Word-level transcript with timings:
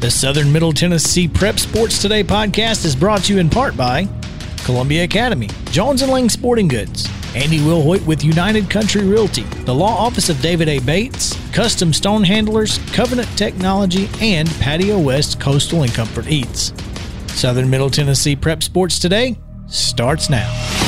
The 0.00 0.10
Southern 0.10 0.50
Middle 0.50 0.72
Tennessee 0.72 1.28
Prep 1.28 1.58
Sports 1.58 2.00
Today 2.00 2.24
podcast 2.24 2.86
is 2.86 2.96
brought 2.96 3.22
to 3.24 3.34
you 3.34 3.38
in 3.38 3.50
part 3.50 3.76
by 3.76 4.08
Columbia 4.64 5.04
Academy, 5.04 5.50
Jones 5.72 6.00
and 6.00 6.10
Lang 6.10 6.30
Sporting 6.30 6.68
Goods, 6.68 7.06
Andy 7.34 7.58
Wilhoit 7.58 8.06
with 8.06 8.24
United 8.24 8.70
Country 8.70 9.04
Realty, 9.04 9.42
the 9.66 9.74
Law 9.74 9.94
Office 9.94 10.30
of 10.30 10.40
David 10.40 10.70
A. 10.70 10.78
Bates, 10.78 11.36
Custom 11.52 11.92
Stone 11.92 12.24
Handlers, 12.24 12.78
Covenant 12.94 13.28
Technology, 13.36 14.08
and 14.22 14.48
Patio 14.52 14.98
West 14.98 15.38
Coastal 15.38 15.82
and 15.82 15.92
Comfort 15.92 16.28
Eats. 16.28 16.72
Southern 17.38 17.68
Middle 17.68 17.90
Tennessee 17.90 18.34
Prep 18.34 18.62
Sports 18.62 18.98
Today 18.98 19.36
starts 19.66 20.30
now. 20.30 20.79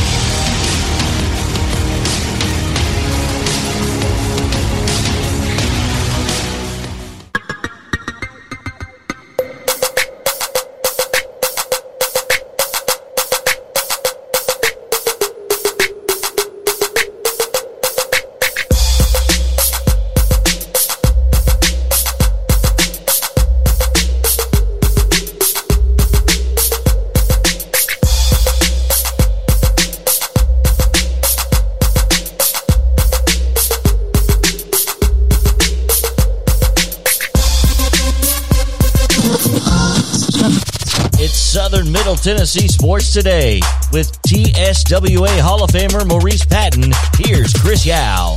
Tennessee 42.23 42.69
Sports 42.69 43.13
Today 43.13 43.61
with 43.93 44.13
TSWA 44.23 45.41
Hall 45.41 45.65
of 45.65 45.71
Famer 45.71 46.07
Maurice 46.07 46.45
Patton. 46.45 46.93
Here's 47.19 47.53
Chris 47.53 47.85
Yao. 47.85 48.37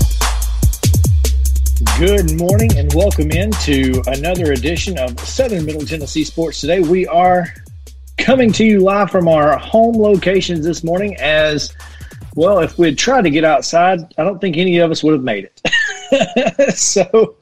Good 1.99 2.35
morning 2.35 2.75
and 2.79 2.91
welcome 2.95 3.29
into 3.29 4.01
another 4.07 4.53
edition 4.53 4.97
of 4.97 5.19
Southern 5.19 5.65
Middle 5.65 5.85
Tennessee 5.85 6.23
Sports 6.23 6.61
Today. 6.61 6.79
We 6.79 7.05
are 7.05 7.45
coming 8.17 8.51
to 8.53 8.65
you 8.65 8.79
live 8.79 9.11
from 9.11 9.27
our 9.27 9.55
home 9.59 10.01
locations 10.01 10.65
this 10.65 10.83
morning 10.83 11.15
as 11.17 11.71
well. 12.33 12.61
If 12.61 12.79
we'd 12.79 12.97
tried 12.97 13.25
to 13.25 13.29
get 13.29 13.43
outside, 13.43 13.99
I 14.17 14.23
don't 14.23 14.41
think 14.41 14.57
any 14.57 14.79
of 14.79 14.89
us 14.89 15.03
would 15.03 15.13
have 15.13 15.23
made 15.23 15.47
it. 16.09 16.75
so, 16.75 17.35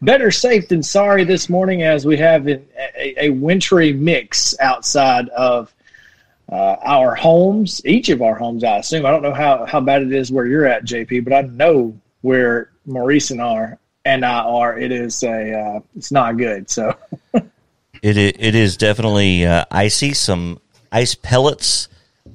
better 0.00 0.30
safe 0.30 0.68
than 0.68 0.84
sorry 0.84 1.24
this 1.24 1.48
morning 1.48 1.82
as 1.82 2.06
we 2.06 2.16
have 2.18 2.46
a, 2.46 2.62
a, 2.96 3.24
a 3.24 3.30
wintry 3.30 3.92
mix 3.92 4.56
outside 4.60 5.28
of 5.30 5.74
uh, 6.50 6.76
our 6.82 7.14
homes, 7.14 7.80
each 7.84 8.08
of 8.08 8.22
our 8.22 8.34
homes, 8.34 8.64
I 8.64 8.78
assume. 8.78 9.04
I 9.04 9.10
don't 9.10 9.22
know 9.22 9.34
how, 9.34 9.66
how 9.66 9.80
bad 9.80 10.02
it 10.02 10.12
is 10.12 10.32
where 10.32 10.46
you're 10.46 10.66
at, 10.66 10.84
JP, 10.84 11.24
but 11.24 11.32
I 11.32 11.42
know 11.42 11.98
where 12.22 12.70
Maurice 12.86 13.30
and 13.30 13.40
are 13.40 13.78
and 14.04 14.24
I 14.24 14.40
are. 14.40 14.78
It 14.78 14.92
is 14.92 15.22
a 15.22 15.52
uh, 15.52 15.80
it's 15.96 16.10
not 16.10 16.36
good. 16.36 16.70
So 16.70 16.96
It 18.02 18.16
it 18.16 18.54
is 18.54 18.76
definitely 18.76 19.44
uh, 19.44 19.64
icy. 19.70 20.14
Some 20.14 20.60
ice 20.92 21.14
pellets, 21.14 21.88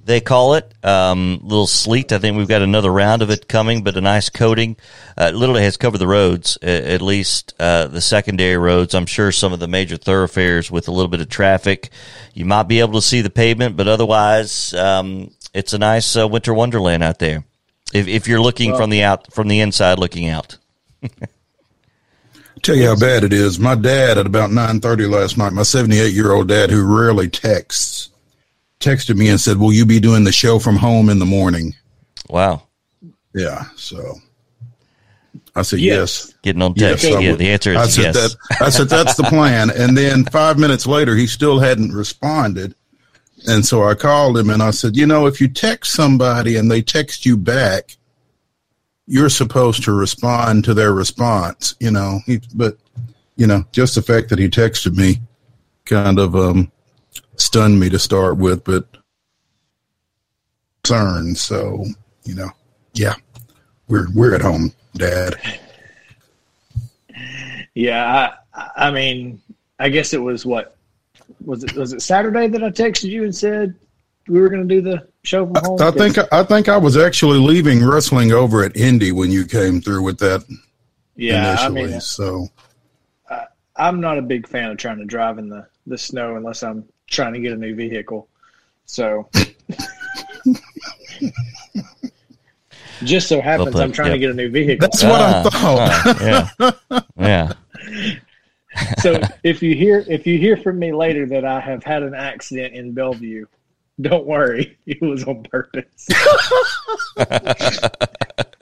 they 0.05 0.19
call 0.21 0.55
it. 0.55 0.73
Um, 0.83 1.39
little 1.43 1.67
sleet. 1.67 2.11
I 2.11 2.17
think 2.17 2.37
we've 2.37 2.47
got 2.47 2.61
another 2.61 2.91
round 2.91 3.21
of 3.21 3.29
it 3.29 3.47
coming, 3.47 3.83
but 3.83 3.97
a 3.97 4.01
nice 4.01 4.29
coating. 4.29 4.75
Uh, 5.17 5.31
literally 5.33 5.63
has 5.63 5.77
covered 5.77 5.99
the 5.99 6.07
roads, 6.07 6.57
at 6.61 7.01
least 7.01 7.53
uh, 7.59 7.87
the 7.87 8.01
secondary 8.01 8.57
roads. 8.57 8.93
I'm 8.93 9.05
sure 9.05 9.31
some 9.31 9.53
of 9.53 9.59
the 9.59 9.67
major 9.67 9.97
thoroughfares 9.97 10.69
with 10.69 10.87
a 10.87 10.91
little 10.91 11.09
bit 11.09 11.21
of 11.21 11.29
traffic, 11.29 11.89
you 12.33 12.45
might 12.45 12.63
be 12.63 12.79
able 12.79 12.93
to 12.93 13.01
see 13.01 13.21
the 13.21 13.29
pavement, 13.29 13.77
but 13.77 13.87
otherwise, 13.87 14.73
um, 14.73 15.31
it's 15.53 15.73
a 15.73 15.79
nice 15.79 16.17
uh, 16.17 16.27
winter 16.27 16.53
wonderland 16.53 17.03
out 17.03 17.19
there. 17.19 17.43
If, 17.93 18.07
if 18.07 18.27
you're 18.27 18.41
looking 18.41 18.75
from 18.75 18.89
the 18.89 19.03
out 19.03 19.31
from 19.31 19.47
the 19.47 19.59
inside 19.59 19.99
looking 19.99 20.27
out. 20.27 20.57
Tell 22.63 22.75
you 22.75 22.85
how 22.87 22.95
bad 22.95 23.23
it 23.23 23.33
is. 23.33 23.59
My 23.59 23.75
dad 23.75 24.17
at 24.17 24.25
about 24.25 24.51
nine 24.51 24.79
thirty 24.79 25.05
last 25.05 25.37
night, 25.37 25.53
my 25.53 25.63
seventy 25.63 25.99
eight 25.99 26.13
year 26.13 26.31
old 26.31 26.47
dad 26.47 26.71
who 26.71 26.83
rarely 26.83 27.29
texts, 27.29 28.09
texted 28.83 29.15
me 29.17 29.29
and 29.29 29.39
said, 29.39 29.57
"Will 29.57 29.73
you 29.73 29.85
be 29.85 29.99
doing 29.99 30.23
the 30.23 30.31
show 30.31 30.59
from 30.59 30.75
home 30.75 31.09
in 31.09 31.19
the 31.19 31.25
morning?" 31.25 31.73
Wow. 32.29 32.63
Yeah, 33.33 33.65
so 33.75 34.15
I 35.55 35.61
said 35.63 35.79
Yes. 35.79 36.25
yes. 36.27 36.33
Getting 36.43 36.61
on 36.61 36.73
Yes, 36.75 37.01
text. 37.01 37.05
I 37.17 37.19
yeah, 37.19 37.31
would- 37.31 37.39
the 37.39 37.49
answer 37.49 37.75
I 37.75 37.83
is 37.83 37.93
said 37.95 38.15
yes. 38.15 38.15
that. 38.15 38.35
I 38.61 38.69
said 38.69 38.89
that's 38.89 39.15
the 39.15 39.23
plan. 39.23 39.69
And 39.75 39.97
then 39.97 40.25
five 40.25 40.57
minutes 40.59 40.85
later, 40.85 41.15
he 41.15 41.27
still 41.27 41.59
hadn't 41.59 41.91
responded. 41.93 42.75
And 43.47 43.65
so 43.65 43.83
I 43.83 43.93
called 43.95 44.37
him 44.37 44.49
and 44.49 44.63
I 44.63 44.71
said, 44.71 44.95
you 44.95 45.05
know, 45.05 45.25
if 45.27 45.41
you 45.41 45.47
text 45.49 45.91
somebody 45.93 46.55
and 46.55 46.71
they 46.71 46.81
text 46.81 47.25
you 47.25 47.35
back, 47.35 47.97
you're 49.05 49.29
supposed 49.29 49.83
to 49.83 49.91
respond 49.91 50.63
to 50.63 50.73
their 50.73 50.93
response. 50.93 51.75
You 51.79 51.91
know, 51.91 52.19
he, 52.25 52.39
but 52.55 52.77
you 53.35 53.45
know, 53.47 53.65
just 53.73 53.95
the 53.95 54.01
fact 54.01 54.29
that 54.29 54.39
he 54.39 54.47
texted 54.47 54.95
me 54.95 55.19
kind 55.85 56.19
of 56.19 56.35
um, 56.35 56.71
stunned 57.37 57.79
me 57.79 57.89
to 57.89 57.99
start 57.99 58.37
with, 58.37 58.63
but 58.63 58.87
concerned. 60.83 61.37
So 61.37 61.85
you 62.23 62.35
know, 62.35 62.49
yeah, 62.93 63.15
we're 63.87 64.07
we're 64.13 64.35
at 64.35 64.41
home, 64.41 64.73
Dad. 64.95 65.35
yeah, 67.75 68.33
I, 68.53 68.87
I 68.87 68.91
mean, 68.91 69.41
I 69.79 69.89
guess 69.89 70.13
it 70.13 70.21
was 70.21 70.45
what 70.45 70.75
was 71.43 71.63
it 71.63 71.73
was 71.73 71.93
it 71.93 72.01
Saturday 72.01 72.47
that 72.47 72.63
I 72.63 72.69
texted 72.69 73.09
you 73.09 73.23
and 73.23 73.35
said 73.35 73.75
we 74.27 74.39
were 74.39 74.49
going 74.49 74.67
to 74.67 74.75
do 74.75 74.81
the 74.81 75.07
show 75.23 75.45
from 75.45 75.55
home. 75.63 75.81
I 75.81 75.91
think 75.91 76.17
I 76.31 76.43
think 76.43 76.69
I 76.69 76.77
was 76.77 76.97
actually 76.97 77.39
leaving 77.39 77.85
wrestling 77.85 78.31
over 78.31 78.63
at 78.63 78.75
Indy 78.75 79.11
when 79.11 79.31
you 79.31 79.45
came 79.45 79.81
through 79.81 80.03
with 80.03 80.19
that 80.19 80.43
yeah, 81.15 81.57
I 81.59 81.69
mean, 81.69 82.01
so 82.01 82.47
I'm 83.75 84.01
not 84.01 84.17
a 84.17 84.21
big 84.21 84.47
fan 84.47 84.71
of 84.71 84.77
trying 84.77 84.97
to 84.99 85.05
drive 85.05 85.37
in 85.37 85.49
the 85.49 85.67
the 85.85 85.97
snow 85.97 86.35
unless 86.37 86.63
I'm 86.63 86.87
trying 87.07 87.33
to 87.33 87.39
get 87.39 87.53
a 87.53 87.57
new 87.57 87.75
vehicle. 87.75 88.27
So. 88.85 89.29
Just 93.03 93.27
so 93.27 93.41
happens 93.41 93.71
put, 93.71 93.81
I'm 93.81 93.91
trying 93.91 94.11
to 94.11 94.17
get 94.19 94.29
a 94.29 94.33
new 94.33 94.49
vehicle. 94.49 94.87
that's 94.87 95.03
what 95.03 95.19
I 95.19 95.31
Ah, 95.31 95.43
thought. 95.49 96.79
ah, 96.89 97.05
yeah. 97.19 97.51
Yeah. 97.53 97.53
so 98.99 99.21
if 99.43 99.61
you 99.61 99.75
hear 99.75 100.03
if 100.07 100.25
you 100.25 100.37
hear 100.37 100.57
from 100.57 100.79
me 100.79 100.93
later 100.93 101.25
that 101.27 101.45
I 101.45 101.59
have 101.59 101.83
had 101.83 102.01
an 102.03 102.13
accident 102.15 102.73
in 102.73 102.93
Bellevue, 102.93 103.45
don't 104.01 104.25
worry, 104.25 104.77
it 104.85 105.01
was 105.01 105.23
on 105.25 105.43
purpose. 105.43 106.07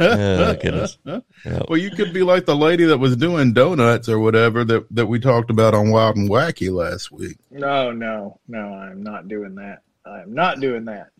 Oh, 0.00 0.54
goodness. 0.60 0.98
well, 1.04 1.76
you 1.76 1.90
could 1.90 2.12
be 2.12 2.22
like 2.22 2.46
the 2.46 2.56
lady 2.56 2.84
that 2.84 2.98
was 2.98 3.16
doing 3.16 3.52
donuts 3.52 4.08
or 4.08 4.18
whatever 4.18 4.64
that 4.64 4.86
that 4.94 5.06
we 5.06 5.18
talked 5.20 5.50
about 5.50 5.74
on 5.74 5.90
Wild 5.90 6.16
and 6.16 6.28
Wacky 6.30 6.72
last 6.72 7.10
week. 7.12 7.36
no, 7.50 7.90
no, 7.90 8.38
no, 8.48 8.58
I'm 8.58 9.02
not 9.02 9.28
doing 9.28 9.54
that. 9.56 9.82
I'm 10.06 10.34
not 10.34 10.60
doing 10.60 10.84
that. 10.86 11.10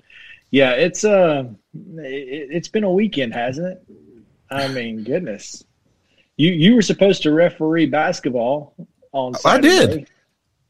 Yeah, 0.50 0.72
it's 0.72 1.04
uh, 1.04 1.44
it, 1.74 2.48
it's 2.50 2.68
been 2.68 2.84
a 2.84 2.92
weekend, 2.92 3.34
hasn't 3.34 3.66
it? 3.66 3.84
I 4.50 4.68
mean, 4.68 5.04
goodness, 5.04 5.64
you 6.36 6.52
you 6.52 6.74
were 6.74 6.82
supposed 6.82 7.22
to 7.24 7.32
referee 7.32 7.86
basketball 7.86 8.74
on 9.12 9.34
I 9.44 9.58
did. 9.58 10.08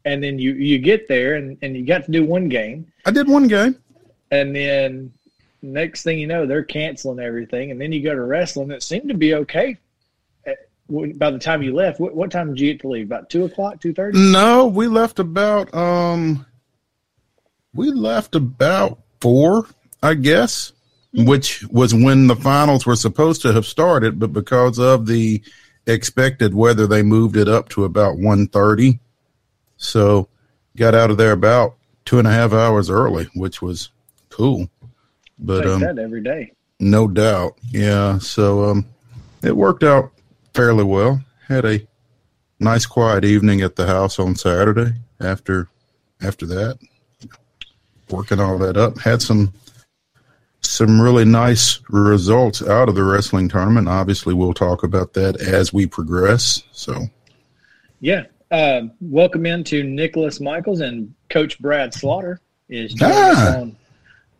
and 0.04 0.22
then 0.22 0.38
you 0.38 0.54
you 0.54 0.78
get 0.78 1.06
there 1.06 1.36
and 1.36 1.56
and 1.62 1.76
you 1.76 1.84
got 1.86 2.04
to 2.06 2.10
do 2.10 2.24
one 2.24 2.48
game, 2.48 2.90
I 3.06 3.12
did 3.12 3.28
one 3.28 3.46
game. 3.46 3.76
and 4.32 4.54
then 4.54 5.12
next 5.62 6.02
thing 6.02 6.18
you 6.18 6.26
know, 6.26 6.46
they're 6.46 6.62
canceling 6.62 7.20
everything, 7.20 7.70
and 7.70 7.80
then 7.80 7.92
you 7.92 8.02
go 8.02 8.14
to 8.14 8.22
wrestling. 8.22 8.70
It 8.70 8.82
seemed 8.82 9.08
to 9.08 9.14
be 9.14 9.34
okay. 9.34 9.76
By 10.90 11.30
the 11.30 11.38
time 11.38 11.62
you 11.62 11.74
left, 11.74 12.00
what, 12.00 12.14
what 12.14 12.30
time 12.30 12.48
did 12.48 12.60
you 12.60 12.72
get 12.72 12.80
to 12.80 12.88
leave? 12.88 13.06
About 13.06 13.28
two 13.28 13.44
o'clock, 13.44 13.80
two 13.80 13.92
thirty. 13.92 14.18
No, 14.18 14.66
we 14.66 14.86
left 14.86 15.18
about 15.18 15.74
um 15.74 16.46
we 17.74 17.90
left 17.90 18.34
about 18.34 18.98
4, 19.20 19.66
I 20.02 20.14
guess, 20.14 20.72
which 21.12 21.64
was 21.68 21.94
when 21.94 22.26
the 22.26 22.36
finals 22.36 22.86
were 22.86 22.96
supposed 22.96 23.42
to 23.42 23.52
have 23.52 23.66
started, 23.66 24.18
but 24.18 24.32
because 24.32 24.78
of 24.78 25.06
the 25.06 25.42
expected 25.86 26.54
weather 26.54 26.86
they 26.86 27.02
moved 27.02 27.36
it 27.36 27.48
up 27.48 27.68
to 27.70 27.84
about 27.84 28.16
1.30. 28.16 28.98
So 29.76 30.28
got 30.76 30.94
out 30.94 31.10
of 31.10 31.16
there 31.18 31.32
about 31.32 31.76
two 32.04 32.18
and 32.18 32.28
a 32.28 32.32
half 32.32 32.52
hours 32.52 32.90
early, 32.90 33.28
which 33.34 33.62
was 33.62 33.90
cool. 34.28 34.68
But 35.38 35.66
um 35.66 35.80
that 35.80 35.98
every 35.98 36.22
day. 36.22 36.52
no 36.80 37.08
doubt. 37.08 37.58
Yeah. 37.70 38.18
So 38.18 38.64
um, 38.64 38.86
it 39.42 39.56
worked 39.56 39.84
out 39.84 40.10
fairly 40.54 40.84
well. 40.84 41.22
Had 41.46 41.64
a 41.64 41.86
nice 42.60 42.86
quiet 42.86 43.24
evening 43.24 43.62
at 43.62 43.76
the 43.76 43.86
house 43.86 44.18
on 44.18 44.34
Saturday 44.34 44.94
after 45.20 45.68
after 46.22 46.46
that. 46.46 46.78
Working 48.10 48.40
all 48.40 48.58
that 48.58 48.76
up. 48.76 48.98
Had 48.98 49.22
some 49.22 49.52
some 50.60 51.00
really 51.00 51.24
nice 51.24 51.80
results 51.88 52.62
out 52.62 52.88
of 52.88 52.94
the 52.94 53.04
wrestling 53.04 53.48
tournament. 53.48 53.88
Obviously 53.88 54.34
we'll 54.34 54.54
talk 54.54 54.82
about 54.82 55.14
that 55.14 55.40
as 55.40 55.72
we 55.72 55.86
progress. 55.86 56.62
So 56.72 57.06
Yeah, 58.00 58.24
uh, 58.50 58.82
welcome 59.00 59.46
into 59.46 59.84
Nicholas 59.84 60.40
Michaels 60.40 60.80
and 60.80 61.14
Coach 61.30 61.58
Brad 61.60 61.94
Slaughter 61.94 62.40
is 62.68 62.92
joining 62.92 63.16
ah. 63.16 63.30
us 63.30 63.56
on 63.56 63.76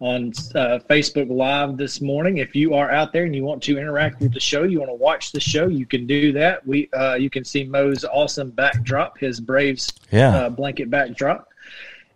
on 0.01 0.29
uh, 0.55 0.79
Facebook 0.89 1.29
Live 1.29 1.77
this 1.77 2.01
morning. 2.01 2.39
If 2.39 2.55
you 2.55 2.75
are 2.75 2.91
out 2.91 3.13
there 3.13 3.25
and 3.25 3.35
you 3.35 3.45
want 3.45 3.63
to 3.65 3.79
interact 3.79 4.21
with 4.21 4.33
the 4.33 4.41
show, 4.41 4.63
you 4.63 4.79
want 4.79 4.91
to 4.91 4.95
watch 4.95 5.33
the 5.33 5.41
show, 5.41 5.67
you 5.67 5.87
can 5.87 6.07
do 6.07 6.33
that. 6.33 6.67
We 6.67 6.89
uh, 6.93 7.15
you 7.15 7.31
can 7.31 7.45
see 7.45 7.65
Mo's 7.65 8.05
awesome 8.05 8.51
backdrop, 8.51 9.19
his 9.19 9.41
Braves 9.41 9.93
yeah. 10.11 10.37
uh, 10.37 10.51
blanket 10.51 10.91
backdrop. 10.91 11.49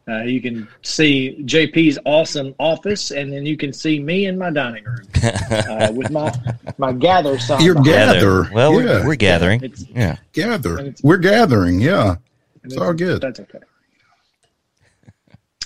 Uh, 0.08 0.23
you 0.23 0.40
can 0.40 0.67
see 0.82 1.37
JP's 1.43 1.96
awesome 2.05 2.55
office, 2.58 3.12
and 3.12 3.32
then 3.32 3.46
you 3.46 3.56
can 3.56 3.73
see 3.73 4.00
me 4.00 4.26
in 4.26 4.37
my 4.37 4.50
dining 4.50 4.84
room 4.84 5.06
uh, 5.23 5.93
with 5.93 6.11
my 6.11 6.32
my 6.79 6.93
gather 6.93 7.38
sign. 7.38 7.62
You're 7.62 7.76
gather. 7.82 8.49
Well, 8.52 8.73
yeah. 8.81 9.00
we're, 9.00 9.08
we're 9.08 9.17
gathering. 9.17 9.62
It's, 9.62 9.87
yeah, 9.88 10.17
gather. 10.32 10.93
We're 11.02 11.19
gathering. 11.19 11.81
Yeah, 11.81 12.17
it's, 12.64 12.75
it's 12.75 12.82
all 12.82 12.93
good. 12.93 13.20
That's 13.20 13.38
okay. 13.38 13.61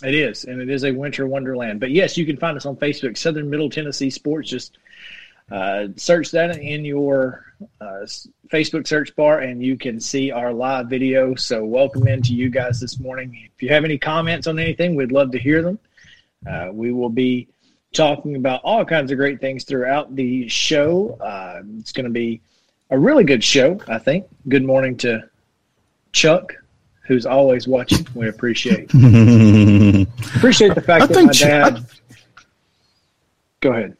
It 0.02 0.14
is, 0.14 0.44
and 0.44 0.60
it 0.60 0.68
is 0.68 0.84
a 0.84 0.92
winter 0.92 1.26
wonderland. 1.26 1.80
But 1.80 1.90
yes, 1.90 2.16
you 2.16 2.26
can 2.26 2.36
find 2.36 2.56
us 2.56 2.66
on 2.66 2.76
Facebook, 2.76 3.16
Southern 3.16 3.48
Middle 3.48 3.70
Tennessee 3.70 4.10
Sports. 4.10 4.50
Just 4.50 4.78
uh, 5.50 5.88
search 5.96 6.30
that 6.32 6.58
in 6.58 6.84
your 6.84 7.44
uh, 7.80 8.04
Facebook 8.48 8.86
search 8.86 9.16
bar, 9.16 9.40
and 9.40 9.62
you 9.62 9.78
can 9.78 9.98
see 9.98 10.30
our 10.30 10.52
live 10.52 10.88
video. 10.88 11.34
So, 11.34 11.64
welcome 11.64 12.06
in 12.08 12.20
to 12.22 12.34
you 12.34 12.50
guys 12.50 12.78
this 12.78 13.00
morning. 13.00 13.48
If 13.54 13.62
you 13.62 13.70
have 13.70 13.84
any 13.84 13.96
comments 13.96 14.46
on 14.46 14.58
anything, 14.58 14.96
we'd 14.96 15.12
love 15.12 15.30
to 15.32 15.38
hear 15.38 15.62
them. 15.62 15.78
Uh, 16.46 16.68
we 16.72 16.92
will 16.92 17.08
be 17.08 17.48
talking 17.92 18.36
about 18.36 18.60
all 18.64 18.84
kinds 18.84 19.10
of 19.10 19.16
great 19.16 19.40
things 19.40 19.64
throughout 19.64 20.14
the 20.14 20.46
show. 20.48 21.16
Uh, 21.20 21.62
it's 21.78 21.92
going 21.92 22.04
to 22.04 22.10
be 22.10 22.42
a 22.90 22.98
really 22.98 23.24
good 23.24 23.42
show, 23.42 23.80
I 23.88 23.98
think. 23.98 24.26
Good 24.48 24.64
morning 24.64 24.96
to 24.98 25.28
Chuck 26.12 26.54
who's 27.06 27.26
always 27.26 27.66
watching. 27.68 28.06
We 28.14 28.28
appreciate 28.28 28.84
appreciate 28.94 30.74
the 30.74 30.82
fact 30.84 31.04
I 31.04 31.06
that 31.06 31.24
my 31.24 31.32
dad. 31.32 31.76
I, 31.76 31.80
go 33.60 33.72
ahead. 33.72 33.96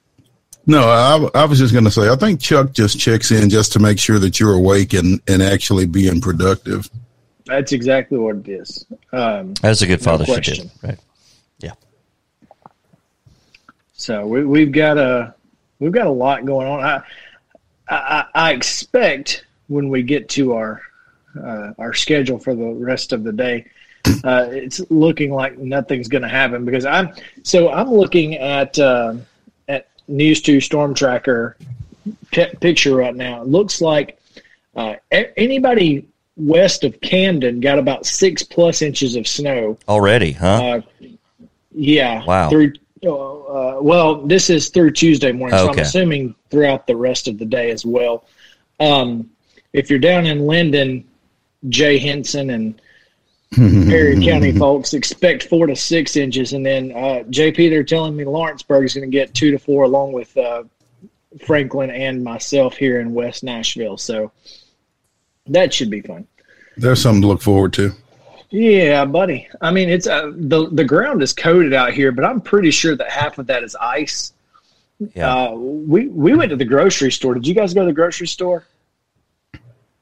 No, 0.67 0.81
I, 0.83 1.43
I 1.43 1.45
was 1.45 1.61
just 1.61 1.73
going 1.73 1.85
to 1.85 1.91
say 1.91 2.09
I 2.09 2.17
think 2.17 2.41
Chuck 2.41 2.73
just 2.73 2.99
checks 2.99 3.31
in 3.31 3.49
just 3.49 3.73
to 3.75 3.79
make 3.79 3.99
sure 4.01 4.19
that 4.19 4.41
you're 4.41 4.55
awake 4.55 4.95
and, 4.95 5.21
and 5.29 5.43
actually 5.43 5.87
being 5.87 6.21
productive. 6.21 6.91
That's 7.47 7.71
exactly 7.71 8.19
what 8.19 8.37
it 8.37 8.49
is. 8.49 8.85
Um, 9.13 9.55
That's 9.55 9.83
a 9.83 9.87
good 9.87 10.03
father 10.03 10.25
no 10.27 10.41
should 10.41 10.55
do, 10.65 10.71
right? 10.83 10.99
Yeah. 11.61 11.75
So 13.93 14.27
we, 14.27 14.45
we've 14.45 14.73
got 14.73 14.99
a 14.99 15.35
we've 15.79 15.93
got 15.93 16.09
a 16.09 16.13
lot 16.13 16.45
going 16.45 16.67
on. 16.67 16.81
I, 16.81 17.03
I 17.89 18.25
I 18.35 18.53
expect 18.53 19.45
when 19.69 19.89
we 19.89 20.03
get 20.03 20.29
to 20.31 20.55
our 20.55 20.83
uh, 21.39 21.73
our 21.79 21.95
schedule 21.95 22.39
for 22.39 22.55
the 22.55 22.65
rest 22.65 23.13
of 23.13 23.25
the 23.25 23.33
day. 23.33 23.67
Uh, 24.23 24.47
it's 24.51 24.81
looking 24.91 25.33
like 25.33 25.59
nothing's 25.59 26.09
going 26.09 26.23
to 26.23 26.29
happen 26.29 26.65
because 26.65 26.87
I'm 26.87 27.13
so 27.43 27.73
I'm 27.73 27.91
looking 27.91 28.37
at 28.37 28.79
uh, 28.79 29.15
at 29.69 29.89
News 30.07 30.41
Two 30.41 30.61
Storm 30.61 30.95
Tracker 30.95 31.57
p- 32.31 32.55
picture 32.61 32.95
right 32.95 33.15
now. 33.15 33.43
It 33.43 33.49
looks 33.49 33.81
like 33.81 34.21
uh, 34.77 34.95
anybody 35.11 36.07
west 36.37 36.85
of 36.85 37.01
Camden 37.01 37.61
got 37.61 37.79
about 37.79 38.07
six 38.07 38.43
plus 38.43 38.83
inches 38.83 39.17
of 39.17 39.27
snow 39.27 39.77
already, 39.89 40.33
huh? 40.33 40.47
Uh, 40.47 41.09
yeah. 41.73 42.25
Wow. 42.25 42.49
Through 42.49 42.75
uh, 43.05 43.79
well, 43.81 44.23
this 44.27 44.51
is 44.51 44.69
through 44.69 44.91
Tuesday 44.93 45.33
morning, 45.33 45.59
okay. 45.59 45.65
so 45.65 45.73
I'm 45.73 45.79
assuming 45.79 46.35
throughout 46.51 46.87
the 46.87 46.97
rest 46.97 47.29
of 47.29 47.39
the 47.39 47.45
day 47.45 47.71
as 47.71 47.85
well. 47.85 48.25
Um, 48.81 49.31
if 49.73 49.91
you're 49.91 49.99
down 49.99 50.27
in 50.27 50.47
Linden, 50.47 51.07
Jay 51.69 51.99
Henson 51.99 52.51
and 52.51 52.81
Perry 53.55 54.23
County 54.25 54.53
folks 54.53 54.93
expect 54.93 55.45
four 55.45 55.67
to 55.67 55.77
six 55.77 56.17
inches, 56.17 56.53
and 56.53 56.67
then 56.67 56.91
uh, 56.93 57.23
JP 57.31 57.71
they're 57.71 57.85
telling 57.85 58.17
me 58.17 58.25
Lawrenceburg 58.25 58.85
is 58.85 58.95
going 58.95 59.09
to 59.09 59.15
get 59.15 59.35
two 59.35 59.51
to 59.53 59.59
four, 59.59 59.85
along 59.85 60.13
with 60.13 60.37
uh, 60.37 60.65
Franklin 61.45 61.91
and 61.91 62.25
myself 62.25 62.77
here 62.77 63.01
in 63.01 63.15
West 63.15 63.45
Nashville. 63.45 63.97
So 63.97 64.33
that 65.47 65.73
should 65.73 65.91
be 65.91 66.01
fun. 66.01 66.27
There's 66.77 67.01
something 67.01 67.23
to 67.23 67.29
look 67.29 67.41
forward 67.41 67.73
to. 67.75 67.93
Yeah, 68.51 69.05
buddy. 69.05 69.49
I 69.61 69.71
mean, 69.71 69.89
it's 69.89 70.07
uh, 70.07 70.33
the 70.35 70.69
the 70.71 70.85
ground 70.85 71.23
is 71.23 71.33
coated 71.33 71.73
out 71.73 71.93
here, 71.93 72.13
but 72.13 72.25
I'm 72.25 72.41
pretty 72.41 72.71
sure 72.71 72.97
that 72.97 73.11
half 73.11 73.39
of 73.39 73.47
that 73.47 73.63
is 73.63 73.77
ice. 73.77 74.33
Yeah. 75.15 75.35
Uh, 75.35 75.55
we 75.55 76.09
we 76.09 76.35
went 76.35 76.51
to 76.51 76.57
the 76.57 76.65
grocery 76.65 77.13
store. 77.13 77.35
Did 77.35 77.47
you 77.47 77.55
guys 77.55 77.75
go 77.75 77.81
to 77.81 77.87
the 77.87 77.93
grocery 77.93 78.27
store? 78.27 78.67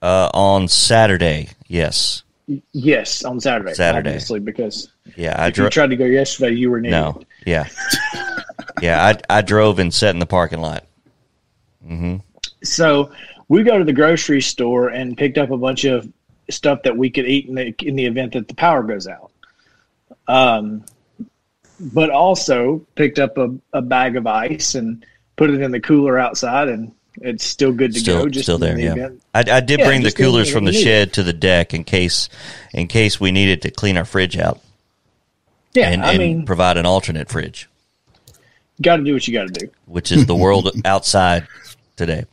Uh, 0.05 0.29
on 0.35 0.69
Saturday, 0.69 1.49
yes. 1.67 2.25
Yes, 2.73 3.25
on 3.25 3.41
Saturday. 3.41 3.73
Saturday, 3.73 4.11
obviously, 4.11 4.39
because 4.39 4.91
yeah, 5.17 5.35
I 5.43 5.49
dro- 5.49 5.71
tried 5.71 5.89
to 5.89 5.97
go 5.97 6.05
yesterday. 6.05 6.55
You 6.55 6.71
were 6.71 6.79
near. 6.79 6.91
No, 6.91 7.23
yeah, 7.47 7.67
yeah. 8.83 9.03
I 9.03 9.39
I 9.39 9.41
drove 9.41 9.79
and 9.79 9.95
sat 9.95 10.15
in 10.15 10.19
the 10.19 10.27
parking 10.27 10.61
lot. 10.61 10.85
Mm-hmm. 11.83 12.17
So 12.63 13.13
we 13.49 13.63
go 13.63 13.79
to 13.79 13.85
the 13.85 13.95
grocery 13.95 14.43
store 14.43 14.89
and 14.89 15.17
picked 15.17 15.39
up 15.39 15.51
a 15.51 15.57
bunch 15.57 15.85
of 15.85 16.07
stuff 16.51 16.83
that 16.83 16.99
we 16.99 17.09
could 17.09 17.25
eat 17.25 17.49
in 17.49 17.55
the 17.55 17.75
in 17.79 17.97
the 17.97 18.05
event 18.05 18.35
that 18.35 18.47
the 18.47 18.55
power 18.55 18.83
goes 18.83 19.09
out. 19.09 19.33
Um, 20.29 20.85
but 21.81 22.11
also 22.11 22.87
picked 22.95 23.19
up 23.19 23.39
a, 23.39 23.57
a 23.73 23.81
bag 23.81 24.17
of 24.17 24.27
ice 24.27 24.75
and 24.75 25.07
put 25.37 25.49
it 25.49 25.63
in 25.63 25.71
the 25.71 25.81
cooler 25.81 26.19
outside 26.19 26.69
and 26.69 26.93
it's 27.21 27.45
still 27.45 27.73
good 27.73 27.93
to 27.95 28.01
still, 28.01 28.25
go. 28.25 28.29
Just 28.29 28.47
still 28.47 28.59
there, 28.59 28.75
the 28.75 28.83
yeah. 28.83 29.09
I, 29.35 29.41
I, 29.57 29.61
did 29.61 29.81
yeah, 29.81 29.87
bring 29.87 30.03
the 30.03 30.13
coolers 30.13 30.51
from 30.51 30.65
the 30.65 30.73
shed 30.73 31.13
to 31.15 31.23
the 31.23 31.33
deck 31.33 31.75
in 31.75 31.85
case, 31.85 32.29
in 32.73 32.89
case 32.89 33.21
we 33.21 33.31
needed 33.31 33.63
to 33.63 33.71
clean 33.71 33.97
our 33.97 34.05
fridge 34.05 34.37
out. 34.37 34.61
Yeah, 35.75 35.91
and, 35.91 36.05
I 36.05 36.11
and 36.11 36.19
mean, 36.19 36.47
provide 36.47 36.77
an 36.77 36.87
alternate 36.87 37.29
fridge. 37.29 37.69
Got 38.81 38.97
to 38.97 39.05
do 39.05 39.13
what 39.13 39.27
you 39.27 39.35
got 39.35 39.53
to 39.53 39.67
do, 39.67 39.71
which 39.87 40.11
is 40.11 40.27
the 40.27 40.35
world 40.35 40.71
outside 40.85 41.47
today. 41.97 42.27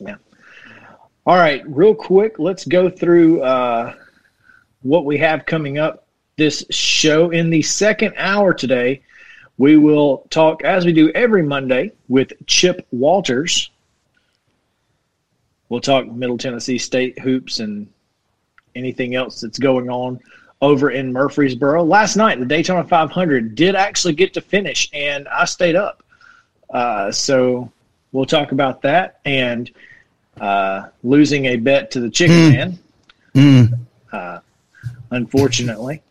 Yeah. 0.00 0.16
All 1.26 1.36
right, 1.36 1.62
real 1.66 1.94
quick, 1.94 2.38
let's 2.38 2.64
go 2.64 2.90
through 2.90 3.42
uh, 3.42 3.94
what 4.82 5.04
we 5.04 5.18
have 5.18 5.46
coming 5.46 5.78
up 5.78 6.06
this 6.36 6.64
show 6.70 7.30
in 7.30 7.50
the 7.50 7.62
second 7.62 8.14
hour 8.16 8.52
today. 8.52 9.02
We 9.58 9.76
will 9.76 10.26
talk, 10.30 10.64
as 10.64 10.84
we 10.84 10.92
do 10.92 11.10
every 11.10 11.42
Monday, 11.42 11.92
with 12.08 12.32
Chip 12.46 12.86
Walters. 12.90 13.70
We'll 15.68 15.80
talk 15.80 16.06
Middle 16.06 16.38
Tennessee 16.38 16.78
State 16.78 17.18
hoops 17.18 17.60
and 17.60 17.88
anything 18.74 19.14
else 19.14 19.40
that's 19.40 19.58
going 19.58 19.90
on 19.90 20.20
over 20.60 20.90
in 20.90 21.12
Murfreesboro. 21.12 21.82
Last 21.84 22.16
night, 22.16 22.38
the 22.38 22.46
Daytona 22.46 22.84
500 22.84 23.54
did 23.54 23.74
actually 23.74 24.14
get 24.14 24.34
to 24.34 24.40
finish, 24.40 24.88
and 24.92 25.28
I 25.28 25.44
stayed 25.44 25.76
up. 25.76 26.02
Uh, 26.70 27.12
so 27.12 27.70
we'll 28.12 28.24
talk 28.24 28.52
about 28.52 28.82
that 28.82 29.20
and 29.24 29.70
uh, 30.40 30.88
losing 31.02 31.46
a 31.46 31.56
bet 31.56 31.90
to 31.92 32.00
the 32.00 32.10
Chicken 32.10 32.36
mm. 32.36 32.52
Man, 32.52 32.78
mm. 33.34 33.78
Uh, 34.12 34.40
unfortunately. 35.10 36.02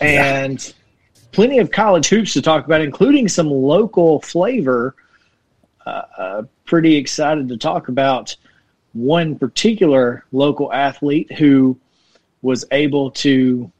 And. 0.00 0.72
Plenty 1.36 1.58
of 1.58 1.70
college 1.70 2.08
hoops 2.08 2.32
to 2.32 2.40
talk 2.40 2.64
about, 2.64 2.80
including 2.80 3.28
some 3.28 3.50
local 3.50 4.22
flavor. 4.22 4.94
Uh, 5.84 6.02
uh, 6.16 6.42
pretty 6.64 6.96
excited 6.96 7.46
to 7.50 7.58
talk 7.58 7.88
about 7.88 8.34
one 8.94 9.38
particular 9.38 10.24
local 10.32 10.72
athlete 10.72 11.30
who 11.32 11.78
was 12.40 12.64
able 12.70 13.10
to 13.10 13.70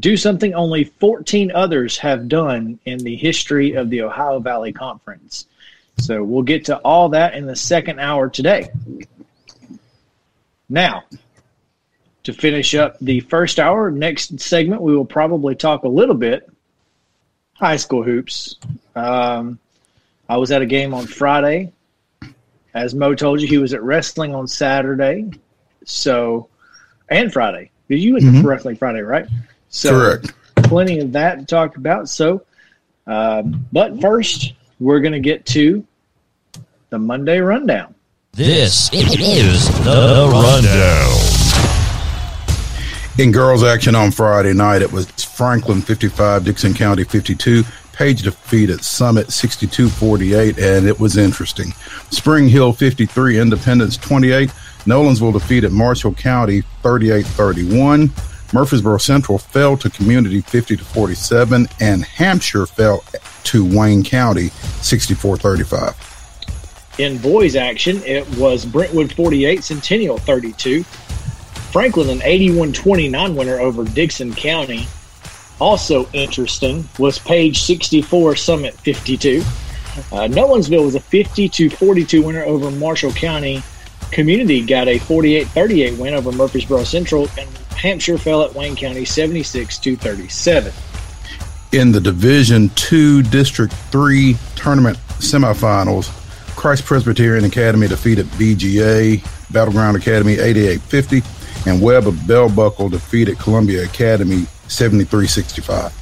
do 0.00 0.18
something 0.18 0.52
only 0.52 0.84
14 0.84 1.50
others 1.52 1.96
have 1.96 2.28
done 2.28 2.78
in 2.84 2.98
the 2.98 3.16
history 3.16 3.72
of 3.72 3.88
the 3.88 4.02
Ohio 4.02 4.38
Valley 4.38 4.70
Conference. 4.74 5.46
So 5.96 6.22
we'll 6.22 6.42
get 6.42 6.66
to 6.66 6.76
all 6.80 7.08
that 7.08 7.32
in 7.32 7.46
the 7.46 7.56
second 7.56 8.00
hour 8.00 8.28
today. 8.28 8.68
Now, 10.68 11.04
to 12.24 12.34
finish 12.34 12.74
up 12.74 12.98
the 13.00 13.20
first 13.20 13.58
hour, 13.58 13.90
next 13.90 14.38
segment, 14.38 14.82
we 14.82 14.94
will 14.94 15.06
probably 15.06 15.54
talk 15.54 15.84
a 15.84 15.88
little 15.88 16.14
bit 16.14 16.50
high 17.54 17.76
school 17.76 18.02
hoops. 18.02 18.56
Um, 18.94 19.58
I 20.28 20.36
was 20.36 20.50
at 20.50 20.62
a 20.62 20.66
game 20.66 20.94
on 20.94 21.06
Friday. 21.06 21.72
As 22.74 22.94
Mo 22.94 23.14
told 23.14 23.40
you, 23.40 23.46
he 23.46 23.58
was 23.58 23.74
at 23.74 23.82
wrestling 23.82 24.34
on 24.34 24.46
Saturday. 24.48 25.30
So, 25.84 26.48
and 27.08 27.32
Friday. 27.32 27.70
You 27.88 28.14
went 28.14 28.24
mm-hmm. 28.24 28.42
to 28.42 28.48
wrestling 28.48 28.76
Friday, 28.76 29.02
right? 29.02 29.26
So, 29.68 29.90
Correct. 29.90 30.32
Plenty 30.56 31.00
of 31.00 31.12
that 31.12 31.40
to 31.40 31.44
talk 31.44 31.76
about. 31.76 32.08
So, 32.08 32.44
um, 33.06 33.66
but 33.72 34.00
first, 34.00 34.54
we're 34.80 35.00
going 35.00 35.12
to 35.12 35.20
get 35.20 35.44
to 35.46 35.86
the 36.90 36.98
Monday 36.98 37.40
rundown. 37.40 37.94
This 38.32 38.90
is 38.92 39.68
the 39.84 40.28
rundown. 40.32 41.21
In 43.18 43.30
girls 43.30 43.62
action 43.62 43.94
on 43.94 44.10
Friday 44.10 44.54
night, 44.54 44.80
it 44.80 44.90
was 44.90 45.06
Franklin 45.22 45.82
55, 45.82 46.44
Dickson 46.44 46.72
County 46.72 47.04
52. 47.04 47.62
Page 47.92 48.22
defeated 48.22 48.82
Summit 48.82 49.30
62 49.30 49.90
48, 49.90 50.58
and 50.58 50.88
it 50.88 50.98
was 50.98 51.18
interesting. 51.18 51.72
Spring 52.10 52.48
Hill 52.48 52.72
53, 52.72 53.38
Independence 53.38 53.98
28. 53.98 54.48
Nolensville 54.86 55.34
defeated 55.34 55.72
Marshall 55.72 56.14
County 56.14 56.62
38-31. 56.82 58.10
Murfreesboro 58.54 58.96
Central 58.96 59.36
fell 59.36 59.76
to 59.76 59.90
Community 59.90 60.40
50 60.40 60.78
to 60.78 60.84
47, 60.84 61.68
and 61.80 62.04
Hampshire 62.04 62.64
fell 62.64 63.04
to 63.44 63.62
Wayne 63.78 64.02
County 64.02 64.48
64-35. 64.80 66.12
In 66.98 67.16
boys 67.18 67.56
action, 67.56 68.02
it 68.04 68.28
was 68.36 68.66
Brentwood 68.66 69.12
48, 69.12 69.64
Centennial 69.64 70.18
32. 70.18 70.84
Franklin 71.72 72.10
an 72.10 72.20
81-29 72.20 73.34
winner 73.34 73.58
over 73.58 73.84
Dickson 73.84 74.34
County. 74.34 74.86
Also 75.58 76.06
interesting 76.12 76.86
was 76.98 77.18
Page 77.18 77.62
64, 77.62 78.36
Summit 78.36 78.74
52. 78.74 79.40
Uh, 79.40 80.28
Nolensville 80.28 80.84
was 80.84 80.94
a 80.94 81.00
50 81.00 81.48
to 81.48 81.70
42 81.70 82.22
winner 82.22 82.44
over 82.44 82.70
Marshall 82.70 83.12
County. 83.12 83.62
Community 84.10 84.64
got 84.64 84.86
a 84.86 84.98
48 84.98 85.46
38 85.48 85.98
win 85.98 86.14
over 86.14 86.30
Murfreesboro 86.30 86.84
Central, 86.84 87.26
and 87.38 87.48
Hampshire 87.76 88.18
fell 88.18 88.42
at 88.42 88.54
Wayne 88.54 88.76
County 88.76 89.06
76 89.06 89.78
to 89.78 89.96
37. 89.96 90.72
In 91.72 91.90
the 91.90 92.00
Division 92.00 92.68
Two 92.70 93.22
District 93.22 93.72
Three 93.72 94.36
tournament 94.56 94.98
semifinals, 95.18 96.10
Christ 96.54 96.84
Presbyterian 96.84 97.44
Academy 97.44 97.88
defeated 97.88 98.26
BGA 98.26 99.24
Battleground 99.52 99.96
Academy 99.96 100.36
88-50, 100.36 101.41
and 101.66 101.80
Webb 101.80 102.06
of 102.06 102.26
Bell 102.26 102.48
Buckle 102.48 102.88
defeated 102.88 103.38
Columbia 103.38 103.84
Academy 103.84 104.46
73-65. 104.68 105.92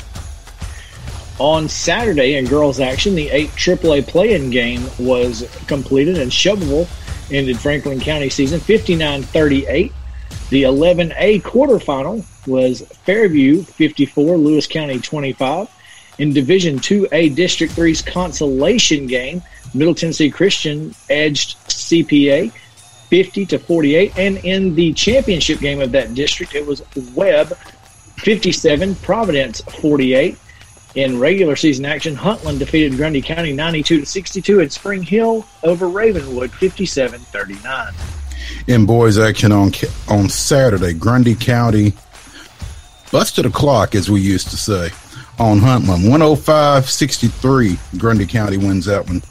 On 1.38 1.69
Saturday 1.69 2.37
in 2.37 2.45
girls 2.45 2.81
action, 2.81 3.14
the 3.14 3.31
8 3.31 3.50
AAA 3.50 4.07
play-in 4.07 4.50
game 4.50 4.83
was 4.99 5.49
completed 5.67 6.19
and 6.19 6.33
Shelbyville 6.33 6.87
ended 7.31 7.59
Franklin 7.59 8.00
County 8.00 8.29
season 8.29 8.61
59-38. 8.61 9.93
The 10.50 10.62
11A 10.64 11.43
quarterfinal 11.43 12.25
was 12.47 12.83
Fairview 13.05 13.62
54, 13.62 14.37
Lewis 14.37 14.67
County 14.67 14.99
25. 14.99 15.69
In 16.19 16.35
Division 16.35 16.79
2A 16.79 17.35
District 17.35 17.73
3's 17.75 18.02
consolation 18.02 19.07
game, 19.07 19.43
Middle 19.73 19.95
Tennessee 19.95 20.31
Christian 20.31 20.95
edged 21.09 21.57
CPA 21.69 22.52
50 23.11 23.47
to 23.47 23.59
48. 23.59 24.17
And 24.17 24.38
in 24.38 24.75
the 24.75 24.93
championship 24.95 25.59
game 25.59 25.81
of 25.81 25.93
that 25.93 26.14
district, 26.14 26.55
it 26.55 26.64
was 26.64 26.83
Webb 27.14 27.57
57, 28.19 28.95
Providence 28.97 29.61
48. 29.61 30.38
In 30.97 31.21
regular 31.21 31.55
season 31.55 31.85
action, 31.85 32.17
Huntland 32.17 32.59
defeated 32.59 32.97
Grundy 32.97 33.23
County 33.23 33.52
92 33.52 34.00
to 34.00 34.07
62, 34.07 34.61
and 34.61 34.73
Spring 34.73 35.02
Hill 35.02 35.45
over 35.62 35.88
Ravenwood 35.88 36.50
57 36.52 37.21
39. 37.21 37.93
In 38.67 38.87
boys 38.87 39.17
action 39.17 39.52
on 39.52 39.71
on 40.09 40.29
Saturday, 40.29 40.93
Grundy 40.93 41.37
County 41.37 41.93
busted 43.12 43.47
a 43.47 43.50
clock, 43.50 43.95
as 43.95 44.11
we 44.11 44.21
used 44.21 44.50
to 44.50 44.57
say, 44.57 44.90
on 45.38 45.59
Huntland. 45.61 46.05
105-63, 46.09 47.99
Grundy 47.99 48.26
County 48.26 48.57
wins 48.57 48.87
that 48.87 49.07
one. 49.07 49.23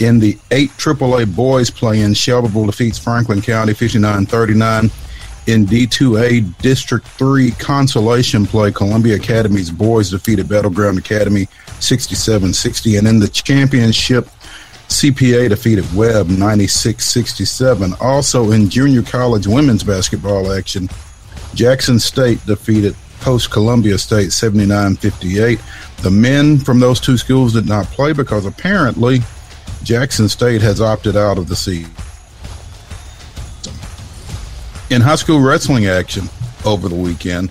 In 0.00 0.18
the 0.18 0.38
8 0.50 0.70
AAA 0.70 1.34
boys 1.36 1.70
play-in, 1.70 2.14
Shelbyville 2.14 2.66
defeats 2.66 2.98
Franklin 2.98 3.40
County 3.40 3.72
59-39 3.72 4.90
in 5.46 5.66
D2A 5.66 6.56
District 6.58 7.06
3 7.06 7.50
consolation 7.52 8.46
play, 8.46 8.72
Columbia 8.72 9.16
Academy's 9.16 9.70
boys 9.70 10.10
defeated 10.10 10.48
Battleground 10.48 10.98
Academy 10.98 11.48
67 11.80 12.52
60. 12.52 12.96
And 12.96 13.06
in 13.06 13.20
the 13.20 13.28
championship, 13.28 14.28
CPA 14.88 15.48
defeated 15.48 15.84
Webb 15.94 16.28
96 16.28 17.04
67. 17.04 17.94
Also 18.00 18.52
in 18.52 18.70
junior 18.70 19.02
college 19.02 19.46
women's 19.46 19.84
basketball 19.84 20.52
action, 20.52 20.88
Jackson 21.54 21.98
State 21.98 22.44
defeated 22.46 22.96
Post 23.20 23.50
Columbia 23.50 23.98
State 23.98 24.32
79 24.32 24.96
58. 24.96 25.60
The 26.02 26.10
men 26.10 26.58
from 26.58 26.80
those 26.80 27.00
two 27.00 27.16
schools 27.16 27.54
did 27.54 27.66
not 27.66 27.86
play 27.86 28.12
because 28.12 28.46
apparently 28.46 29.20
Jackson 29.84 30.28
State 30.28 30.62
has 30.62 30.80
opted 30.80 31.16
out 31.16 31.38
of 31.38 31.48
the 31.48 31.56
season 31.56 31.92
in 34.90 35.00
high 35.00 35.16
school 35.16 35.40
wrestling 35.40 35.86
action 35.86 36.28
over 36.64 36.88
the 36.88 36.94
weekend 36.94 37.50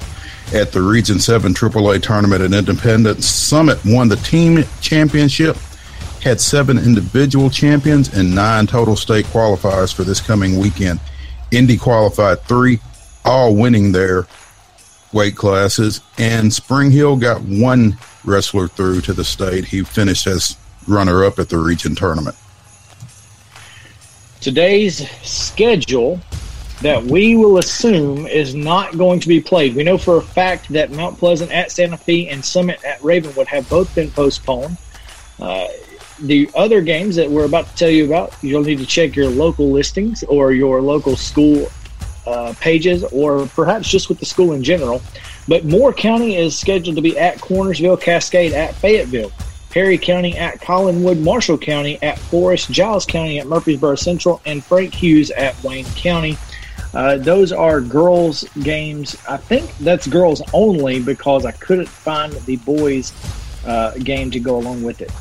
at 0.53 0.71
the 0.71 0.81
Region 0.81 1.19
7 1.19 1.53
AAA 1.53 2.01
tournament 2.01 2.41
at 2.41 2.53
Independence. 2.53 3.25
Summit 3.25 3.79
won 3.85 4.07
the 4.07 4.15
team 4.17 4.63
championship, 4.81 5.57
had 6.21 6.39
seven 6.39 6.77
individual 6.77 7.49
champions, 7.49 8.13
and 8.13 8.33
nine 8.33 8.67
total 8.67 8.95
state 8.95 9.25
qualifiers 9.25 9.93
for 9.93 10.03
this 10.03 10.21
coming 10.21 10.57
weekend. 10.57 10.99
Indy 11.51 11.77
qualified 11.77 12.41
three, 12.43 12.79
all 13.25 13.55
winning 13.55 13.91
their 13.91 14.25
weight 15.11 15.35
classes, 15.35 16.01
and 16.17 16.53
Spring 16.53 16.91
Hill 16.91 17.17
got 17.17 17.41
one 17.41 17.97
wrestler 18.23 18.67
through 18.67 19.01
to 19.01 19.13
the 19.13 19.23
state. 19.23 19.65
He 19.65 19.83
finished 19.83 20.27
as 20.27 20.57
runner 20.87 21.23
up 21.23 21.39
at 21.39 21.49
the 21.49 21.57
region 21.57 21.95
tournament. 21.95 22.35
Today's 24.41 25.09
schedule 25.21 26.19
that 26.81 27.01
we 27.01 27.35
will 27.37 27.59
assume 27.59 28.27
is 28.27 28.53
not 28.53 28.97
going 28.97 29.19
to 29.21 29.27
be 29.27 29.39
played. 29.39 29.73
We 29.73 29.83
know 29.83 29.97
for 29.97 30.17
a 30.17 30.21
fact 30.21 30.67
that 30.69 30.91
Mount 30.91 31.17
Pleasant 31.17 31.49
at 31.51 31.71
Santa 31.71 31.95
Fe 31.95 32.27
and 32.27 32.43
Summit 32.43 32.83
at 32.83 33.01
Ravenwood 33.01 33.47
have 33.47 33.69
both 33.69 33.93
been 33.95 34.11
postponed. 34.11 34.77
Uh, 35.39 35.67
the 36.19 36.49
other 36.55 36.81
games 36.81 37.15
that 37.15 37.29
we're 37.29 37.45
about 37.45 37.67
to 37.67 37.75
tell 37.75 37.89
you 37.89 38.05
about, 38.05 38.35
you'll 38.41 38.63
need 38.63 38.79
to 38.79 38.85
check 38.85 39.15
your 39.15 39.29
local 39.29 39.71
listings 39.71 40.23
or 40.23 40.51
your 40.51 40.81
local 40.81 41.15
school 41.15 41.69
uh, 42.27 42.53
pages, 42.59 43.03
or 43.05 43.47
perhaps 43.47 43.89
just 43.89 44.09
with 44.09 44.19
the 44.19 44.25
school 44.25 44.53
in 44.53 44.63
general. 44.63 45.01
But 45.47 45.65
Moore 45.65 45.93
County 45.93 46.35
is 46.35 46.57
scheduled 46.57 46.95
to 46.95 47.01
be 47.01 47.17
at 47.17 47.37
Cornersville, 47.37 47.99
Cascade 48.01 48.53
at 48.53 48.75
Fayetteville, 48.75 49.31
Perry 49.73 49.97
County 49.97 50.37
at 50.37 50.61
Collinwood, 50.61 51.19
Marshall 51.21 51.57
County 51.57 51.97
at 52.03 52.19
Forest, 52.19 52.69
Giles 52.69 53.07
County 53.07 53.39
at 53.39 53.47
Murfreesboro 53.47 53.95
Central, 53.95 54.39
and 54.45 54.63
Frank 54.63 54.93
Hughes 54.93 55.31
at 55.31 55.61
Wayne 55.63 55.85
County. 55.95 56.37
Uh, 56.93 57.17
those 57.17 57.51
are 57.51 57.81
girls' 57.81 58.43
games. 58.61 59.17
I 59.27 59.37
think 59.37 59.75
that's 59.79 60.05
girls 60.05 60.43
only 60.53 61.01
because 61.01 61.43
I 61.43 61.53
couldn't 61.53 61.89
find 61.89 62.33
the 62.45 62.57
boys' 62.57 63.13
uh, 63.65 63.95
game 63.97 64.29
to 64.29 64.39
go 64.39 64.57
along 64.57 64.83
with 64.83 65.01
it. 65.01 65.11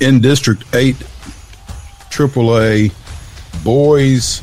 In 0.00 0.20
District 0.20 0.62
8, 0.74 0.94
AAA 2.10 2.92
boys 3.64 4.42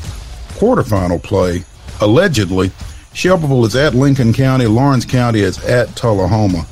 quarterfinal 0.54 1.22
play, 1.22 1.64
allegedly, 2.00 2.72
Shelbyville 3.12 3.64
is 3.64 3.76
at 3.76 3.94
Lincoln 3.94 4.32
County, 4.32 4.66
Lawrence 4.66 5.04
County 5.04 5.38
is 5.38 5.64
at 5.64 5.94
Tullahoma. 5.94 6.66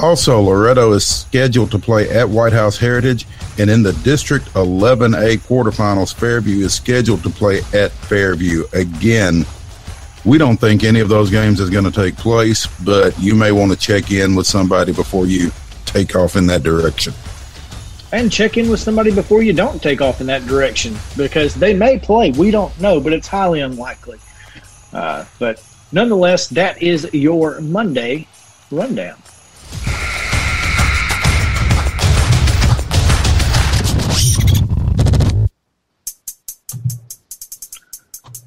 Also, 0.00 0.40
Loretto 0.40 0.92
is 0.92 1.06
scheduled 1.06 1.70
to 1.72 1.78
play 1.78 2.08
at 2.08 2.26
White 2.26 2.54
House 2.54 2.78
Heritage, 2.78 3.26
and 3.58 3.68
in 3.68 3.82
the 3.82 3.92
District 3.92 4.46
11A 4.54 5.36
quarterfinals, 5.40 6.14
Fairview 6.14 6.64
is 6.64 6.72
scheduled 6.72 7.22
to 7.22 7.28
play 7.28 7.58
at 7.74 7.92
Fairview. 7.92 8.64
Again, 8.72 9.44
we 10.24 10.38
don't 10.38 10.56
think 10.56 10.84
any 10.84 11.00
of 11.00 11.10
those 11.10 11.30
games 11.30 11.60
is 11.60 11.68
going 11.68 11.84
to 11.84 11.90
take 11.90 12.16
place, 12.16 12.66
but 12.82 13.18
you 13.18 13.34
may 13.34 13.52
want 13.52 13.72
to 13.72 13.76
check 13.76 14.10
in 14.10 14.34
with 14.34 14.46
somebody 14.46 14.94
before 14.94 15.26
you 15.26 15.50
take 15.84 16.16
off 16.16 16.34
in 16.34 16.46
that 16.46 16.62
direction. 16.62 17.12
And 18.10 18.32
check 18.32 18.56
in 18.56 18.70
with 18.70 18.80
somebody 18.80 19.14
before 19.14 19.42
you 19.42 19.52
don't 19.52 19.82
take 19.82 20.00
off 20.00 20.22
in 20.22 20.26
that 20.28 20.46
direction 20.46 20.96
because 21.14 21.54
they 21.54 21.74
may 21.74 21.98
play. 21.98 22.30
We 22.30 22.50
don't 22.50 22.78
know, 22.80 23.00
but 23.00 23.12
it's 23.12 23.28
highly 23.28 23.60
unlikely. 23.60 24.18
Uh, 24.94 25.26
but 25.38 25.62
nonetheless, 25.92 26.48
that 26.48 26.82
is 26.82 27.12
your 27.12 27.60
Monday 27.60 28.26
rundown. 28.70 29.20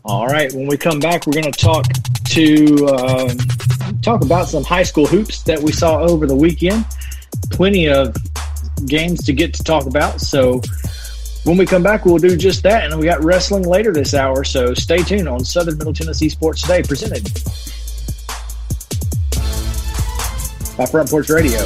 All 0.05 0.27
right. 0.27 0.51
When 0.51 0.67
we 0.67 0.77
come 0.77 1.00
back, 1.00 1.25
we're 1.25 1.33
going 1.33 1.51
to 1.51 1.60
talk 1.60 1.86
to 2.31 2.86
uh, 2.88 3.33
talk 4.01 4.22
about 4.22 4.50
some 4.50 4.63
high 4.63 4.83
school 4.83 5.05
hoops 5.05 5.43
that 5.43 5.60
we 5.60 5.72
saw 5.72 6.00
over 6.00 6.27
the 6.27 6.36
weekend. 6.36 6.86
Plenty 7.51 7.88
of 7.88 8.15
games 8.86 9.24
to 9.25 9.33
get 9.33 9.53
to 9.53 9.63
talk 9.63 9.86
about. 9.86 10.19
So 10.19 10.62
when 11.45 11.55
we 11.55 11.65
come 11.65 11.83
back, 11.83 12.03
we'll 12.03 12.17
do 12.17 12.36
just 12.36 12.63
that. 12.63 12.91
And 12.91 13.00
we 13.00 13.05
got 13.05 13.24
wrestling 13.24 13.63
later 13.63 13.93
this 13.93 14.13
hour. 14.13 14.43
So 14.43 14.74
stay 14.74 14.98
tuned 15.03 15.29
on 15.29 15.45
Southern 15.45 15.77
Middle 15.77 15.93
Tennessee 15.93 16.29
Sports 16.29 16.62
Today, 16.63 16.83
presented 16.83 17.24
by 20.77 20.86
Front 20.86 21.10
Porch 21.10 21.29
Radio. 21.29 21.65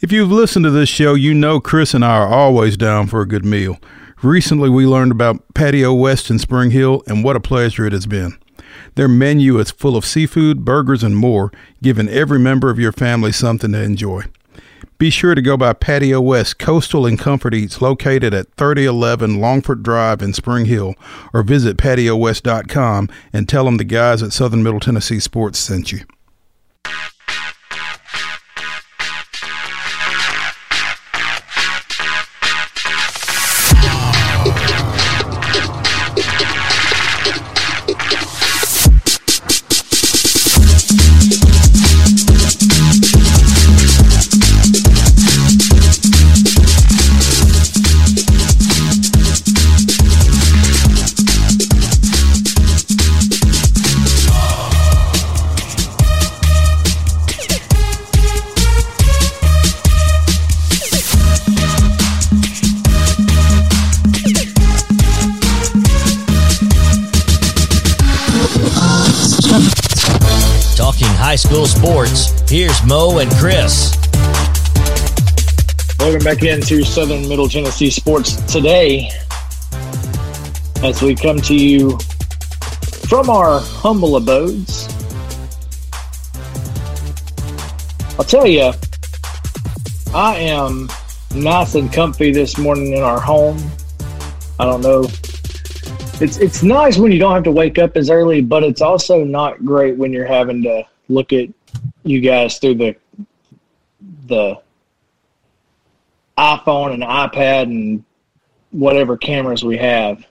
If 0.00 0.12
you've 0.12 0.30
listened 0.30 0.64
to 0.64 0.70
this 0.70 0.88
show, 0.88 1.14
you 1.14 1.34
know 1.34 1.58
Chris 1.58 1.92
and 1.92 2.04
I 2.04 2.18
are 2.18 2.28
always 2.28 2.76
down 2.76 3.08
for 3.08 3.20
a 3.20 3.26
good 3.26 3.44
meal. 3.44 3.80
Recently, 4.22 4.70
we 4.70 4.86
learned 4.86 5.10
about 5.10 5.42
Patio 5.54 5.92
West 5.92 6.30
in 6.30 6.38
Spring 6.38 6.70
Hill, 6.70 7.02
and 7.08 7.24
what 7.24 7.34
a 7.34 7.40
pleasure 7.40 7.84
it 7.84 7.92
has 7.92 8.06
been. 8.06 8.38
Their 8.94 9.08
menu 9.08 9.58
is 9.58 9.72
full 9.72 9.96
of 9.96 10.04
seafood, 10.04 10.64
burgers, 10.64 11.02
and 11.02 11.16
more, 11.16 11.50
giving 11.82 12.08
every 12.08 12.38
member 12.38 12.70
of 12.70 12.78
your 12.78 12.92
family 12.92 13.32
something 13.32 13.72
to 13.72 13.82
enjoy. 13.82 14.22
Be 14.98 15.10
sure 15.10 15.34
to 15.34 15.42
go 15.42 15.56
by 15.56 15.72
Patio 15.72 16.20
West 16.20 16.60
Coastal 16.60 17.04
and 17.04 17.18
Comfort 17.18 17.52
Eats 17.52 17.82
located 17.82 18.32
at 18.32 18.54
3011 18.54 19.40
Longford 19.40 19.82
Drive 19.82 20.22
in 20.22 20.32
Spring 20.32 20.66
Hill 20.66 20.94
or 21.32 21.42
visit 21.42 21.76
patiowest.com 21.76 23.08
and 23.32 23.48
tell 23.48 23.64
them 23.64 23.78
the 23.78 23.84
guys 23.84 24.22
at 24.22 24.32
Southern 24.32 24.62
Middle 24.62 24.78
Tennessee 24.78 25.18
Sports 25.18 25.58
sent 25.58 25.90
you. 25.90 26.02
Here's 72.48 72.82
Mo 72.86 73.18
and 73.18 73.30
Chris. 73.32 73.94
Welcome 75.98 76.24
back 76.24 76.42
into 76.42 76.82
Southern 76.82 77.28
Middle 77.28 77.46
Tennessee 77.46 77.90
Sports 77.90 78.36
today 78.50 79.10
as 80.82 81.02
we 81.02 81.14
come 81.14 81.42
to 81.42 81.54
you 81.54 81.98
from 83.06 83.28
our 83.28 83.60
humble 83.60 84.16
abodes. 84.16 84.88
I'll 88.18 88.24
tell 88.24 88.46
you, 88.46 88.72
I 90.14 90.36
am 90.36 90.88
nice 91.34 91.74
and 91.74 91.92
comfy 91.92 92.32
this 92.32 92.56
morning 92.56 92.94
in 92.94 93.02
our 93.02 93.20
home. 93.20 93.58
I 94.58 94.64
don't 94.64 94.80
know. 94.80 95.02
It's 96.20 96.38
it's 96.38 96.62
nice 96.62 96.96
when 96.96 97.12
you 97.12 97.18
don't 97.18 97.34
have 97.34 97.44
to 97.44 97.52
wake 97.52 97.78
up 97.78 97.94
as 97.98 98.08
early, 98.08 98.40
but 98.40 98.64
it's 98.64 98.80
also 98.80 99.22
not 99.22 99.66
great 99.66 99.98
when 99.98 100.14
you're 100.14 100.26
having 100.26 100.62
to 100.62 100.86
look 101.10 101.34
at 101.34 101.50
you 102.08 102.20
guys 102.20 102.58
through 102.58 102.74
the 102.74 102.96
the 104.26 104.60
iPhone 106.36 106.94
and 106.94 107.02
iPad 107.02 107.64
and 107.64 108.04
whatever 108.70 109.16
cameras 109.16 109.64
we 109.64 109.76
have. 109.76 110.24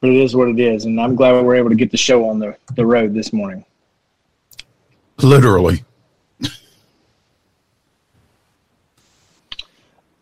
But 0.00 0.10
it 0.10 0.16
is 0.16 0.34
what 0.34 0.48
it 0.48 0.58
is, 0.58 0.86
and 0.86 0.98
I'm 0.98 1.14
glad 1.14 1.34
we 1.34 1.42
were 1.42 1.54
able 1.54 1.68
to 1.68 1.76
get 1.76 1.90
the 1.90 1.96
show 1.96 2.28
on 2.28 2.38
the, 2.38 2.56
the 2.74 2.86
road 2.86 3.12
this 3.12 3.32
morning. 3.32 3.64
Literally. 5.18 5.84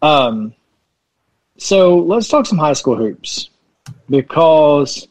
Um, 0.03 0.55
so 1.57 1.99
let's 1.99 2.29
talk 2.29 2.47
some 2.47 2.59
high 2.59 2.73
school 2.73 2.97
hoops 2.97 3.51
because 4.11 5.07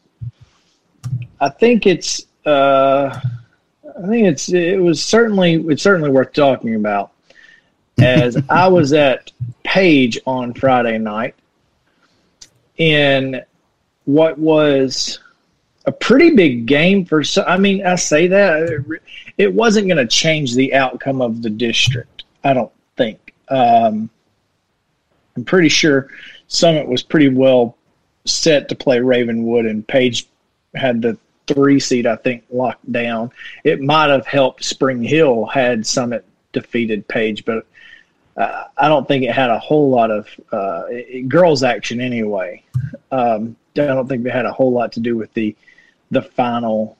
I 1.40 1.50
think 1.50 1.86
it's 1.86 2.26
uh, 2.46 3.20
I 3.98 4.08
think 4.08 4.28
it's 4.28 4.50
it 4.50 4.82
was 4.82 5.04
certainly 5.04 5.56
it's 5.68 5.84
certainly 5.84 6.10
worth 6.10 6.34
talking 6.34 6.76
about. 6.76 7.12
As 8.00 8.38
I 8.50 8.68
was 8.68 8.94
at 8.94 9.32
Page 9.64 10.20
on 10.26 10.54
Friday 10.54 10.98
night 11.00 11.36
in 12.78 13.42
what 14.06 14.38
was 14.38 15.20
a 15.86 15.92
pretty 15.92 16.36
big 16.36 16.68
game 16.68 17.06
for 17.06 17.24
so 17.24 17.44
I 17.44 17.58
mean 17.58 17.86
I 17.86 17.96
say 17.96 18.28
that 18.28 18.86
it 19.38 19.54
wasn't 19.54 19.88
going 19.88 19.98
to 19.98 20.08
change 20.08 20.54
the 20.54 20.74
outcome 20.74 21.22
of 21.22 21.42
the 21.42 21.50
district. 21.50 22.24
I 22.44 22.54
don't 22.54 22.72
think. 22.98 23.34
Um, 23.50 24.10
I'm 25.36 25.46
pretty 25.46 25.70
sure 25.70 26.10
Summit 26.48 26.88
was 26.88 27.04
pretty 27.04 27.30
well 27.30 27.78
set 28.26 28.70
to 28.70 28.76
play 28.76 29.00
Ravenwood, 29.00 29.66
and 29.66 29.88
Page 29.88 30.28
had 30.76 31.02
the 31.02 31.18
three 31.48 31.80
seed, 31.80 32.06
I 32.06 32.16
think, 32.16 32.44
locked 32.52 32.92
down. 32.92 33.32
It 33.64 33.82
might 33.82 34.10
have 34.10 34.28
helped 34.28 34.64
Spring 34.64 35.02
Hill 35.02 35.46
had 35.46 35.86
Summit 35.86 36.26
defeated 36.54 37.08
Page, 37.08 37.46
but 37.46 37.66
uh, 38.36 38.66
I 38.78 38.88
don't 38.88 39.08
think 39.08 39.24
it 39.24 39.32
had 39.32 39.50
a 39.50 39.58
whole 39.58 39.90
lot 39.90 40.12
of 40.12 40.28
uh, 40.52 40.84
it, 40.90 41.28
girls 41.28 41.64
action 41.64 42.00
anyway. 42.00 42.64
Um, 43.12 43.56
I 43.76 43.86
don't 43.88 44.08
think 44.08 44.26
it 44.26 44.32
had 44.32 44.46
a 44.46 44.52
whole 44.52 44.72
lot 44.72 44.92
to 44.94 45.00
do 45.00 45.16
with 45.16 45.34
the 45.34 45.56
the 46.12 46.22
final 46.22 46.98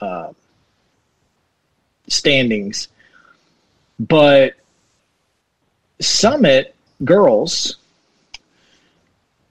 uh, 0.00 0.32
standings, 2.08 2.88
but 3.98 4.54
Summit 6.00 6.74
girls 7.04 7.76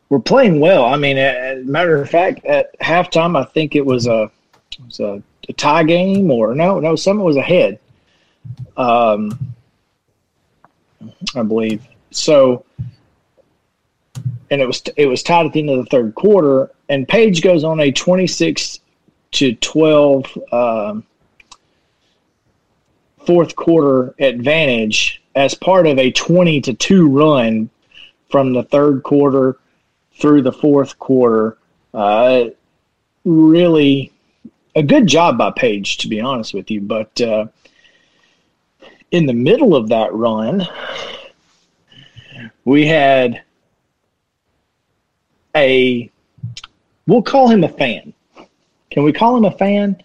were 0.10 0.20
playing 0.20 0.60
well. 0.60 0.86
I 0.86 0.98
mean, 0.98 1.18
as 1.18 1.66
matter 1.66 2.02
of 2.02 2.10
fact, 2.10 2.46
at 2.46 2.78
halftime, 2.80 3.38
I 3.38 3.44
think 3.44 3.76
it 3.76 3.86
was 3.86 4.08
a 4.08 4.32
it 4.72 4.86
was 4.86 5.00
a, 5.00 5.24
a 5.50 5.54
tie 5.54 5.84
game, 5.84 6.30
or 6.32 6.54
no, 6.54 6.80
no, 6.80 6.96
Summit 6.96 7.24
was 7.24 7.38
ahead. 7.38 7.80
Um, 8.78 9.56
I 11.36 11.44
believe 11.44 11.88
so. 12.12 12.66
And 14.52 14.62
it 14.62 14.68
was 14.68 14.84
it 14.96 15.08
was 15.08 15.24
tied 15.24 15.48
at 15.48 15.54
the 15.54 15.60
end 15.60 15.72
of 15.72 15.84
the 15.84 15.90
third 15.90 16.14
quarter, 16.14 16.72
and 16.88 17.08
Page 17.08 17.42
goes 17.42 17.64
on 17.64 17.80
a 17.80 17.92
twenty 17.92 18.28
six 18.28 18.80
to 19.32 19.56
twelve 19.56 20.26
um, 20.52 21.04
fourth 23.26 23.56
quarter 23.56 24.14
advantage 24.20 25.24
as 25.36 25.56
part 25.56 25.88
of 25.88 25.98
a 25.98 26.12
twenty 26.12 26.62
to 26.62 26.74
two 26.76 27.10
run 27.10 27.70
from 28.30 28.54
the 28.54 28.64
third 28.64 29.02
quarter 29.02 29.58
through 30.16 30.42
the 30.42 30.52
fourth 30.52 30.98
quarter. 31.00 31.58
Uh, 31.94 32.46
really 33.24 34.12
a 34.76 34.84
good 34.84 35.08
job 35.08 35.38
by 35.38 35.52
Page, 35.52 35.98
to 35.98 36.08
be 36.08 36.20
honest 36.20 36.54
with 36.54 36.70
you. 36.70 36.82
But 36.82 37.20
uh, 37.22 37.48
in 39.12 39.26
the 39.26 39.34
middle 39.34 39.76
of 39.76 39.90
that 39.90 40.14
run, 40.14 40.68
we 42.66 42.86
had 42.86 43.42
a, 45.56 46.12
we'll 47.08 47.22
call 47.22 47.48
him 47.48 47.64
a 47.64 47.70
fan. 47.70 48.14
Can 48.92 49.04
we 49.04 49.14
call 49.14 49.38
him 49.38 49.46
a 49.46 49.52
fan? 49.52 50.02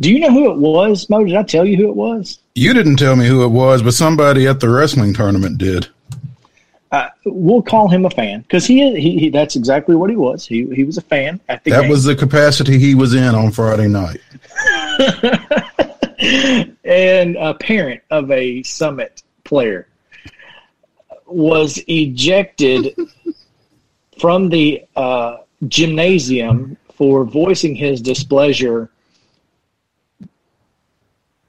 Do 0.00 0.12
you 0.12 0.20
know 0.20 0.30
who 0.30 0.50
it 0.50 0.58
was, 0.58 1.08
Mo? 1.10 1.24
Did 1.24 1.34
I 1.34 1.42
tell 1.42 1.66
you 1.66 1.76
who 1.76 1.88
it 1.88 1.96
was? 1.96 2.38
You 2.54 2.72
didn't 2.74 2.96
tell 2.96 3.16
me 3.16 3.26
who 3.26 3.44
it 3.44 3.48
was, 3.48 3.82
but 3.82 3.94
somebody 3.94 4.46
at 4.46 4.60
the 4.60 4.68
wrestling 4.68 5.14
tournament 5.14 5.58
did. 5.58 5.88
Uh, 6.90 7.08
we'll 7.26 7.60
call 7.62 7.88
him 7.88 8.06
a 8.06 8.10
fan 8.10 8.40
because 8.40 8.64
he, 8.66 8.98
he, 8.98 9.18
he 9.18 9.28
that's 9.28 9.56
exactly 9.56 9.94
what 9.94 10.08
he 10.08 10.16
was. 10.16 10.46
He 10.46 10.64
he 10.74 10.84
was 10.84 10.96
a 10.96 11.02
fan 11.02 11.38
at 11.48 11.62
the 11.64 11.70
That 11.70 11.82
game. 11.82 11.90
was 11.90 12.04
the 12.04 12.16
capacity 12.16 12.78
he 12.78 12.94
was 12.94 13.12
in 13.14 13.34
on 13.34 13.50
Friday 13.52 13.88
night. 13.88 14.20
and 16.84 17.36
a 17.36 17.54
parent 17.54 18.00
of 18.10 18.30
a 18.30 18.62
summit 18.62 19.22
player 19.44 19.86
was 21.26 21.82
ejected 21.88 22.96
from 24.18 24.48
the 24.48 24.82
uh, 24.96 25.38
gymnasium 25.66 26.76
for 26.94 27.24
voicing 27.24 27.74
his 27.74 28.00
displeasure 28.00 28.90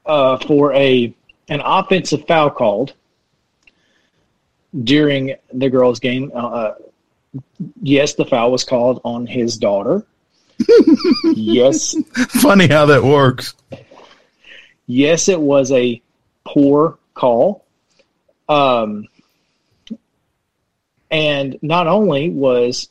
uh, 0.04 0.36
for 0.38 0.72
a 0.74 1.14
an 1.48 1.60
offensive 1.64 2.26
foul 2.26 2.50
called 2.50 2.92
during 4.84 5.34
the 5.52 5.68
girls' 5.70 6.00
game. 6.00 6.30
Uh, 6.34 6.72
yes, 7.82 8.14
the 8.14 8.24
foul 8.24 8.52
was 8.52 8.64
called 8.64 9.00
on 9.04 9.26
his 9.26 9.56
daughter. 9.58 10.04
yes, 11.34 11.94
Funny 12.28 12.66
how 12.68 12.86
that 12.86 13.02
works. 13.02 13.54
yes, 14.86 15.28
it 15.28 15.40
was 15.40 15.72
a 15.72 16.00
poor 16.44 16.98
call. 17.14 17.64
Um, 18.48 19.06
and 21.10 21.58
not 21.62 21.86
only 21.86 22.30
was 22.30 22.88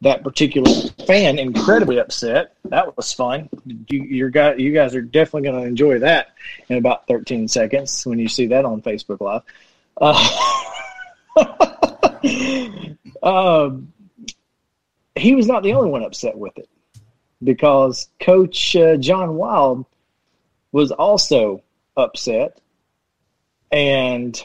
that 0.00 0.22
particular 0.22 0.70
fan 1.06 1.38
incredibly 1.38 1.98
upset, 1.98 2.54
that 2.66 2.96
was 2.96 3.12
fun. 3.12 3.48
You, 3.88 4.02
your 4.04 4.30
guy, 4.30 4.54
you 4.54 4.72
guys 4.72 4.94
are 4.94 5.02
definitely 5.02 5.50
going 5.50 5.60
to 5.62 5.66
enjoy 5.68 5.98
that 5.98 6.28
in 6.68 6.76
about 6.76 7.08
13 7.08 7.48
seconds 7.48 8.06
when 8.06 8.18
you 8.18 8.28
see 8.28 8.46
that 8.46 8.64
on 8.64 8.80
Facebook 8.80 9.20
Live. 9.20 9.42
Uh, 10.00 10.62
um, 13.22 13.92
he 15.16 15.34
was 15.34 15.46
not 15.46 15.62
the 15.62 15.72
only 15.72 15.90
one 15.90 16.02
upset 16.02 16.36
with 16.36 16.56
it 16.58 16.68
because 17.42 18.08
Coach 18.20 18.76
uh, 18.76 18.96
John 18.96 19.34
Wild 19.34 19.84
was 20.72 20.90
also 20.92 21.62
upset, 21.96 22.60
and 23.70 24.40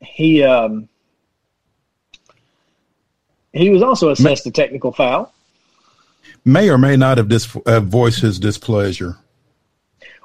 he 0.00 0.42
um, 0.42 0.88
he 3.52 3.70
was 3.70 3.82
also 3.82 4.10
assessed 4.10 4.46
a 4.46 4.50
technical 4.50 4.92
foul. 4.92 5.32
May 6.44 6.68
or 6.68 6.78
may 6.78 6.96
not 6.96 7.18
have 7.18 7.28
dis- 7.28 7.56
uh, 7.66 7.80
voiced 7.80 8.20
his 8.20 8.38
displeasure. 8.38 9.16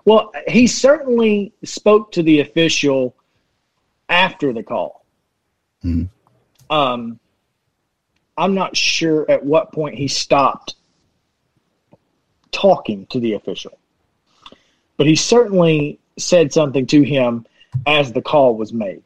Well, 0.06 0.34
he 0.48 0.68
certainly 0.68 1.54
spoke 1.64 2.12
to 2.14 2.24
the 2.24 2.40
official 2.40 3.16
after 4.10 4.52
the 4.52 4.64
call. 4.64 4.99
Mm-hmm. 5.84 6.74
Um, 6.74 7.20
I'm 8.38 8.54
not 8.54 8.76
sure 8.76 9.30
at 9.30 9.44
what 9.44 9.72
point 9.72 9.96
he 9.96 10.08
stopped 10.08 10.76
talking 12.52 13.06
to 13.08 13.20
the 13.20 13.34
official, 13.34 13.78
but 14.98 15.08
he 15.08 15.16
certainly 15.16 16.00
said 16.18 16.54
something 16.54 16.86
to 16.88 17.02
him 17.02 17.46
as 17.86 18.12
the 18.14 18.22
call 18.22 18.56
was 18.56 18.74
made. 18.74 19.04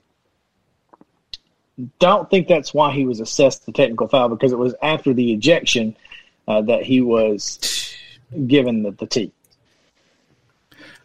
Don't 1.99 2.29
think 2.29 2.47
that's 2.47 2.73
why 2.73 2.91
he 2.91 3.05
was 3.05 3.19
assessed 3.19 3.65
the 3.65 3.71
technical 3.71 4.07
foul 4.07 4.29
because 4.29 4.51
it 4.51 4.59
was 4.59 4.75
after 4.81 5.13
the 5.13 5.33
ejection 5.33 5.95
uh, 6.47 6.61
that 6.61 6.83
he 6.83 7.01
was 7.01 7.95
given 8.47 8.83
the, 8.83 8.91
the 8.91 9.07
T. 9.07 9.31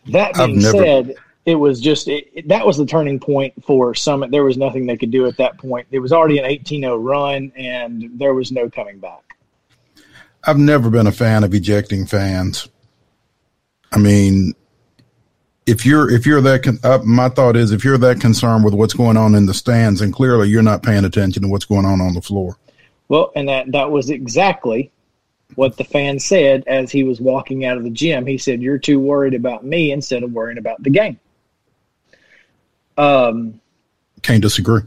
That 0.08 0.34
being 0.34 0.58
never... 0.58 0.78
said, 0.78 1.14
it 1.48 1.54
was 1.54 1.80
just 1.80 2.08
it, 2.08 2.28
it, 2.34 2.48
that 2.48 2.66
was 2.66 2.76
the 2.76 2.84
turning 2.84 3.18
point 3.18 3.54
for 3.64 3.94
Summit. 3.94 4.30
There 4.30 4.44
was 4.44 4.58
nothing 4.58 4.84
they 4.84 4.98
could 4.98 5.10
do 5.10 5.26
at 5.26 5.38
that 5.38 5.56
point. 5.56 5.86
It 5.90 5.98
was 5.98 6.12
already 6.12 6.36
an 6.38 6.44
18-0 6.44 7.02
run, 7.02 7.50
and 7.56 8.10
there 8.18 8.34
was 8.34 8.52
no 8.52 8.68
coming 8.68 8.98
back. 8.98 9.34
I've 10.44 10.58
never 10.58 10.90
been 10.90 11.06
a 11.06 11.12
fan 11.12 11.44
of 11.44 11.54
ejecting 11.54 12.04
fans. 12.04 12.68
I 13.92 13.98
mean, 13.98 14.52
if 15.64 15.86
you're 15.86 16.10
if 16.10 16.26
you're 16.26 16.42
that 16.42 16.64
con- 16.64 16.80
uh, 16.84 16.98
my 17.02 17.30
thought 17.30 17.56
is 17.56 17.72
if 17.72 17.82
you're 17.82 17.96
that 17.96 18.20
concerned 18.20 18.62
with 18.62 18.74
what's 18.74 18.92
going 18.92 19.16
on 19.16 19.34
in 19.34 19.46
the 19.46 19.54
stands, 19.54 20.02
and 20.02 20.12
clearly 20.12 20.50
you're 20.50 20.62
not 20.62 20.82
paying 20.82 21.06
attention 21.06 21.42
to 21.44 21.48
what's 21.48 21.64
going 21.64 21.86
on 21.86 22.02
on 22.02 22.12
the 22.12 22.20
floor. 22.20 22.58
Well, 23.08 23.32
and 23.34 23.48
that 23.48 23.72
that 23.72 23.90
was 23.90 24.10
exactly 24.10 24.92
what 25.54 25.78
the 25.78 25.84
fan 25.84 26.18
said 26.18 26.64
as 26.66 26.92
he 26.92 27.04
was 27.04 27.22
walking 27.22 27.64
out 27.64 27.78
of 27.78 27.84
the 27.84 27.90
gym. 27.90 28.26
He 28.26 28.36
said, 28.36 28.60
"You're 28.60 28.76
too 28.76 29.00
worried 29.00 29.32
about 29.32 29.64
me 29.64 29.92
instead 29.92 30.22
of 30.22 30.32
worrying 30.32 30.58
about 30.58 30.82
the 30.82 30.90
game." 30.90 31.18
Um, 32.98 33.60
can't 34.22 34.42
disagree. 34.42 34.82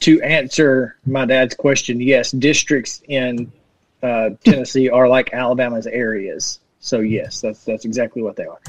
to 0.00 0.22
answer 0.22 0.96
my 1.04 1.26
dad's 1.26 1.54
question, 1.54 2.00
yes, 2.00 2.32
districts 2.32 3.02
in 3.06 3.52
uh, 4.02 4.30
Tennessee 4.42 4.88
are 4.88 5.08
like 5.08 5.34
Alabama's 5.34 5.86
areas. 5.86 6.58
So 6.80 7.00
yes, 7.00 7.40
that's 7.40 7.64
that's 7.64 7.84
exactly 7.84 8.22
what 8.22 8.36
they 8.36 8.46
are. 8.46 8.60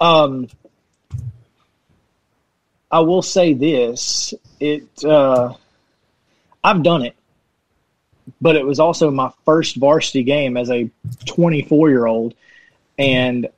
Um, 0.00 0.48
I 2.90 3.00
will 3.00 3.22
say 3.22 3.54
this: 3.54 4.34
it 4.58 5.04
uh, 5.04 5.54
I've 6.64 6.82
done 6.82 7.02
it, 7.02 7.14
but 8.40 8.56
it 8.56 8.66
was 8.66 8.80
also 8.80 9.10
my 9.10 9.30
first 9.44 9.76
varsity 9.76 10.24
game 10.24 10.56
as 10.56 10.70
a 10.70 10.90
24 11.26 11.90
year 11.90 12.06
old, 12.06 12.34
and 12.98 13.48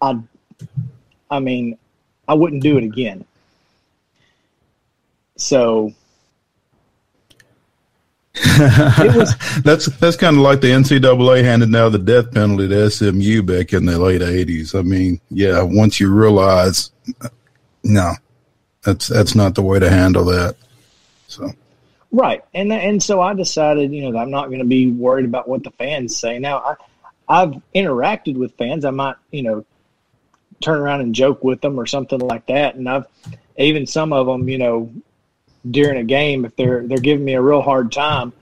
I, 0.00 0.18
I 1.30 1.40
mean, 1.40 1.78
I 2.28 2.34
wouldn't 2.34 2.62
do 2.62 2.76
it 2.78 2.84
again. 2.84 3.24
So 5.36 5.92
was, 8.58 9.34
that's 9.62 9.86
that's 9.98 10.16
kind 10.16 10.36
of 10.36 10.42
like 10.42 10.62
the 10.62 10.68
NCAA 10.68 11.44
handed 11.44 11.68
now 11.68 11.90
the 11.90 11.98
death 11.98 12.32
penalty 12.32 12.66
to 12.68 12.90
SMU 12.90 13.42
back 13.42 13.74
in 13.74 13.84
the 13.84 13.98
late 13.98 14.22
eighties. 14.22 14.74
I 14.74 14.80
mean, 14.80 15.20
yeah, 15.30 15.62
once 15.62 16.00
you 16.00 16.10
realize, 16.10 16.90
no, 17.84 18.12
that's 18.82 19.08
that's 19.08 19.34
not 19.34 19.54
the 19.54 19.62
way 19.62 19.78
to 19.78 19.90
handle 19.90 20.24
that. 20.24 20.56
So, 21.26 21.52
right, 22.10 22.42
and 22.54 22.72
and 22.72 23.02
so 23.02 23.20
I 23.20 23.34
decided, 23.34 23.92
you 23.92 24.10
know, 24.10 24.18
I'm 24.18 24.30
not 24.30 24.46
going 24.46 24.60
to 24.60 24.64
be 24.64 24.90
worried 24.90 25.26
about 25.26 25.46
what 25.46 25.62
the 25.62 25.70
fans 25.72 26.16
say. 26.16 26.38
Now, 26.38 26.58
I 26.58 26.74
I've 27.28 27.54
interacted 27.74 28.36
with 28.36 28.56
fans. 28.56 28.86
I 28.86 28.90
might, 28.90 29.16
you 29.30 29.42
know, 29.42 29.66
turn 30.62 30.80
around 30.80 31.00
and 31.00 31.14
joke 31.14 31.44
with 31.44 31.60
them 31.60 31.78
or 31.78 31.86
something 31.86 32.18
like 32.18 32.46
that, 32.46 32.74
and 32.74 32.88
I've 32.88 33.06
even 33.56 33.86
some 33.86 34.12
of 34.12 34.26
them, 34.26 34.48
you 34.48 34.58
know, 34.58 34.90
during 35.70 35.98
a 35.98 36.04
game 36.04 36.44
if 36.44 36.56
they're 36.56 36.86
they're 36.86 36.98
giving 36.98 37.24
me 37.24 37.34
a 37.34 37.42
real 37.42 37.62
hard 37.62 37.92
time, 37.92 38.32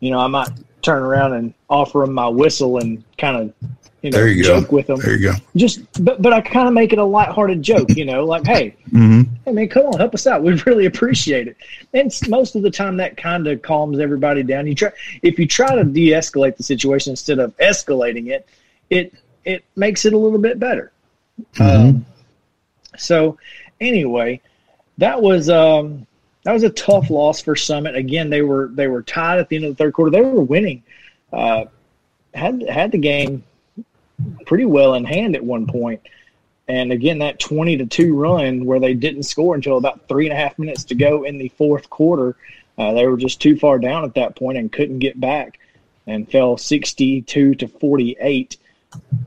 you 0.00 0.10
know, 0.10 0.18
I 0.18 0.26
might 0.28 0.50
turn 0.82 1.02
around 1.02 1.34
and 1.34 1.54
offer 1.68 2.00
them 2.00 2.14
my 2.14 2.28
whistle 2.28 2.78
and 2.78 3.04
kind 3.18 3.36
of 3.36 3.70
you 4.02 4.10
know 4.10 4.16
there 4.16 4.28
you 4.28 4.42
joke 4.42 4.70
go. 4.70 4.76
with 4.76 4.86
them. 4.86 4.98
There 4.98 5.16
you 5.16 5.32
go. 5.32 5.34
Just 5.56 5.80
but 6.02 6.22
but 6.22 6.32
I 6.32 6.40
kind 6.40 6.66
of 6.66 6.74
make 6.74 6.92
it 6.92 6.98
a 6.98 7.04
lighthearted 7.04 7.62
joke, 7.62 7.90
you 7.90 8.06
know, 8.06 8.24
like 8.24 8.46
hey, 8.46 8.74
mm-hmm. 8.88 9.22
hey 9.44 9.52
man, 9.52 9.68
come 9.68 9.86
on, 9.86 9.98
help 9.98 10.14
us 10.14 10.26
out. 10.26 10.42
We'd 10.44 10.66
really 10.66 10.86
appreciate 10.86 11.48
it. 11.48 11.56
And 11.92 12.12
most 12.28 12.56
of 12.56 12.62
the 12.62 12.70
time, 12.70 12.96
that 12.96 13.16
kind 13.16 13.46
of 13.46 13.60
calms 13.60 13.98
everybody 13.98 14.42
down. 14.42 14.66
You 14.66 14.74
try 14.74 14.92
if 15.22 15.38
you 15.38 15.46
try 15.46 15.74
to 15.74 15.84
de-escalate 15.84 16.56
the 16.56 16.62
situation 16.62 17.10
instead 17.10 17.38
of 17.38 17.54
escalating 17.58 18.28
it, 18.28 18.48
it 18.88 19.14
it 19.44 19.64
makes 19.76 20.04
it 20.06 20.14
a 20.14 20.18
little 20.18 20.38
bit 20.38 20.58
better. 20.58 20.92
Mm-hmm. 21.54 21.62
Um, 21.62 22.06
so 22.96 23.38
anyway, 23.80 24.40
that 24.98 25.20
was 25.20 25.48
um, 25.48 26.06
that 26.44 26.52
was 26.52 26.62
a 26.62 26.70
tough 26.70 27.10
loss 27.10 27.40
for 27.40 27.56
Summit. 27.56 27.96
Again, 27.96 28.30
they 28.30 28.42
were 28.42 28.68
they 28.72 28.88
were 28.88 29.02
tied 29.02 29.38
at 29.38 29.48
the 29.48 29.56
end 29.56 29.64
of 29.64 29.72
the 29.72 29.76
third 29.76 29.92
quarter. 29.92 30.10
They 30.10 30.22
were 30.22 30.42
winning, 30.42 30.82
uh, 31.32 31.64
had 32.34 32.62
had 32.68 32.92
the 32.92 32.98
game 32.98 33.44
pretty 34.46 34.64
well 34.64 34.94
in 34.94 35.04
hand 35.04 35.34
at 35.34 35.44
one 35.44 35.66
point. 35.66 36.00
And 36.68 36.92
again, 36.92 37.18
that 37.18 37.40
twenty 37.40 37.76
to 37.78 37.86
two 37.86 38.14
run 38.14 38.64
where 38.64 38.80
they 38.80 38.94
didn't 38.94 39.24
score 39.24 39.54
until 39.54 39.76
about 39.76 40.06
three 40.08 40.26
and 40.26 40.32
a 40.32 40.40
half 40.40 40.58
minutes 40.58 40.84
to 40.84 40.94
go 40.94 41.24
in 41.24 41.38
the 41.38 41.48
fourth 41.48 41.90
quarter, 41.90 42.36
uh, 42.78 42.92
they 42.92 43.06
were 43.06 43.16
just 43.16 43.40
too 43.40 43.56
far 43.56 43.78
down 43.78 44.04
at 44.04 44.14
that 44.14 44.36
point 44.36 44.56
and 44.56 44.70
couldn't 44.70 45.00
get 45.00 45.18
back, 45.20 45.58
and 46.06 46.30
fell 46.30 46.56
sixty 46.56 47.22
two 47.22 47.54
to 47.56 47.66
forty 47.66 48.16
eight 48.20 48.56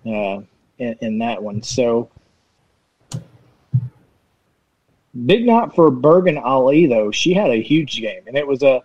uh, 0.05 0.41
in, 0.77 0.95
in 1.01 1.17
that 1.19 1.41
one. 1.41 1.61
So 1.63 2.09
Big 5.25 5.45
night 5.45 5.75
for 5.75 5.91
Bergen 5.91 6.39
Ali 6.39 6.87
though. 6.87 7.11
She 7.11 7.33
had 7.33 7.51
a 7.51 7.61
huge 7.61 8.01
game, 8.01 8.23
and 8.25 8.35
it 8.35 8.47
was 8.47 8.63
a. 8.63 8.81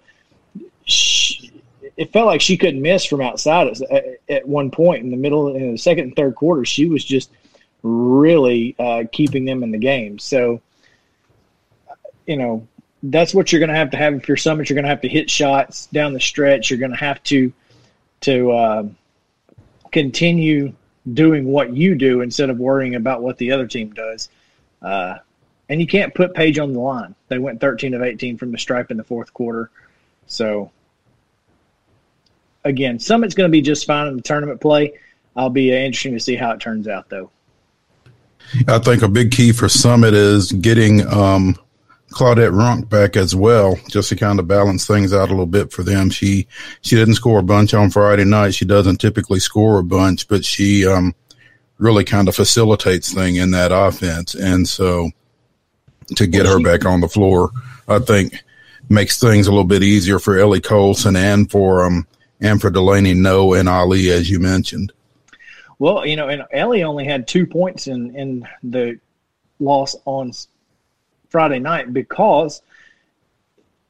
She, 0.84 1.62
it 1.96 2.12
felt 2.12 2.26
like 2.26 2.42
she 2.42 2.58
couldn't 2.58 2.82
miss 2.82 3.04
from 3.04 3.22
outside 3.22 3.68
at, 3.90 4.04
at 4.28 4.46
one 4.46 4.70
point 4.70 5.02
in 5.02 5.10
the 5.10 5.16
middle 5.16 5.54
in 5.56 5.72
the 5.72 5.78
second 5.78 6.04
and 6.04 6.16
third 6.16 6.34
quarter. 6.34 6.66
She 6.66 6.86
was 6.86 7.02
just 7.02 7.30
really 7.82 8.76
uh, 8.78 9.04
keeping 9.10 9.46
them 9.46 9.62
in 9.62 9.70
the 9.70 9.78
game. 9.78 10.18
So, 10.18 10.60
you 12.26 12.36
know, 12.36 12.68
that's 13.02 13.34
what 13.34 13.50
you're 13.50 13.60
going 13.60 13.70
to 13.70 13.76
have 13.76 13.90
to 13.90 13.96
have 13.96 14.12
if 14.12 14.28
you're 14.28 14.36
Summit. 14.36 14.68
You're 14.68 14.74
going 14.74 14.84
to 14.84 14.90
have 14.90 15.00
to 15.00 15.08
hit 15.08 15.30
shots 15.30 15.86
down 15.86 16.12
the 16.12 16.20
stretch. 16.20 16.68
You're 16.68 16.78
going 16.78 16.92
to 16.92 16.98
have 16.98 17.22
to 17.24 17.52
to 18.20 18.50
uh, 18.52 18.82
continue 19.92 20.74
doing 21.14 21.44
what 21.46 21.74
you 21.74 21.94
do 21.94 22.20
instead 22.20 22.50
of 22.50 22.58
worrying 22.58 22.94
about 22.94 23.22
what 23.22 23.38
the 23.38 23.52
other 23.52 23.66
team 23.66 23.90
does. 23.90 24.28
Uh, 24.82 25.18
and 25.68 25.80
you 25.80 25.86
can't 25.86 26.14
put 26.14 26.34
Page 26.34 26.58
on 26.58 26.72
the 26.72 26.80
line. 26.80 27.14
They 27.28 27.38
went 27.38 27.60
13 27.60 27.94
of 27.94 28.02
18 28.02 28.38
from 28.38 28.52
the 28.52 28.58
stripe 28.58 28.90
in 28.90 28.96
the 28.96 29.04
fourth 29.04 29.32
quarter. 29.34 29.70
So, 30.26 30.70
again, 32.64 32.98
Summit's 32.98 33.34
going 33.34 33.48
to 33.48 33.52
be 33.52 33.62
just 33.62 33.86
fine 33.86 34.06
in 34.06 34.16
the 34.16 34.22
tournament 34.22 34.60
play. 34.60 34.94
I'll 35.36 35.50
be 35.50 35.72
uh, 35.72 35.76
interesting 35.76 36.14
to 36.14 36.20
see 36.20 36.36
how 36.36 36.52
it 36.52 36.60
turns 36.60 36.88
out, 36.88 37.08
though. 37.08 37.30
I 38.66 38.78
think 38.78 39.02
a 39.02 39.08
big 39.08 39.30
key 39.30 39.52
for 39.52 39.68
Summit 39.68 40.14
is 40.14 40.52
getting 40.52 41.06
um, 41.06 41.56
Claudette 42.10 42.52
Runk 42.52 42.88
back 42.88 43.16
as 43.16 43.34
well, 43.34 43.78
just 43.88 44.08
to 44.08 44.16
kind 44.16 44.38
of 44.38 44.48
balance 44.48 44.86
things 44.86 45.12
out 45.12 45.28
a 45.28 45.32
little 45.32 45.46
bit 45.46 45.72
for 45.72 45.82
them. 45.82 46.10
She 46.10 46.46
she 46.80 46.96
didn't 46.96 47.14
score 47.14 47.38
a 47.38 47.42
bunch 47.42 47.74
on 47.74 47.90
Friday 47.90 48.24
night. 48.24 48.54
She 48.54 48.64
doesn't 48.64 48.96
typically 48.98 49.40
score 49.40 49.78
a 49.78 49.84
bunch, 49.84 50.26
but 50.26 50.44
she 50.44 50.86
um, 50.86 51.14
really 51.78 52.04
kind 52.04 52.28
of 52.28 52.34
facilitates 52.34 53.12
thing 53.12 53.36
in 53.36 53.50
that 53.50 53.72
offense, 53.72 54.34
and 54.34 54.66
so 54.68 55.10
to 56.16 56.26
get 56.26 56.46
her 56.46 56.60
back 56.60 56.86
on 56.86 57.00
the 57.00 57.08
floor, 57.08 57.50
I 57.86 57.98
think 57.98 58.42
makes 58.88 59.20
things 59.20 59.46
a 59.46 59.50
little 59.50 59.64
bit 59.64 59.82
easier 59.82 60.18
for 60.18 60.38
Ellie 60.38 60.62
Colson 60.62 61.14
and 61.14 61.50
for 61.50 61.84
um 61.84 62.06
and 62.40 62.60
for 62.60 62.70
Delaney 62.70 63.14
No 63.14 63.52
and 63.52 63.68
Ali, 63.68 64.10
as 64.10 64.30
you 64.30 64.38
mentioned. 64.38 64.92
Well, 65.78 66.06
you 66.06 66.16
know, 66.16 66.28
and 66.28 66.44
Ellie 66.52 66.82
only 66.82 67.04
had 67.04 67.28
two 67.28 67.46
points 67.46 67.86
in 67.86 68.16
in 68.16 68.48
the 68.62 68.98
loss 69.60 69.94
on 70.04 70.32
Friday 71.28 71.58
night 71.58 71.92
because 71.92 72.62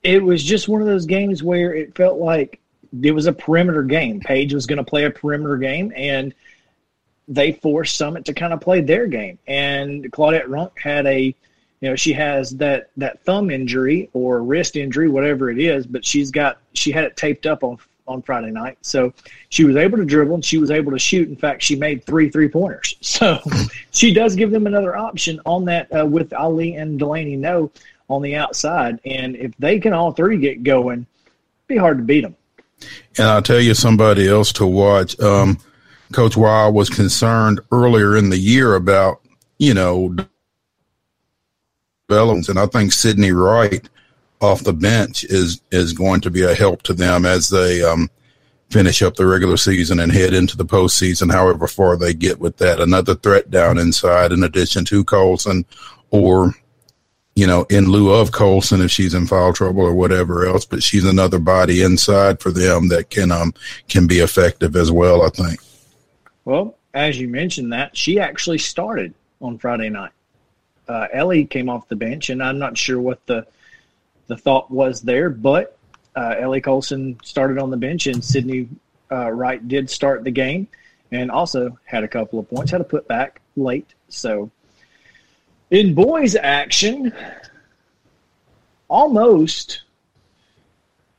it 0.02 0.22
was 0.22 0.42
just 0.42 0.68
one 0.68 0.80
of 0.80 0.86
those 0.86 1.06
games 1.06 1.42
where 1.42 1.74
it 1.74 1.94
felt 1.94 2.18
like 2.18 2.60
it 3.02 3.12
was 3.12 3.26
a 3.26 3.32
perimeter 3.32 3.82
game. 3.82 4.20
Page 4.20 4.54
was 4.54 4.66
going 4.66 4.78
to 4.78 4.84
play 4.84 5.04
a 5.04 5.10
perimeter 5.10 5.56
game, 5.56 5.92
and 5.94 6.34
they 7.26 7.52
forced 7.52 7.96
Summit 7.96 8.24
to 8.26 8.32
kind 8.32 8.52
of 8.52 8.60
play 8.60 8.80
their 8.80 9.06
game. 9.06 9.38
And 9.46 10.10
Claudette 10.10 10.46
Runk 10.46 10.78
had 10.78 11.06
a, 11.06 11.22
you 11.22 11.34
know, 11.88 11.96
she 11.96 12.12
has 12.14 12.50
that 12.52 12.90
that 12.96 13.22
thumb 13.24 13.50
injury 13.50 14.08
or 14.12 14.42
wrist 14.42 14.76
injury, 14.76 15.08
whatever 15.08 15.50
it 15.50 15.58
is, 15.58 15.86
but 15.86 16.04
she's 16.04 16.30
got 16.30 16.58
she 16.72 16.90
had 16.90 17.04
it 17.04 17.16
taped 17.16 17.46
up 17.46 17.62
on 17.62 17.78
on 18.08 18.22
Friday 18.22 18.50
night, 18.50 18.78
so 18.82 19.12
she 19.50 19.64
was 19.64 19.76
able 19.76 19.98
to 19.98 20.04
dribble 20.04 20.34
and 20.34 20.44
she 20.44 20.58
was 20.58 20.70
able 20.70 20.90
to 20.92 20.98
shoot. 20.98 21.28
In 21.28 21.36
fact, 21.36 21.62
she 21.62 21.76
made 21.76 22.04
three 22.04 22.30
three 22.30 22.48
pointers. 22.48 22.96
So 23.18 23.40
she 23.90 24.12
does 24.14 24.36
give 24.36 24.50
them 24.50 24.66
another 24.66 24.96
option 24.96 25.40
on 25.44 25.64
that 25.66 25.88
uh, 25.92 26.06
with 26.06 26.32
Ali 26.32 26.74
and 26.74 26.98
Delaney 26.98 27.36
No 27.36 27.70
on 28.08 28.22
the 28.22 28.36
outside, 28.36 29.00
and 29.04 29.36
if 29.36 29.56
they 29.58 29.78
can 29.78 29.92
all 29.92 30.12
three 30.12 30.38
get 30.38 30.62
going, 30.62 31.06
be 31.66 31.76
hard 31.76 31.98
to 31.98 32.04
beat 32.04 32.22
them. 32.22 32.36
And 33.18 33.26
I'll 33.26 33.42
tell 33.42 33.60
you 33.60 33.74
somebody 33.74 34.28
else 34.28 34.52
to 34.54 34.66
watch. 34.66 35.18
Um, 35.20 35.58
Coach 36.12 36.36
Wild 36.36 36.74
was 36.74 36.88
concerned 36.88 37.60
earlier 37.70 38.16
in 38.16 38.30
the 38.30 38.38
year 38.38 38.74
about, 38.74 39.20
you 39.58 39.74
know, 39.74 40.16
developments, 42.08 42.48
and 42.48 42.58
I 42.58 42.66
think 42.66 42.92
Sydney 42.92 43.32
Wright 43.32 43.88
off 44.40 44.64
the 44.64 44.72
bench 44.72 45.24
is 45.24 45.60
is 45.70 45.92
going 45.92 46.20
to 46.20 46.30
be 46.30 46.42
a 46.42 46.54
help 46.54 46.82
to 46.82 46.94
them 46.94 47.26
as 47.26 47.48
they 47.48 47.82
um, 47.82 48.08
finish 48.70 49.02
up 49.02 49.16
the 49.16 49.26
regular 49.26 49.56
season 49.56 50.00
and 50.00 50.12
head 50.12 50.34
into 50.34 50.56
the 50.56 50.64
postseason. 50.64 51.32
However 51.32 51.66
far 51.66 51.96
they 51.96 52.14
get 52.14 52.38
with 52.38 52.56
that, 52.58 52.80
another 52.80 53.14
threat 53.14 53.50
down 53.50 53.78
inside, 53.78 54.32
in 54.32 54.42
addition 54.42 54.84
to 54.86 55.04
Colson, 55.04 55.64
or 56.10 56.54
you 57.34 57.46
know, 57.46 57.64
in 57.70 57.86
lieu 57.86 58.12
of 58.12 58.32
Colson 58.32 58.80
if 58.80 58.90
she's 58.90 59.14
in 59.14 59.26
foul 59.26 59.52
trouble 59.52 59.82
or 59.82 59.94
whatever 59.94 60.44
else. 60.46 60.64
But 60.64 60.82
she's 60.82 61.04
another 61.04 61.38
body 61.38 61.82
inside 61.82 62.40
for 62.40 62.50
them 62.50 62.88
that 62.88 63.10
can 63.10 63.30
um 63.30 63.54
can 63.88 64.06
be 64.06 64.18
effective 64.18 64.76
as 64.76 64.90
well. 64.90 65.22
I 65.22 65.30
think. 65.30 65.60
Well, 66.44 66.76
as 66.94 67.18
you 67.18 67.28
mentioned 67.28 67.72
that, 67.72 67.96
she 67.96 68.18
actually 68.18 68.58
started 68.58 69.14
on 69.40 69.58
Friday 69.58 69.88
night. 69.88 70.12
Uh, 70.88 71.06
Ellie 71.12 71.44
came 71.44 71.68
off 71.68 71.88
the 71.88 71.96
bench, 71.96 72.30
and 72.30 72.42
I'm 72.42 72.58
not 72.58 72.76
sure 72.76 72.98
what 73.00 73.24
the 73.26 73.46
the 74.28 74.36
thought 74.36 74.70
was 74.70 75.02
there, 75.02 75.28
but 75.30 75.76
uh, 76.14 76.36
Ellie 76.38 76.60
Colson 76.60 77.18
started 77.24 77.58
on 77.58 77.70
the 77.70 77.76
bench, 77.76 78.06
and 78.06 78.24
Sydney 78.24 78.68
uh, 79.10 79.30
Wright 79.30 79.66
did 79.66 79.90
start 79.90 80.22
the 80.22 80.30
game, 80.30 80.68
and 81.10 81.30
also 81.30 81.76
had 81.84 82.04
a 82.04 82.08
couple 82.08 82.38
of 82.38 82.48
points, 82.48 82.70
had 82.70 82.80
a 82.80 82.84
put 82.84 83.08
back 83.08 83.40
late. 83.56 83.94
So, 84.08 84.50
in 85.70 85.94
boys 85.94 86.36
action, 86.36 87.12
almost 88.88 89.82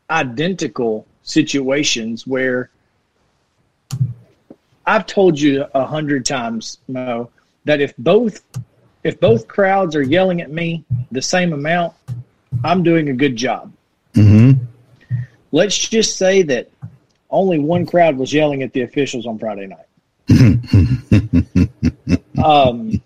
identical 0.10 1.06
situations 1.24 2.26
where 2.26 2.69
I've 4.86 5.06
told 5.06 5.39
you 5.39 5.65
a 5.74 5.86
hundred 5.86 6.26
times, 6.26 6.80
Mo, 6.88 7.30
that 7.65 7.82
if 7.82 7.95
both 7.98 8.41
if 9.04 9.19
both 9.19 9.48
crowds 9.48 9.95
are 9.95 10.02
yelling 10.02 10.41
at 10.41 10.52
me 10.52 10.84
the 11.12 11.22
same 11.22 11.54
amount, 11.54 11.93
I'm 12.63 12.84
doing 12.84 13.10
a 13.10 13.13
good 13.13 13.36
job. 13.36 13.72
Mm-hmm. 14.13 14.63
Let's 15.52 15.78
just 15.78 16.17
say 16.17 16.41
that 16.43 16.69
only 17.30 17.60
one 17.60 17.86
crowd 17.86 18.17
was 18.17 18.34
yelling 18.34 18.63
at 18.63 18.74
the 18.74 18.82
officials 18.82 19.26
on 19.26 19.39
Friday 19.39 19.67
night. 19.67 19.86
um, 22.43 23.02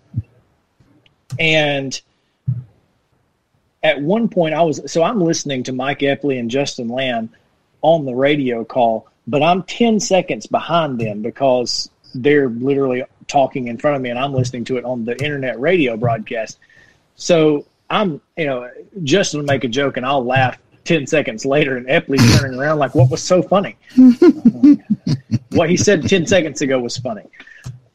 and 1.38 2.00
at 3.82 4.00
one 4.00 4.28
point, 4.28 4.54
I 4.54 4.62
was 4.62 4.90
so 4.90 5.02
I'm 5.02 5.20
listening 5.20 5.62
to 5.64 5.72
Mike 5.72 6.00
Epley 6.00 6.38
and 6.38 6.50
Justin 6.50 6.88
Lamb 6.88 7.30
on 7.82 8.04
the 8.04 8.14
radio 8.14 8.64
call 8.64 9.08
but 9.26 9.42
I'm 9.42 9.62
10 9.62 10.00
seconds 10.00 10.46
behind 10.46 11.00
them 11.00 11.22
because 11.22 11.90
they're 12.14 12.48
literally 12.48 13.04
talking 13.26 13.68
in 13.68 13.78
front 13.78 13.96
of 13.96 14.02
me 14.02 14.10
and 14.10 14.18
I'm 14.18 14.32
listening 14.32 14.64
to 14.66 14.76
it 14.76 14.84
on 14.84 15.04
the 15.04 15.20
internet 15.22 15.58
radio 15.58 15.96
broadcast. 15.96 16.58
So 17.16 17.64
I'm, 17.94 18.20
you 18.36 18.46
know, 18.46 18.68
Justin 19.04 19.40
will 19.40 19.46
make 19.46 19.64
a 19.64 19.68
joke 19.68 19.96
and 19.96 20.04
I'll 20.04 20.24
laugh 20.24 20.58
10 20.84 21.06
seconds 21.06 21.46
later 21.46 21.76
and 21.76 21.86
Epley's 21.86 22.38
turning 22.38 22.58
around 22.58 22.78
like, 22.78 22.94
what 22.94 23.10
was 23.10 23.22
so 23.22 23.42
funny? 23.42 23.76
what 25.50 25.70
he 25.70 25.76
said 25.76 26.06
10 26.08 26.26
seconds 26.26 26.60
ago 26.60 26.78
was 26.78 26.96
funny. 26.98 27.22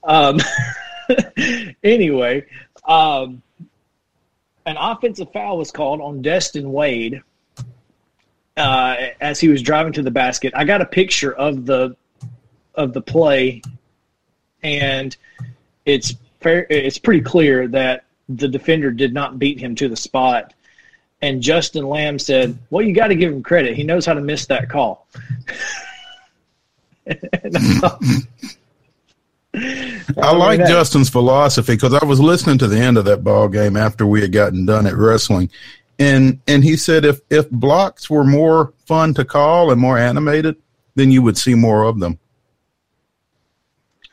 Um, 0.04 0.40
anyway, 1.84 2.46
um, 2.86 3.42
an 4.66 4.78
offensive 4.78 5.32
foul 5.34 5.58
was 5.58 5.72
called 5.72 6.00
on 6.00 6.22
Destin 6.22 6.72
Wade 6.72 7.22
uh, 8.56 8.96
as 9.20 9.40
he 9.40 9.50
was 9.50 9.62
driving 9.62 9.94
to 9.94 10.02
the 10.02 10.12
basket. 10.12 10.54
I 10.56 10.64
got 10.64 10.82
a 10.82 10.86
picture 10.86 11.34
of 11.34 11.66
the 11.66 11.96
of 12.76 12.94
the 12.94 13.02
play, 13.02 13.62
and 14.64 15.16
it's 15.86 16.14
fair, 16.40 16.66
it's 16.70 16.98
pretty 16.98 17.22
clear 17.22 17.68
that 17.70 18.06
the 18.30 18.48
defender 18.48 18.92
did 18.92 19.14
not 19.14 19.40
beat 19.40 19.60
him 19.60 19.76
to 19.76 19.90
the 19.90 19.96
spot. 19.96 20.54
And 21.22 21.42
Justin 21.42 21.88
Lamb 21.88 22.18
said, 22.20 22.58
"Well, 22.70 22.86
you 22.86 22.94
got 22.94 23.08
to 23.08 23.16
give 23.16 23.34
him 23.34 23.44
credit. 23.44 23.76
He 23.76 23.84
knows 23.84 24.06
how 24.06 24.14
to 24.14 24.22
miss 24.22 24.46
that 24.46 24.70
call." 24.70 25.08
I 30.18 30.32
like 30.32 30.60
Justin's 30.60 31.10
philosophy 31.10 31.74
because 31.74 31.94
I 31.94 32.06
was 32.06 32.20
listening 32.20 32.60
to 32.60 32.68
the 32.68 32.80
end 32.80 32.98
of 32.98 33.06
that 33.06 33.24
ball 33.24 33.50
game 33.50 33.76
after 33.76 34.06
we 34.06 34.22
had 34.22 34.32
gotten 34.32 34.66
done 34.66 34.86
at 34.88 34.96
wrestling, 34.96 35.50
and 35.98 36.40
and 36.48 36.64
he 36.64 36.78
said 36.78 37.04
if 37.04 37.20
if 37.30 37.50
blocks 37.50 38.10
were 38.10 38.24
more 38.24 38.74
fun 38.86 39.14
to 39.16 39.26
call 39.26 39.72
and 39.72 39.82
more 39.82 39.98
animated, 39.98 40.56
then 40.96 41.12
you 41.12 41.22
would 41.22 41.38
see 41.38 41.56
more 41.56 41.84
of 41.84 42.00
them. 42.00 42.20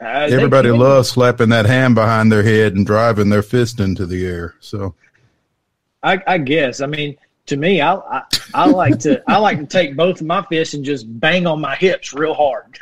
Uh, 0.00 0.28
Everybody 0.30 0.70
loves 0.70 1.10
slapping 1.10 1.50
that 1.50 1.66
hand 1.66 1.94
behind 1.94 2.30
their 2.30 2.42
head 2.42 2.74
and 2.74 2.84
driving 2.84 3.30
their 3.30 3.42
fist 3.42 3.80
into 3.80 4.04
the 4.04 4.26
air. 4.26 4.54
So, 4.60 4.94
I, 6.02 6.20
I 6.26 6.38
guess. 6.38 6.82
I 6.82 6.86
mean, 6.86 7.16
to 7.46 7.56
me, 7.56 7.80
I, 7.80 7.94
I, 7.94 8.22
I 8.52 8.66
like 8.66 8.98
to 9.00 9.22
I 9.26 9.38
like 9.38 9.58
to 9.58 9.66
take 9.66 9.96
both 9.96 10.20
of 10.20 10.26
my 10.26 10.42
fists 10.42 10.74
and 10.74 10.84
just 10.84 11.06
bang 11.20 11.46
on 11.46 11.60
my 11.60 11.76
hips 11.76 12.12
real 12.12 12.34
hard. 12.34 12.78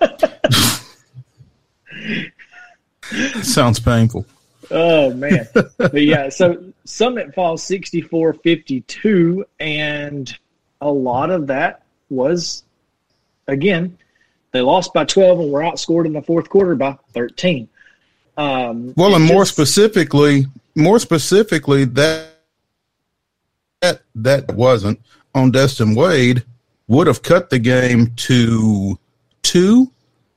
Sounds 3.42 3.80
painful. 3.80 4.26
Oh 4.70 5.12
man, 5.14 5.48
but 5.54 5.94
yeah. 5.94 6.28
So 6.30 6.72
Summit 6.84 7.34
falls 7.34 7.66
64-52, 7.66 9.44
and 9.60 10.36
a 10.80 10.90
lot 10.90 11.30
of 11.30 11.46
that 11.46 11.82
was, 12.10 12.64
again, 13.46 13.96
they 14.54 14.62
lost 14.62 14.94
by 14.94 15.04
twelve 15.04 15.40
and 15.40 15.50
were 15.50 15.60
outscored 15.60 16.06
in 16.06 16.12
the 16.12 16.22
fourth 16.22 16.48
quarter 16.48 16.76
by 16.76 16.96
thirteen. 17.12 17.68
Um, 18.36 18.94
well, 18.96 19.14
and 19.16 19.24
just, 19.24 19.34
more 19.34 19.44
specifically, 19.44 20.46
more 20.76 21.00
specifically, 21.00 21.84
that 21.84 22.28
that 23.82 24.02
that 24.14 24.54
wasn't 24.54 25.00
on 25.34 25.50
Destin 25.50 25.96
Wade 25.96 26.44
would 26.86 27.08
have 27.08 27.22
cut 27.22 27.50
the 27.50 27.58
game 27.58 28.14
to 28.14 28.96
two 29.42 29.90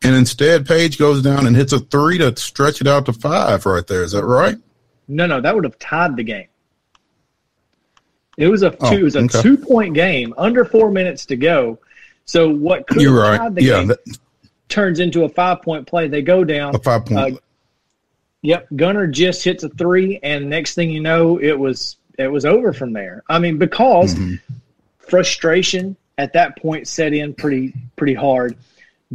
and 0.04 0.16
instead 0.16 0.66
Page 0.66 0.98
goes 0.98 1.22
down 1.22 1.46
and 1.46 1.56
hits 1.56 1.74
a 1.74 1.80
three 1.80 2.18
to 2.18 2.36
stretch 2.38 2.82
it 2.82 2.88
out 2.88 3.06
to 3.06 3.14
five 3.14 3.66
right 3.66 3.86
there. 3.86 4.04
Is 4.04 4.14
that 4.14 4.26
right? 4.26 4.58
No, 5.08 5.28
no, 5.28 5.42
that 5.42 5.54
would 5.54 5.64
have 5.64 5.78
tied 5.78 6.16
the 6.16 6.24
game. 6.24 6.48
It 8.38 8.48
was 8.48 8.64
a 8.64 8.72
two. 8.72 8.78
Oh, 8.82 8.94
it 8.94 9.04
was 9.04 9.16
a 9.16 9.20
okay. 9.22 9.42
two 9.42 9.58
point 9.58 9.94
game, 9.94 10.34
under 10.38 10.66
four 10.66 10.90
minutes 10.92 11.26
to 11.28 11.36
go. 11.36 11.78
So 12.28 12.50
what 12.50 12.88
could 12.88 13.02
You're 13.02 13.20
right. 13.20 13.54
the 13.54 13.63
yeah, 13.63 13.80
game 13.80 13.88
that, 13.88 14.00
turns 14.70 15.00
into 15.00 15.24
a 15.24 15.30
five 15.30 15.62
point 15.62 15.88
play. 15.88 16.08
They 16.08 16.22
go 16.22 16.44
down 16.44 16.76
a 16.76 16.80
five 16.80 17.06
point. 17.06 17.36
Uh, 17.36 17.40
yep, 18.42 18.68
Gunner 18.76 19.08
just 19.08 19.44
hits 19.44 19.63
a 19.63 19.70
three, 19.70 20.20
and 20.22 20.50
next 20.50 20.76
thing 20.76 20.92
you 20.92 21.02
know, 21.02 21.40
it 21.40 21.58
was 21.58 21.98
it 22.18 22.28
was 22.28 22.46
over 22.46 22.74
from 22.74 22.94
there. 22.94 23.24
I 23.30 23.40
mean, 23.40 23.58
because 23.58 24.13
mm-hmm. 24.13 24.36
frustration 25.00 25.98
at 26.18 26.34
that 26.34 26.58
point 26.58 26.88
set 26.88 27.13
in 27.13 27.34
pretty 27.34 27.74
pretty 27.96 28.13
hard 28.13 28.58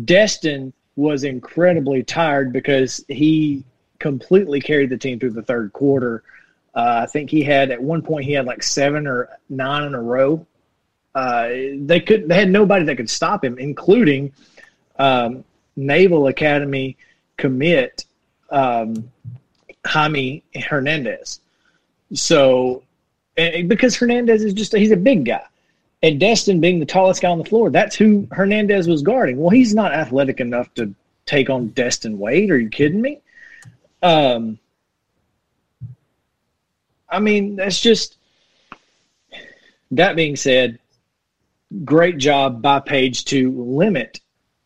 Destin 0.05 0.73
was 0.97 1.25
incredibly 1.25 2.03
tired 2.03 2.53
because 2.53 3.05
he 3.09 3.65
completely 3.99 4.61
carried 4.61 4.91
the 4.91 4.99
team 4.99 5.19
through 5.19 5.31
the 5.31 5.43
third 5.43 5.73
quarter. 5.73 6.23
Uh, 6.75 7.03
I 7.03 7.07
think 7.07 7.31
he 7.31 7.43
had 7.43 7.71
at 7.71 7.83
one 7.83 8.03
point 8.03 8.25
he 8.25 8.33
had 8.33 8.47
like 8.47 8.63
seven 8.63 9.07
or 9.07 9.29
nine 9.49 9.85
in 9.85 9.95
a 9.95 10.03
row. 10.03 10.47
Uh, 11.15 11.49
they 11.77 12.01
could 12.01 12.29
they 12.29 12.35
had 12.35 12.51
nobody 12.51 12.85
that 12.85 12.97
could 12.97 13.11
stop 13.11 13.45
him, 13.45 13.59
including 13.59 14.33
um, 14.99 15.45
Naval 15.77 16.29
Academy 16.29 16.97
commit 17.37 18.07
um, 18.51 19.11
Jaime 19.87 20.43
Hernandez. 20.55 21.41
So, 22.15 22.83
because 23.37 23.97
Hernandez 23.97 24.43
is 24.45 24.55
just 24.55 24.75
he's 24.75 24.91
a 24.91 24.97
big 24.97 25.25
guy, 25.25 25.45
and 26.03 26.19
Destin 26.19 26.61
being 26.61 26.81
the 26.81 26.87
tallest 26.87 27.21
guy 27.21 27.31
on 27.31 27.39
the 27.39 27.45
floor, 27.45 27.71
that's 27.71 27.97
who 27.97 28.27
Hernandez 28.33 28.89
was 28.89 29.03
guarding. 29.03 29.39
Well, 29.39 29.51
he's 29.51 29.75
not 29.75 29.93
athletic 29.93 30.41
enough 30.41 30.73
to 30.75 30.95
take 31.27 31.51
on 31.51 31.69
Destin 31.69 32.19
Wade. 32.19 32.51
Are 32.51 32.59
you 32.59 32.69
kidding 32.69 33.01
me? 33.01 33.21
Um, 34.03 34.59
I 37.09 37.21
mean, 37.21 37.57
that's 37.57 37.81
just. 37.81 38.17
That 39.95 40.17
being 40.17 40.37
said, 40.37 40.79
great 41.85 42.19
job 42.19 42.63
by 42.63 42.81
Page 42.81 43.25
to 43.27 43.51
limit 43.53 44.21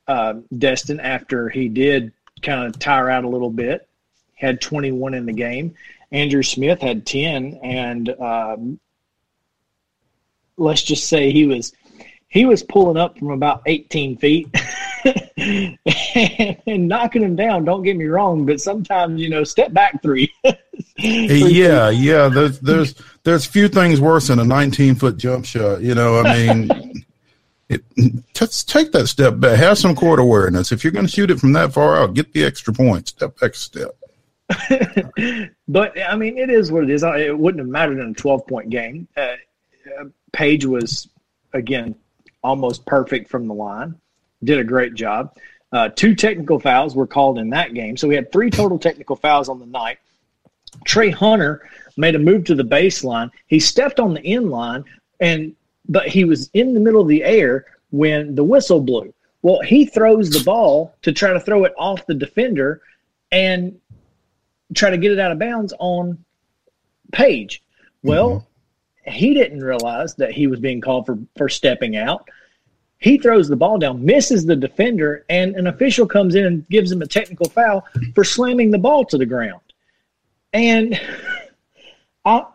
uh, 0.06 0.34
Destin 0.56 1.00
after 1.00 1.48
he 1.48 1.68
did 1.68 2.12
kind 2.42 2.66
of 2.66 2.78
tire 2.78 3.10
out 3.10 3.24
a 3.24 3.28
little 3.28 3.50
bit. 3.50 3.88
Had 4.34 4.60
21 4.60 5.14
in 5.14 5.26
the 5.26 5.32
game. 5.32 5.74
Andrew 6.12 6.42
Smith 6.42 6.80
had 6.80 7.06
10, 7.06 7.58
and 7.62 8.08
um, 8.20 8.80
let's 10.56 10.82
just 10.82 11.08
say 11.08 11.32
he 11.32 11.46
was 11.46 11.72
he 12.28 12.44
was 12.44 12.62
pulling 12.62 12.96
up 12.96 13.18
from 13.18 13.30
about 13.30 13.62
18 13.66 14.18
feet 14.18 14.48
and, 15.36 15.78
and, 16.66 16.88
knocking 16.88 17.22
him 17.22 17.36
down. 17.36 17.64
Don't 17.64 17.82
get 17.82 17.96
me 17.96 18.06
wrong, 18.06 18.44
but 18.44 18.60
sometimes 18.60 19.20
you 19.20 19.28
know, 19.28 19.44
step 19.44 19.72
back 19.72 20.02
three. 20.02 20.32
yeah, 20.96 21.90
yeah. 21.90 22.28
There's 22.28 22.60
there's 22.60 22.94
there's 23.24 23.46
few 23.46 23.68
things 23.68 24.00
worse 24.00 24.28
than 24.28 24.38
a 24.38 24.44
19 24.44 24.96
foot 24.96 25.16
jump 25.16 25.44
shot. 25.44 25.80
You 25.80 25.94
know, 25.94 26.20
I 26.20 26.34
mean. 26.34 26.92
It, 27.68 27.82
take 28.34 28.92
that 28.92 29.08
step 29.08 29.40
back. 29.40 29.58
Have 29.58 29.78
some 29.78 29.96
court 29.96 30.20
awareness. 30.20 30.70
If 30.70 30.84
you're 30.84 30.92
going 30.92 31.06
to 31.06 31.10
shoot 31.10 31.30
it 31.30 31.40
from 31.40 31.52
that 31.54 31.72
far 31.72 31.98
out, 31.98 32.14
get 32.14 32.32
the 32.32 32.44
extra 32.44 32.72
point. 32.72 33.08
Step 33.08 33.38
back 33.40 33.54
step. 33.54 33.90
but 35.68 36.00
I 36.00 36.14
mean, 36.16 36.38
it 36.38 36.50
is 36.50 36.70
what 36.70 36.84
it 36.84 36.90
is. 36.90 37.02
It 37.02 37.36
wouldn't 37.36 37.60
have 37.60 37.68
mattered 37.68 37.98
in 37.98 38.10
a 38.10 38.14
12 38.14 38.46
point 38.46 38.70
game. 38.70 39.08
Uh, 39.16 39.34
uh, 40.00 40.04
Page 40.32 40.64
was 40.64 41.08
again 41.52 41.94
almost 42.44 42.86
perfect 42.86 43.28
from 43.28 43.48
the 43.48 43.54
line. 43.54 43.96
Did 44.44 44.58
a 44.58 44.64
great 44.64 44.94
job. 44.94 45.34
Uh, 45.72 45.88
two 45.88 46.14
technical 46.14 46.60
fouls 46.60 46.94
were 46.94 47.06
called 47.06 47.38
in 47.38 47.50
that 47.50 47.74
game, 47.74 47.96
so 47.96 48.06
we 48.06 48.14
had 48.14 48.30
three 48.30 48.50
total 48.50 48.78
technical 48.78 49.16
fouls 49.16 49.48
on 49.48 49.58
the 49.58 49.66
night. 49.66 49.98
Trey 50.84 51.10
Hunter 51.10 51.68
made 51.96 52.14
a 52.14 52.18
move 52.18 52.44
to 52.44 52.54
the 52.54 52.62
baseline. 52.62 53.30
He 53.46 53.58
stepped 53.58 53.98
on 53.98 54.14
the 54.14 54.24
end 54.24 54.50
line, 54.50 54.84
and 55.18 55.56
but 55.88 56.08
he 56.08 56.24
was 56.24 56.50
in 56.54 56.74
the 56.74 56.80
middle 56.80 57.00
of 57.00 57.08
the 57.08 57.24
air 57.24 57.66
when 57.90 58.34
the 58.34 58.44
whistle 58.44 58.80
blew. 58.80 59.12
Well, 59.42 59.60
he 59.60 59.86
throws 59.86 60.30
the 60.30 60.42
ball 60.44 60.94
to 61.02 61.12
try 61.12 61.32
to 61.32 61.40
throw 61.40 61.64
it 61.64 61.72
off 61.78 62.06
the 62.06 62.14
defender 62.14 62.80
and 63.30 63.78
try 64.74 64.90
to 64.90 64.98
get 64.98 65.12
it 65.12 65.18
out 65.18 65.32
of 65.32 65.38
bounds 65.38 65.72
on 65.78 66.24
Page. 67.12 67.62
Well, 68.02 68.46
mm-hmm. 69.04 69.10
he 69.12 69.34
didn't 69.34 69.62
realize 69.62 70.16
that 70.16 70.32
he 70.32 70.48
was 70.48 70.58
being 70.58 70.80
called 70.80 71.06
for, 71.06 71.18
for 71.36 71.48
stepping 71.48 71.96
out. 71.96 72.28
He 72.98 73.18
throws 73.18 73.48
the 73.48 73.56
ball 73.56 73.78
down, 73.78 74.04
misses 74.04 74.44
the 74.44 74.56
defender, 74.56 75.24
and 75.28 75.54
an 75.54 75.68
official 75.68 76.06
comes 76.06 76.34
in 76.34 76.46
and 76.46 76.68
gives 76.68 76.90
him 76.90 77.02
a 77.02 77.06
technical 77.06 77.48
foul 77.48 77.86
for 78.14 78.24
slamming 78.24 78.72
the 78.72 78.78
ball 78.78 79.04
to 79.04 79.18
the 79.18 79.26
ground. 79.26 79.60
And 80.52 81.00
I, 82.24 82.46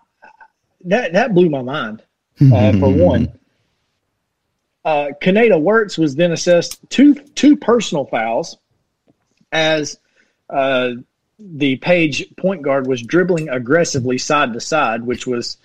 that 0.86 1.14
that 1.14 1.34
blew 1.34 1.50
my 1.50 1.62
mind 1.62 2.04
uh, 2.42 2.72
for 2.74 2.90
one. 2.90 3.32
Uh, 4.84 5.10
Kaneda 5.22 5.62
Wirtz 5.62 5.98
was 5.98 6.16
then 6.16 6.32
assessed 6.32 6.80
two 6.90 7.14
two 7.14 7.56
personal 7.56 8.06
fouls 8.06 8.58
as 9.52 10.00
uh, 10.50 10.92
the 11.40 11.78
page 11.78 12.36
point 12.36 12.62
guard 12.62 12.88
was 12.88 13.02
dribbling 13.02 13.50
aggressively 13.50 14.18
side 14.18 14.54
to 14.54 14.60
side, 14.60 15.04
which 15.04 15.28
was, 15.28 15.58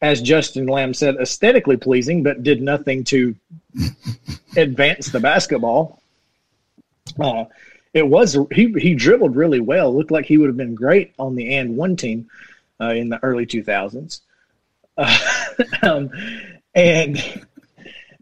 as 0.00 0.22
Justin 0.22 0.66
Lamb 0.66 0.94
said, 0.94 1.16
aesthetically 1.16 1.76
pleasing, 1.76 2.22
but 2.22 2.42
did 2.42 2.62
nothing 2.62 3.04
to 3.04 3.34
advance 4.56 5.08
the 5.08 5.20
basketball. 5.20 6.02
Uh, 7.20 7.44
it 7.94 8.06
was 8.06 8.36
he 8.52 8.72
he 8.78 8.94
dribbled 8.94 9.36
really 9.36 9.60
well. 9.60 9.96
Looked 9.96 10.10
like 10.10 10.26
he 10.26 10.38
would 10.38 10.48
have 10.48 10.56
been 10.56 10.74
great 10.74 11.14
on 11.18 11.34
the 11.34 11.56
and 11.56 11.76
one 11.76 11.96
team 11.96 12.28
uh, 12.80 12.90
in 12.90 13.08
the 13.08 13.22
early 13.22 13.46
two 13.46 13.62
thousands. 13.62 14.20
um, 15.82 16.10
and 16.74 17.44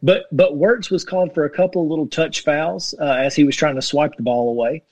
but 0.02 0.26
but 0.32 0.56
Wirtz 0.56 0.90
was 0.90 1.04
called 1.04 1.34
for 1.34 1.44
a 1.44 1.50
couple 1.50 1.82
of 1.82 1.88
little 1.88 2.06
touch 2.06 2.44
fouls 2.44 2.94
uh, 3.00 3.04
as 3.04 3.34
he 3.34 3.44
was 3.44 3.56
trying 3.56 3.76
to 3.76 3.82
swipe 3.82 4.16
the 4.16 4.22
ball 4.22 4.50
away. 4.50 4.82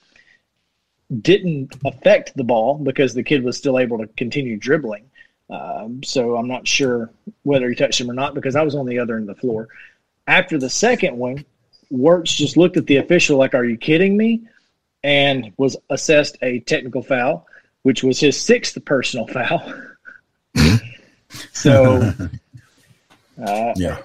Didn't 1.20 1.76
affect 1.84 2.36
the 2.36 2.44
ball 2.44 2.78
because 2.78 3.14
the 3.14 3.22
kid 3.22 3.44
was 3.44 3.56
still 3.56 3.78
able 3.78 3.98
to 3.98 4.06
continue 4.06 4.56
dribbling. 4.56 5.10
Um, 5.50 6.02
so 6.02 6.36
I'm 6.36 6.48
not 6.48 6.66
sure 6.66 7.10
whether 7.42 7.68
he 7.68 7.74
touched 7.74 8.00
him 8.00 8.10
or 8.10 8.14
not 8.14 8.34
because 8.34 8.56
I 8.56 8.62
was 8.62 8.74
on 8.74 8.86
the 8.86 8.98
other 8.98 9.16
end 9.16 9.28
of 9.28 9.36
the 9.36 9.40
floor. 9.40 9.68
After 10.26 10.56
the 10.56 10.70
second 10.70 11.18
one, 11.18 11.44
Wirtz 11.90 12.34
just 12.34 12.56
looked 12.56 12.78
at 12.78 12.86
the 12.86 12.96
official 12.96 13.38
like, 13.38 13.54
"Are 13.54 13.64
you 13.64 13.76
kidding 13.76 14.16
me?" 14.16 14.42
and 15.04 15.52
was 15.58 15.76
assessed 15.90 16.38
a 16.40 16.60
technical 16.60 17.02
foul, 17.02 17.46
which 17.82 18.02
was 18.02 18.18
his 18.18 18.40
sixth 18.40 18.82
personal 18.86 19.26
foul. 19.26 19.62
So, 21.52 22.12
uh, 23.46 23.72
yeah. 23.76 23.98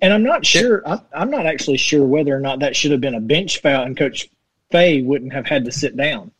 And 0.00 0.12
I'm 0.12 0.22
not 0.22 0.44
sure. 0.44 0.86
I'm, 0.86 1.00
I'm 1.14 1.30
not 1.30 1.46
actually 1.46 1.76
sure 1.76 2.04
whether 2.04 2.34
or 2.34 2.40
not 2.40 2.58
that 2.60 2.74
should 2.74 2.90
have 2.90 3.00
been 3.00 3.14
a 3.14 3.20
bench 3.20 3.60
foul, 3.60 3.84
and 3.84 3.96
Coach 3.96 4.28
Fay 4.70 5.02
wouldn't 5.02 5.32
have 5.32 5.46
had 5.46 5.64
to 5.66 5.72
sit 5.72 5.96
down 5.96 6.32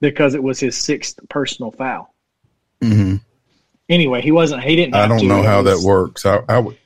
because 0.00 0.34
it 0.34 0.42
was 0.42 0.60
his 0.60 0.76
sixth 0.76 1.18
personal 1.28 1.72
foul. 1.72 2.14
Mm-hmm. 2.80 3.16
Anyway, 3.88 4.20
he 4.20 4.32
wasn't. 4.32 4.62
He 4.62 4.76
didn't. 4.76 4.94
I 4.94 5.08
don't 5.08 5.20
to, 5.20 5.26
know 5.26 5.42
how 5.42 5.62
was, 5.62 5.82
that 5.82 5.86
works. 5.86 6.26
I, 6.26 6.42
I 6.48 6.58
would. 6.58 6.76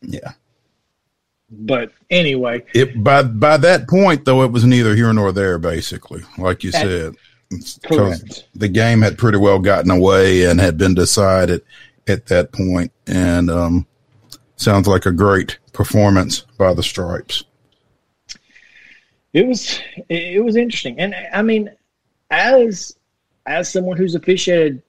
Yeah. 0.00 0.32
But 1.50 1.92
anyway, 2.10 2.64
it 2.74 3.02
by 3.02 3.22
by 3.22 3.56
that 3.58 3.88
point 3.88 4.24
though, 4.24 4.42
it 4.42 4.50
was 4.50 4.64
neither 4.64 4.94
here 4.94 5.12
nor 5.12 5.32
there. 5.32 5.58
Basically, 5.58 6.22
like 6.38 6.64
you 6.64 6.70
at, 6.74 6.82
said, 6.82 7.14
because 7.50 8.44
the 8.54 8.68
game 8.68 9.02
had 9.02 9.18
pretty 9.18 9.38
well 9.38 9.58
gotten 9.58 9.90
away 9.90 10.44
and 10.44 10.60
had 10.60 10.76
been 10.76 10.94
decided 10.94 11.62
at 12.08 12.26
that 12.26 12.52
point. 12.52 12.92
And 13.06 13.50
um, 13.50 13.86
sounds 14.56 14.88
like 14.88 15.06
a 15.06 15.12
great 15.12 15.58
performance 15.72 16.40
by 16.58 16.74
the 16.74 16.82
Stripes. 16.82 17.44
It 19.32 19.46
was 19.46 19.80
it 20.08 20.42
was 20.42 20.56
interesting, 20.56 20.98
and 20.98 21.14
I 21.32 21.42
mean, 21.42 21.70
as 22.30 22.96
as 23.44 23.70
someone 23.70 23.98
who's 23.98 24.14
officiated 24.14 24.82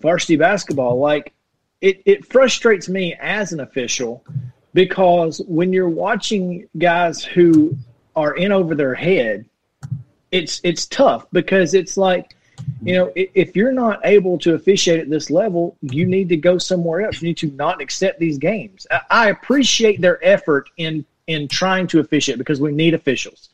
varsity 0.00 0.36
basketball, 0.36 1.00
like 1.00 1.32
it, 1.80 2.00
it 2.06 2.24
frustrates 2.24 2.88
me 2.88 3.14
as 3.20 3.52
an 3.52 3.58
official 3.60 4.24
because 4.72 5.42
when 5.48 5.72
you're 5.72 5.88
watching 5.88 6.68
guys 6.78 7.24
who 7.24 7.76
are 8.14 8.34
in 8.36 8.52
over 8.52 8.74
their 8.74 8.94
head 8.94 9.44
it's 10.32 10.60
it's 10.64 10.86
tough 10.86 11.26
because 11.32 11.74
it's 11.74 11.96
like 11.96 12.34
you 12.82 12.94
know 12.94 13.12
if 13.14 13.54
you're 13.54 13.72
not 13.72 14.00
able 14.04 14.38
to 14.38 14.54
officiate 14.54 14.98
at 14.98 15.10
this 15.10 15.30
level 15.30 15.76
you 15.82 16.06
need 16.06 16.28
to 16.30 16.36
go 16.36 16.58
somewhere 16.58 17.02
else. 17.02 17.20
You 17.20 17.28
need 17.28 17.36
to 17.38 17.50
not 17.52 17.80
accept 17.80 18.18
these 18.18 18.38
games. 18.38 18.86
I 19.10 19.28
appreciate 19.28 20.00
their 20.00 20.24
effort 20.24 20.70
in 20.78 21.04
in 21.28 21.46
trying 21.46 21.86
to 21.88 22.00
officiate 22.00 22.38
because 22.38 22.60
we 22.60 22.72
need 22.72 22.94
officials. 22.94 23.50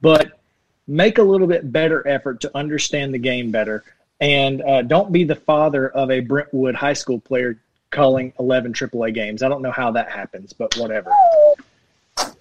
But 0.00 0.40
make 0.88 1.18
a 1.18 1.22
little 1.22 1.46
bit 1.46 1.70
better 1.70 2.06
effort 2.08 2.40
to 2.40 2.50
understand 2.56 3.14
the 3.14 3.18
game 3.18 3.50
better 3.50 3.84
and 4.20 4.62
uh, 4.62 4.82
don't 4.82 5.12
be 5.12 5.24
the 5.24 5.34
father 5.34 5.88
of 5.90 6.10
a 6.10 6.20
brentwood 6.20 6.74
high 6.74 6.92
school 6.92 7.20
player 7.20 7.58
calling 7.90 8.32
11 8.38 8.72
aaa 8.74 9.14
games. 9.14 9.42
I 9.42 9.48
don't 9.48 9.62
know 9.62 9.70
how 9.70 9.92
that 9.92 10.10
happens 10.10 10.52
but 10.52 10.76
whatever. 10.76 11.10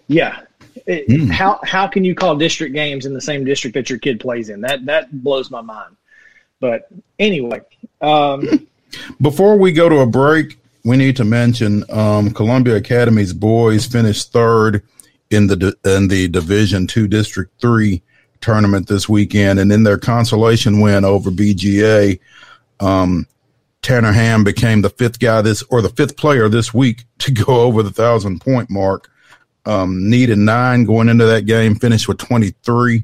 Yeah 0.07 0.41
it, 0.85 1.07
mm. 1.07 1.29
How 1.31 1.59
how 1.63 1.87
can 1.87 2.03
you 2.03 2.15
call 2.15 2.35
district 2.35 2.73
games 2.73 3.05
in 3.05 3.13
the 3.13 3.21
same 3.21 3.43
district 3.43 3.75
that 3.75 3.89
your 3.89 3.99
kid 3.99 4.19
plays 4.19 4.49
in? 4.49 4.61
That 4.61 4.85
that 4.85 5.23
blows 5.23 5.51
my 5.51 5.61
mind. 5.61 5.95
But 6.59 6.87
anyway, 7.19 7.61
um, 8.01 8.67
before 9.21 9.57
we 9.57 9.71
go 9.71 9.89
to 9.89 9.99
a 9.99 10.05
break, 10.05 10.57
we 10.83 10.97
need 10.97 11.15
to 11.17 11.25
mention 11.25 11.83
um, 11.89 12.31
Columbia 12.31 12.77
Academy's 12.77 13.33
boys 13.33 13.85
finished 13.85 14.31
third 14.31 14.83
in 15.29 15.47
the 15.47 15.75
in 15.85 16.07
the 16.07 16.27
Division 16.27 16.87
Two 16.87 17.07
District 17.07 17.51
Three 17.59 18.01
tournament 18.41 18.87
this 18.87 19.07
weekend, 19.07 19.59
and 19.59 19.71
in 19.71 19.83
their 19.83 19.97
consolation 19.97 20.81
win 20.81 21.05
over 21.05 21.31
BGA, 21.31 22.19
um, 22.79 23.25
Tanner 23.81 24.11
Ham 24.11 24.43
became 24.43 24.81
the 24.81 24.89
fifth 24.89 25.19
guy 25.19 25.41
this 25.41 25.63
or 25.69 25.81
the 25.81 25.89
fifth 25.89 26.17
player 26.17 26.49
this 26.49 26.73
week 26.73 27.03
to 27.19 27.31
go 27.31 27.61
over 27.61 27.83
the 27.83 27.91
thousand 27.91 28.41
point 28.41 28.69
mark 28.69 29.09
um, 29.65 30.09
needed 30.09 30.37
nine 30.37 30.85
going 30.85 31.09
into 31.09 31.25
that 31.25 31.45
game, 31.45 31.75
finished 31.75 32.07
with 32.07 32.17
23. 32.17 33.03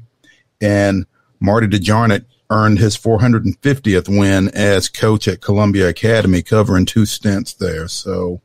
And 0.60 1.06
Marty 1.40 1.66
DeJarnett 1.66 2.24
earned 2.50 2.78
his 2.78 2.96
450th 2.96 4.08
win 4.08 4.48
as 4.48 4.88
coach 4.88 5.28
at 5.28 5.40
Columbia 5.40 5.88
Academy, 5.88 6.42
covering 6.42 6.84
two 6.84 7.06
stints 7.06 7.54
there. 7.54 7.88
So, 7.88 8.40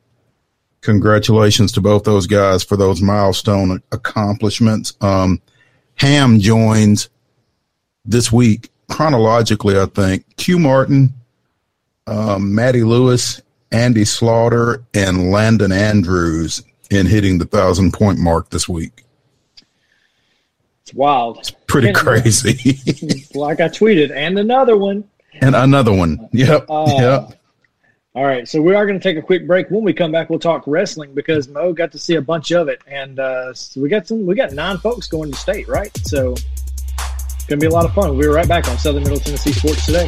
congratulations 0.81 1.71
to 1.73 1.81
both 1.81 2.03
those 2.03 2.27
guys 2.27 2.63
for 2.63 2.77
those 2.77 3.01
milestone 3.01 3.81
accomplishments. 3.91 4.93
Um, 5.01 5.41
Ham 5.95 6.39
joins 6.39 7.09
this 8.05 8.31
week 8.31 8.69
chronologically, 8.89 9.79
I 9.79 9.87
think. 9.87 10.37
Q 10.37 10.59
Martin, 10.59 11.13
um, 12.05 12.55
Lewis, 12.55 13.41
Andy 13.71 14.05
Slaughter, 14.05 14.83
and 14.93 15.31
Landon 15.31 15.71
Andrews 15.71 16.61
in 16.91 17.05
hitting 17.05 17.37
the 17.37 17.45
thousand 17.45 17.93
point 17.93 18.19
mark 18.19 18.49
this 18.49 18.67
week. 18.67 19.03
It's 20.83 20.93
wild. 20.93 21.39
It's 21.39 21.51
pretty 21.51 21.87
and, 21.89 21.97
crazy. 21.97 22.79
like 23.33 23.59
I 23.59 23.69
tweeted, 23.69 24.11
and 24.11 24.37
another 24.37 24.77
one. 24.77 25.03
And 25.41 25.55
another 25.55 25.91
one. 25.91 26.29
Yep. 26.31 26.65
Uh, 26.69 26.95
yep. 26.99 27.41
All 28.13 28.23
right, 28.23 28.47
so 28.47 28.61
we 28.61 28.73
are 28.73 28.85
going 28.85 28.97
to 28.97 29.03
take 29.03 29.17
a 29.17 29.21
quick 29.21 29.45
break. 29.45 29.69
When 29.69 29.83
we 29.83 29.91
come 29.91 30.13
back, 30.13 30.29
we'll 30.29 30.39
talk 30.39 30.63
wrestling 30.67 31.13
because 31.13 31.49
Mo 31.49 31.73
got 31.73 31.91
to 31.91 31.97
see 31.97 32.15
a 32.15 32.21
bunch 32.21 32.51
of 32.53 32.69
it, 32.69 32.81
and 32.87 33.19
uh, 33.19 33.53
so 33.53 33.81
we 33.81 33.89
got 33.89 34.07
some. 34.07 34.25
We 34.25 34.35
got 34.35 34.53
nine 34.53 34.77
folks 34.77 35.07
going 35.07 35.31
to 35.31 35.37
state, 35.37 35.67
right? 35.67 35.91
So 36.07 36.31
it's 36.31 37.45
going 37.45 37.59
to 37.59 37.63
be 37.63 37.67
a 37.67 37.71
lot 37.71 37.83
of 37.83 37.93
fun. 37.93 38.11
We'll 38.11 38.21
be 38.21 38.27
right 38.27 38.47
back 38.47 38.69
on 38.69 38.77
Southern 38.77 39.03
Middle 39.03 39.19
Tennessee 39.19 39.51
Sports 39.51 39.85
today. 39.85 40.07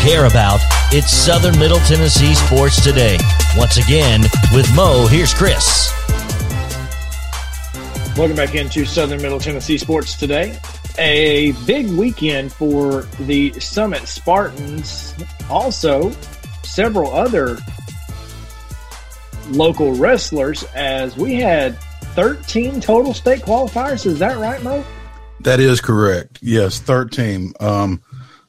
care 0.00 0.26
about. 0.26 0.60
It's 0.92 1.10
Southern 1.10 1.58
Middle 1.58 1.78
Tennessee 1.80 2.34
Sports 2.34 2.82
Today. 2.82 3.18
Once 3.56 3.78
again, 3.78 4.22
with 4.52 4.68
Mo, 4.74 5.06
here's 5.06 5.32
Chris. 5.32 5.90
Welcome 8.16 8.36
back 8.36 8.54
into 8.54 8.84
Southern 8.84 9.22
Middle 9.22 9.40
Tennessee 9.40 9.78
Sports 9.78 10.16
Today. 10.16 10.58
A 10.98 11.52
big 11.66 11.88
weekend 11.90 12.52
for 12.52 13.02
the 13.20 13.58
Summit 13.60 14.06
Spartans. 14.06 15.14
Also, 15.48 16.10
several 16.62 17.12
other 17.14 17.58
local 19.48 19.94
wrestlers 19.94 20.64
as 20.74 21.16
we 21.16 21.36
had 21.36 21.78
13 22.14 22.80
total 22.80 23.14
state 23.14 23.40
qualifiers. 23.42 24.04
Is 24.04 24.18
that 24.18 24.36
right, 24.38 24.62
Mo? 24.62 24.84
That 25.40 25.60
is 25.60 25.80
correct. 25.80 26.38
Yes, 26.42 26.80
13. 26.80 27.54
Um, 27.60 28.02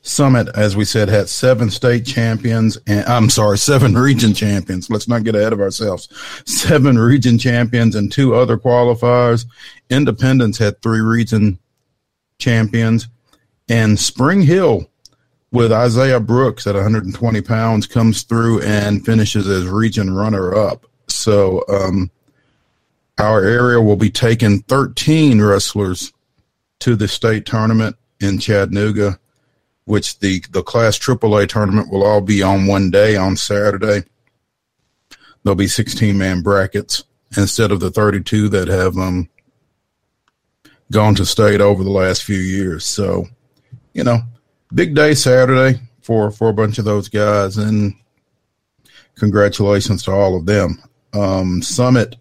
Summit, 0.04 0.50
as 0.56 0.76
we 0.76 0.84
said, 0.84 1.10
had 1.10 1.30
seven 1.30 1.70
state 1.70 2.06
champions 2.06 2.78
and 2.88 3.06
I'm 3.06 3.30
sorry, 3.30 3.58
seven 3.58 3.94
region 3.96 4.34
champions. 4.34 4.90
Let's 4.90 5.08
not 5.08 5.24
get 5.24 5.36
ahead 5.36 5.54
of 5.54 5.62
ourselves. 5.62 6.10
Seven 6.46 6.98
region 6.98 7.38
champions 7.38 7.96
and 7.96 8.12
two 8.12 8.34
other 8.34 8.58
qualifiers. 8.58 9.46
Independence 9.90 10.58
had 10.58 10.82
three 10.82 11.02
region 11.02 11.60
champions 12.40 13.08
and 13.70 14.00
Spring 14.00 14.42
Hill 14.42 14.90
with 15.52 15.72
Isaiah 15.72 16.20
Brooks 16.20 16.66
at 16.66 16.76
120 16.76 17.42
pounds 17.42 17.86
comes 17.86 18.24
through 18.24 18.62
and 18.62 19.06
finishes 19.06 19.48
as 19.48 19.66
region 19.66 20.14
runner 20.14 20.56
up. 20.56 20.86
So, 21.08 21.64
um, 21.68 22.10
our 23.18 23.44
area 23.44 23.80
will 23.80 23.98
be 23.98 24.10
taking 24.10 24.62
13 24.64 25.42
wrestlers 25.42 26.12
to 26.80 26.96
the 26.96 27.08
state 27.08 27.46
tournament 27.46 27.96
in 28.20 28.40
Chattanooga 28.40 29.20
which 29.86 30.20
the, 30.20 30.44
the 30.52 30.64
Class 30.64 30.98
AAA 30.98 31.48
tournament 31.50 31.92
will 31.92 32.04
all 32.04 32.22
be 32.22 32.42
on 32.44 32.68
one 32.68 32.92
day 32.92 33.16
on 33.16 33.36
Saturday. 33.36 34.04
There'll 35.44 35.56
be 35.56 35.68
16 35.68 36.18
man 36.18 36.42
brackets 36.42 37.04
instead 37.36 37.72
of 37.72 37.80
the 37.80 37.92
32 37.92 38.50
that 38.50 38.68
have 38.68 38.98
um, 38.98 39.30
gone 40.92 41.16
to 41.16 41.26
state 41.26 41.62
over 41.62 41.84
the 41.84 41.90
last 41.90 42.24
few 42.24 42.38
years. 42.38 42.86
So, 42.86 43.28
you 43.94 44.04
know, 44.04 44.20
big 44.74 44.96
day 44.96 45.14
Saturday 45.14 45.80
for, 46.02 46.32
for 46.32 46.50
a 46.50 46.54
bunch 46.54 46.78
of 46.78 46.86
those 46.86 47.10
guys. 47.10 47.58
And 47.58 47.96
congratulations 49.16 50.04
to 50.04 50.12
all 50.12 50.36
of 50.36 50.46
them. 50.46 50.82
Um, 51.14 51.62
Summit 51.62 52.16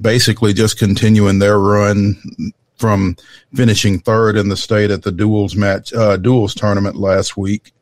basically 0.00 0.52
just 0.52 0.78
continuing 0.78 1.38
their 1.38 1.58
run 1.58 2.20
from 2.76 3.16
finishing 3.54 3.98
third 3.98 4.36
in 4.36 4.48
the 4.48 4.56
state 4.56 4.90
at 4.90 5.02
the 5.02 5.10
duals 5.10 5.56
match 5.56 5.92
uh, 5.92 6.16
duals 6.16 6.54
tournament 6.54 6.96
last 6.96 7.36
week. 7.36 7.72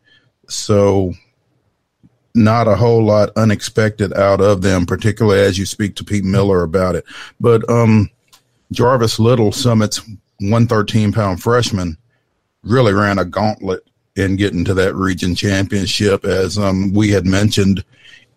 So 0.48 1.12
not 2.34 2.68
a 2.68 2.76
whole 2.76 3.04
lot 3.04 3.30
unexpected 3.36 4.12
out 4.14 4.40
of 4.40 4.62
them, 4.62 4.86
particularly 4.86 5.40
as 5.40 5.58
you 5.58 5.66
speak 5.66 5.94
to 5.96 6.04
Pete 6.04 6.24
Miller 6.24 6.62
about 6.62 6.96
it. 6.96 7.04
But 7.40 7.68
um, 7.70 8.10
Jarvis 8.72 9.18
Little, 9.18 9.52
Summit's 9.52 9.98
113 10.40 11.12
pound 11.12 11.42
freshman, 11.42 11.96
really 12.62 12.92
ran 12.92 13.18
a 13.18 13.24
gauntlet 13.24 13.86
in 14.16 14.36
getting 14.36 14.64
to 14.64 14.74
that 14.74 14.94
region 14.94 15.34
championship, 15.34 16.24
as 16.24 16.58
um, 16.58 16.92
we 16.92 17.10
had 17.10 17.26
mentioned 17.26 17.84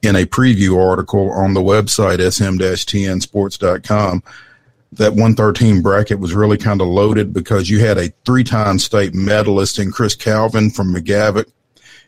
in 0.02 0.16
a 0.16 0.26
preview 0.26 0.80
article 0.80 1.32
on 1.32 1.54
the 1.54 1.62
website 1.62 2.20
sm-tnsports.com 2.20 4.24
that 4.94 5.12
113 5.12 5.82
bracket 5.82 6.20
was 6.20 6.34
really 6.34 6.58
kind 6.58 6.82
of 6.82 6.88
loaded 6.88 7.34
because 7.34 7.70
you 7.70 7.80
had 7.80 7.98
a 7.98 8.12
three-time 8.26 8.80
state 8.80 9.14
medalist 9.14 9.80
in 9.80 9.92
Chris 9.92 10.16
Calvin 10.16 10.70
from 10.70 10.94
McGavock, 10.94 11.52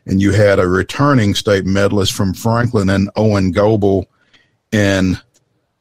and 0.05 0.21
you 0.21 0.31
had 0.31 0.59
a 0.59 0.67
returning 0.67 1.35
state 1.35 1.65
medalist 1.65 2.13
from 2.13 2.33
Franklin 2.33 2.89
and 2.89 3.09
Owen 3.15 3.51
Goebel, 3.51 4.07
and 4.71 5.21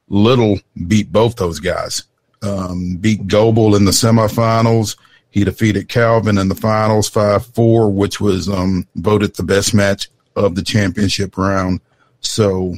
Little 0.09 0.59
beat 0.87 1.13
both 1.13 1.37
those 1.37 1.61
guys. 1.61 2.05
Um, 2.43 2.97
beat 2.97 3.27
Goebel 3.27 3.77
in 3.77 3.85
the 3.85 3.91
semifinals. 3.91 4.97
He 5.31 5.45
defeated 5.45 5.89
Calvin 5.89 6.39
in 6.39 6.49
the 6.49 6.55
finals 6.55 7.11
5-4, 7.11 7.93
which 7.93 8.21
was 8.21 8.49
um, 8.49 8.87
voted 8.97 9.35
the 9.35 9.43
best 9.43 9.75
match 9.75 10.09
of 10.35 10.55
the 10.55 10.63
championship 10.63 11.37
round. 11.37 11.81
So 12.21 12.77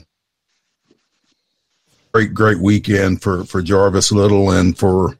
great, 2.12 2.34
great 2.34 2.58
weekend 2.58 3.22
for, 3.22 3.44
for 3.44 3.62
Jarvis 3.62 4.12
Little 4.12 4.50
and 4.50 4.76
for 4.76 5.18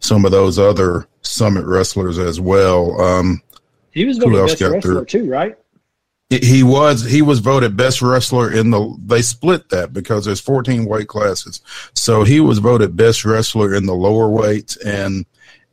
some 0.00 0.24
of 0.24 0.32
those 0.32 0.58
other 0.58 1.06
summit 1.22 1.64
wrestlers 1.64 2.18
as 2.18 2.40
well. 2.40 3.00
Um, 3.00 3.42
he 3.90 4.04
was 4.04 4.18
voted 4.18 4.46
best 4.46 4.60
wrestler 4.60 4.80
through? 4.80 5.04
too, 5.06 5.30
right? 5.30 5.56
He 6.30 6.62
was 6.62 7.04
he 7.04 7.22
was 7.22 7.38
voted 7.38 7.76
best 7.76 8.02
wrestler 8.02 8.50
in 8.50 8.70
the 8.70 8.96
they 9.04 9.22
split 9.22 9.68
that 9.68 9.92
because 9.92 10.24
there's 10.24 10.40
14 10.40 10.84
weight 10.86 11.06
classes. 11.06 11.60
So 11.94 12.24
he 12.24 12.40
was 12.40 12.58
voted 12.58 12.96
best 12.96 13.24
wrestler 13.24 13.74
in 13.74 13.86
the 13.86 13.94
lower 13.94 14.28
weights 14.28 14.76
and 14.78 15.26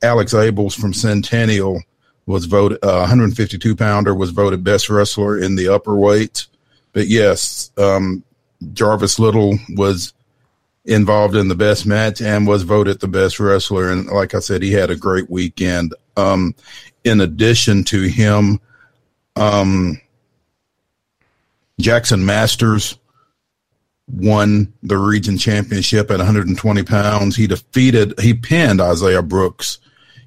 Alex 0.03 0.33
Abels 0.33 0.79
from 0.79 0.93
Centennial 0.93 1.81
was 2.25 2.45
voted 2.45 2.79
uh, 2.83 2.99
152 2.99 3.75
pounder 3.75 4.13
was 4.13 4.31
voted 4.31 4.63
best 4.63 4.89
wrestler 4.89 5.37
in 5.37 5.55
the 5.55 5.67
upper 5.67 5.95
weights. 5.95 6.47
But 6.93 7.07
yes, 7.07 7.71
um, 7.77 8.23
Jarvis 8.73 9.19
Little 9.19 9.57
was 9.69 10.13
involved 10.85 11.35
in 11.35 11.47
the 11.47 11.55
best 11.55 11.85
match 11.85 12.21
and 12.21 12.47
was 12.47 12.63
voted 12.63 12.99
the 12.99 13.07
best 13.07 13.39
wrestler. 13.39 13.91
And 13.91 14.07
like 14.07 14.33
I 14.33 14.39
said, 14.39 14.63
he 14.63 14.71
had 14.71 14.89
a 14.89 14.95
great 14.95 15.29
weekend. 15.29 15.93
Um, 16.17 16.55
in 17.03 17.21
addition 17.21 17.83
to 17.85 18.01
him, 18.03 18.59
um, 19.35 19.99
Jackson 21.79 22.25
Masters 22.25 22.97
won 24.07 24.73
the 24.83 24.97
region 24.97 25.37
championship 25.37 26.11
at 26.11 26.17
120 26.17 26.83
pounds. 26.83 27.35
He 27.35 27.47
defeated, 27.47 28.19
he 28.19 28.33
pinned 28.33 28.81
Isaiah 28.81 29.21
Brooks, 29.21 29.79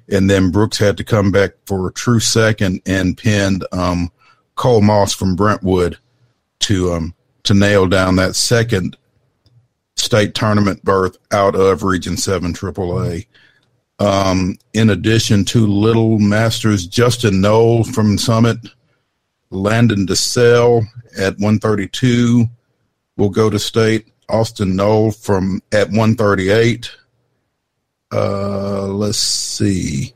and 0.09 0.29
then 0.29 0.51
Brooks 0.51 0.77
had 0.77 0.97
to 0.97 1.03
come 1.03 1.31
back 1.31 1.51
for 1.65 1.87
a 1.87 1.93
true 1.93 2.19
second 2.19 2.81
and 2.85 3.17
pinned 3.17 3.65
um, 3.71 4.11
Cole 4.55 4.81
Moss 4.81 5.13
from 5.13 5.35
Brentwood 5.35 5.97
to 6.61 6.93
um, 6.93 7.13
to 7.43 7.53
nail 7.53 7.87
down 7.87 8.15
that 8.15 8.35
second 8.35 8.97
state 9.95 10.35
tournament 10.35 10.83
berth 10.83 11.17
out 11.31 11.55
of 11.55 11.83
Region 11.83 12.17
7 12.17 12.53
AAA. 12.53 13.25
Um, 13.97 14.57
in 14.73 14.89
addition 14.89 15.45
to 15.45 15.65
Little 15.65 16.19
Masters, 16.19 16.85
Justin 16.85 17.39
Knoll 17.41 17.83
from 17.85 18.17
Summit, 18.17 18.57
Landon 19.51 20.05
DeSalle 20.05 20.85
at 21.17 21.33
132 21.35 22.45
will 23.17 23.29
go 23.29 23.49
to 23.49 23.59
state. 23.59 24.07
Austin 24.27 24.75
Knoll 24.75 25.11
from 25.11 25.61
at 25.71 25.87
138. 25.87 26.91
Uh, 28.11 28.87
let's 28.87 29.19
see. 29.19 30.13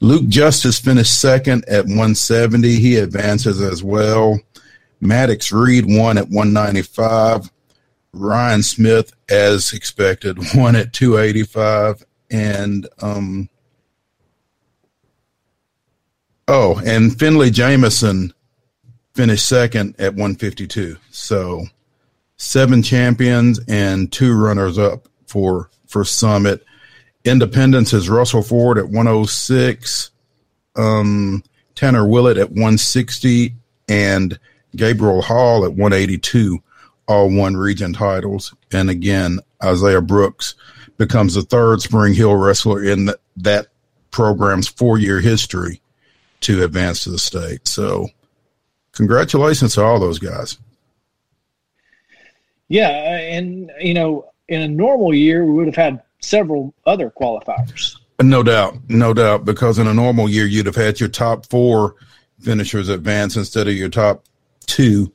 Luke 0.00 0.26
Justice 0.28 0.78
finished 0.78 1.20
second 1.20 1.64
at 1.68 1.84
170. 1.84 2.74
He 2.76 2.96
advances 2.96 3.60
as 3.60 3.82
well. 3.82 4.40
Maddox 5.00 5.52
Reed 5.52 5.84
won 5.86 6.18
at 6.18 6.28
195. 6.28 7.50
Ryan 8.12 8.62
Smith, 8.62 9.12
as 9.30 9.72
expected, 9.72 10.38
won 10.54 10.76
at 10.76 10.92
285. 10.92 12.04
And 12.30 12.88
um, 13.00 13.48
oh, 16.48 16.80
and 16.84 17.18
Finley 17.18 17.50
Jameson 17.50 18.32
finished 19.14 19.46
second 19.46 19.94
at 19.98 20.12
152. 20.12 20.96
So 21.10 21.66
seven 22.36 22.82
champions 22.82 23.60
and 23.68 24.10
two 24.10 24.36
runners 24.36 24.78
up 24.78 25.08
for 25.26 25.70
for 25.86 26.04
Summit. 26.04 26.64
Independence 27.24 27.92
is 27.92 28.08
Russell 28.08 28.42
Ford 28.42 28.78
at 28.78 28.88
106, 28.88 30.10
um, 30.74 31.44
Tanner 31.76 32.06
Willett 32.06 32.36
at 32.36 32.48
160, 32.48 33.54
and 33.88 34.38
Gabriel 34.74 35.22
Hall 35.22 35.64
at 35.64 35.70
182, 35.70 36.60
all 37.12 37.30
won 37.30 37.56
region 37.56 37.92
titles. 37.92 38.54
And 38.72 38.88
again, 38.88 39.40
Isaiah 39.62 40.00
Brooks 40.00 40.54
becomes 40.96 41.34
the 41.34 41.42
third 41.42 41.82
Spring 41.82 42.14
Hill 42.14 42.34
wrestler 42.34 42.82
in 42.82 43.10
that 43.36 43.68
program's 44.10 44.68
four 44.68 44.98
year 44.98 45.20
history 45.20 45.80
to 46.40 46.64
advance 46.64 47.04
to 47.04 47.10
the 47.10 47.18
state. 47.18 47.68
So, 47.68 48.08
congratulations 48.92 49.74
to 49.74 49.84
all 49.84 50.00
those 50.00 50.18
guys. 50.18 50.58
Yeah, 52.68 52.88
uh, 52.88 53.20
and 53.36 53.70
you 53.80 53.94
know, 53.94 54.30
in 54.48 54.62
a 54.62 54.68
normal 54.68 55.14
year, 55.14 55.44
we 55.44 55.52
would 55.52 55.66
have 55.66 55.76
had 55.76 56.02
several 56.20 56.74
other 56.86 57.10
qualifiers. 57.10 57.96
No 58.20 58.42
doubt, 58.42 58.78
no 58.88 59.12
doubt, 59.12 59.44
because 59.44 59.78
in 59.78 59.86
a 59.86 59.94
normal 59.94 60.28
year, 60.28 60.46
you'd 60.46 60.66
have 60.66 60.76
had 60.76 61.00
your 61.00 61.08
top 61.08 61.46
four 61.50 61.96
finishers 62.40 62.88
advance 62.88 63.36
instead 63.36 63.68
of 63.68 63.74
your 63.74 63.88
top 63.88 64.24
two, 64.66 65.12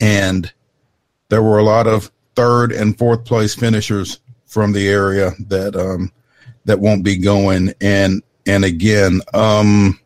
and 0.00 0.52
there 1.28 1.42
were 1.42 1.58
a 1.58 1.64
lot 1.64 1.86
of 1.86 2.10
third 2.34 2.72
and 2.72 2.98
fourth 2.98 3.24
place 3.24 3.54
finishers 3.54 4.20
from 4.46 4.72
the 4.72 4.88
area 4.88 5.32
that 5.48 5.76
um, 5.76 6.12
that 6.64 6.80
won't 6.80 7.04
be 7.04 7.16
going. 7.16 7.74
And 7.80 8.22
and 8.46 8.64
again, 8.64 9.20
um, 9.32 9.98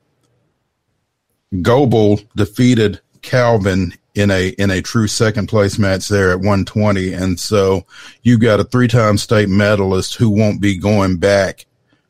defeated 2.37 3.01
Calvin 3.23 3.93
in 4.14 4.31
a 4.31 4.49
in 4.51 4.71
a 4.71 4.83
true 4.83 5.07
second 5.07 5.49
place 5.49 5.79
match 5.79 6.09
there 6.09 6.31
at 6.31 6.39
120, 6.39 7.12
and 7.12 7.39
so 7.39 7.87
you've 8.23 8.41
got 8.41 8.61
a 8.61 8.64
three 8.64 8.89
time 8.89 9.19
state 9.19 9.49
medalist 9.49 10.16
who 10.16 10.31
won't 10.31 10.61
be 10.61 10.77
going 10.77 11.16
back 11.16 11.66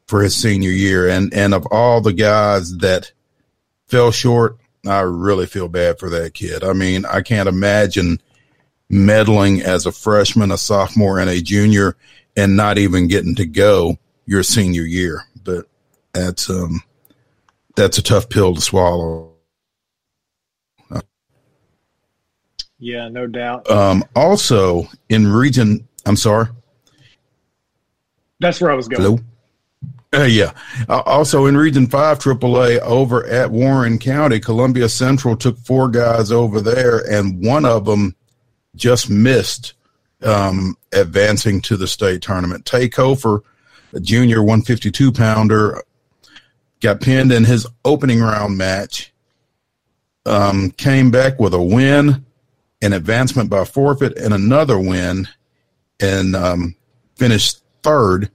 for 0.07 0.23
his 0.23 0.35
senior 0.35 0.71
year. 0.71 1.09
And 1.09 1.33
and 1.35 1.55
of 1.55 1.67
all 1.71 2.01
the 2.01 2.13
guys 2.13 2.77
that 2.79 3.13
fell 3.87 4.11
short, 4.11 4.57
I 4.87 5.01
really 5.01 5.47
feel 5.47 5.69
bad 5.69 5.99
for 5.99 6.09
that 6.11 6.35
kid. 6.35 6.65
I 6.65 6.73
mean, 6.73 7.05
I 7.05 7.21
can't 7.21 7.49
imagine 7.49 8.21
medaling 8.91 9.61
as 9.63 9.87
a 9.87 9.93
freshman, 9.93 10.51
a 10.51 10.59
sophomore, 10.59 11.19
and 11.19 11.31
a 11.31 11.41
junior, 11.41 11.97
and 12.37 12.57
not 12.57 12.79
even 12.79 13.09
getting 13.09 13.35
to 13.35 13.47
go 13.47 13.99
your 14.27 14.43
senior 14.43 14.83
year. 14.83 15.23
But 15.43 15.67
that's 16.13 16.49
um 16.51 16.83
that's 17.77 17.99
a 17.99 18.03
tough 18.03 18.29
pill 18.29 18.55
to 18.55 18.61
swallow. 18.61 19.35
Yeah, 22.81 23.09
no 23.09 23.27
doubt. 23.27 23.69
Um, 23.69 24.05
also 24.15 24.87
in 25.09 25.27
region, 25.27 25.89
I'm 26.07 26.17
sorry. 26.17 26.47
That's 28.41 28.61
where 28.61 28.71
I 28.71 28.75
was 28.75 28.87
going. 28.87 29.03
Hello. 29.03 29.19
Uh, 30.15 30.25
yeah. 30.25 30.53
Uh, 30.89 31.03
also 31.05 31.47
in 31.47 31.57
Region 31.57 31.87
5 31.87 32.19
AAA 32.19 32.79
over 32.81 33.27
at 33.27 33.51
Warren 33.51 33.99
County, 33.99 34.41
Columbia 34.41 34.89
Central 34.89 35.37
took 35.37 35.59
four 35.59 35.89
guys 35.89 36.33
over 36.33 36.61
there, 36.61 36.99
and 37.11 37.45
one 37.45 37.65
of 37.65 37.85
them 37.85 38.15
just 38.79 39.11
missed 39.11 39.75
um, 40.23 40.77
advancing 40.93 41.61
to 41.63 41.77
the 41.77 41.87
state 41.87 42.23
tournament. 42.23 42.65
Tay 42.65 42.89
Kofer, 42.89 43.41
a 43.93 44.01
junior 44.01 44.43
152 44.43 45.13
pounder, 45.13 45.83
got 46.81 47.01
pinned 47.01 47.33
in 47.33 47.45
his 47.45 47.67
opening 47.85 48.21
round 48.21 48.57
match, 48.57 49.13
um, 50.27 50.71
came 50.73 51.11
back 51.11 51.39
with 51.39 51.55
a 51.55 51.63
win, 51.63 52.25
an 52.81 52.93
advancement 52.93 53.51
by 53.51 53.65
forfeit, 53.65 54.17
and 54.17 54.33
another 54.33 54.79
win, 54.79 55.29
and 56.01 56.37
um, 56.37 56.75
finished 57.17 57.63
third 57.83 58.31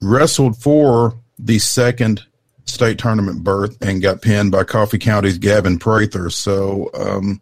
wrestled 0.00 0.56
for 0.56 1.14
the 1.38 1.58
second 1.58 2.22
state 2.66 2.98
tournament 2.98 3.42
berth 3.42 3.76
and 3.80 4.02
got 4.02 4.22
pinned 4.22 4.50
by 4.50 4.64
Coffee 4.64 4.98
County's 4.98 5.38
Gavin 5.38 5.78
Prather. 5.78 6.30
So 6.30 6.90
um, 6.94 7.40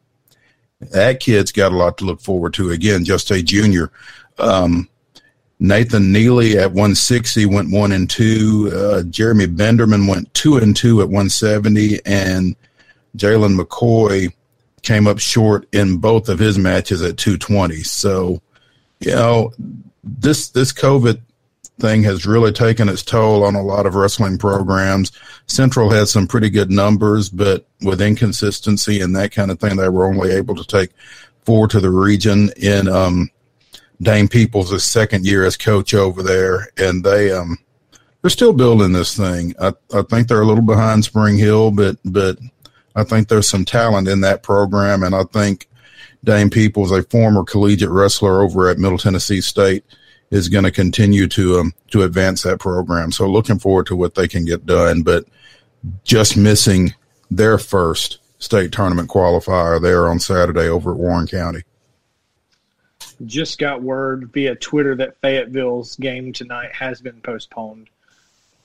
that 0.90 1.20
kid's 1.20 1.52
got 1.52 1.72
a 1.72 1.76
lot 1.76 1.98
to 1.98 2.04
look 2.04 2.20
forward 2.20 2.54
to. 2.54 2.70
Again, 2.70 3.04
just 3.04 3.30
a 3.30 3.42
junior. 3.42 3.90
Um, 4.38 4.88
Nathan 5.58 6.10
Neely 6.10 6.58
at 6.58 6.72
160 6.72 7.46
went 7.46 7.70
one 7.70 7.92
and 7.92 8.10
two. 8.10 8.70
Uh, 8.74 9.02
Jeremy 9.04 9.46
Benderman 9.46 10.08
went 10.08 10.32
two 10.34 10.56
and 10.56 10.76
two 10.76 11.00
at 11.00 11.06
170, 11.06 12.04
and 12.04 12.56
Jalen 13.16 13.58
McCoy 13.58 14.32
came 14.82 15.06
up 15.06 15.20
short 15.20 15.68
in 15.72 15.98
both 15.98 16.28
of 16.28 16.40
his 16.40 16.58
matches 16.58 17.02
at 17.02 17.16
220. 17.16 17.76
So, 17.84 18.42
you 19.00 19.12
know, 19.12 19.52
this 20.02 20.48
this 20.48 20.72
COVID 20.72 21.20
thing 21.78 22.02
has 22.02 22.26
really 22.26 22.52
taken 22.52 22.88
its 22.88 23.02
toll 23.02 23.44
on 23.44 23.54
a 23.54 23.62
lot 23.62 23.86
of 23.86 23.94
wrestling 23.94 24.38
programs. 24.38 25.12
Central 25.46 25.90
has 25.90 26.10
some 26.10 26.26
pretty 26.26 26.50
good 26.50 26.70
numbers, 26.70 27.28
but 27.28 27.66
with 27.82 28.00
inconsistency 28.00 29.00
and 29.00 29.14
that 29.16 29.32
kind 29.32 29.50
of 29.50 29.58
thing, 29.58 29.76
they 29.76 29.88
were 29.88 30.06
only 30.06 30.30
able 30.32 30.54
to 30.54 30.64
take 30.64 30.90
four 31.44 31.68
to 31.68 31.80
the 31.80 31.90
region 31.90 32.50
in 32.56 32.88
um, 32.88 33.30
Peoples' 34.30 34.84
second 34.84 35.26
year 35.26 35.44
as 35.44 35.56
coach 35.56 35.94
over 35.94 36.22
there, 36.22 36.68
and 36.76 37.04
they 37.04 37.30
um, 37.30 37.58
they're 38.20 38.30
still 38.30 38.52
building 38.52 38.92
this 38.92 39.16
thing. 39.16 39.54
I, 39.60 39.72
I 39.94 40.02
think 40.02 40.28
they're 40.28 40.42
a 40.42 40.46
little 40.46 40.64
behind 40.64 41.04
Spring 41.04 41.36
Hill, 41.36 41.70
but 41.70 41.96
but 42.04 42.38
I 42.94 43.04
think 43.04 43.28
there's 43.28 43.48
some 43.48 43.64
talent 43.64 44.08
in 44.08 44.20
that 44.22 44.42
program, 44.42 45.02
and 45.02 45.14
I 45.14 45.24
think 45.24 45.68
Dane 46.24 46.50
Peoples, 46.50 46.90
a 46.90 47.02
former 47.04 47.44
collegiate 47.44 47.90
wrestler 47.90 48.42
over 48.42 48.68
at 48.68 48.78
Middle 48.78 48.98
Tennessee 48.98 49.40
State, 49.40 49.84
is 50.32 50.48
going 50.48 50.64
to 50.64 50.70
continue 50.70 51.28
to 51.28 51.60
um, 51.60 51.74
to 51.90 52.02
advance 52.02 52.42
that 52.42 52.58
program. 52.58 53.12
So 53.12 53.28
looking 53.28 53.60
forward 53.60 53.86
to 53.86 53.96
what 53.96 54.16
they 54.16 54.26
can 54.26 54.44
get 54.44 54.66
done, 54.66 55.02
but 55.02 55.26
just 56.02 56.36
missing 56.36 56.94
their 57.30 57.58
first 57.58 58.18
state 58.38 58.72
tournament 58.72 59.10
qualifier 59.10 59.80
there 59.80 60.08
on 60.08 60.18
Saturday 60.18 60.68
over 60.68 60.92
at 60.92 60.96
Warren 60.96 61.26
County. 61.26 61.62
Just 63.26 63.58
got 63.58 63.82
word 63.82 64.32
via 64.32 64.56
Twitter 64.56 64.96
that 64.96 65.20
Fayetteville's 65.20 65.96
game 65.96 66.32
tonight 66.32 66.72
has 66.72 67.00
been 67.00 67.20
postponed. 67.20 67.88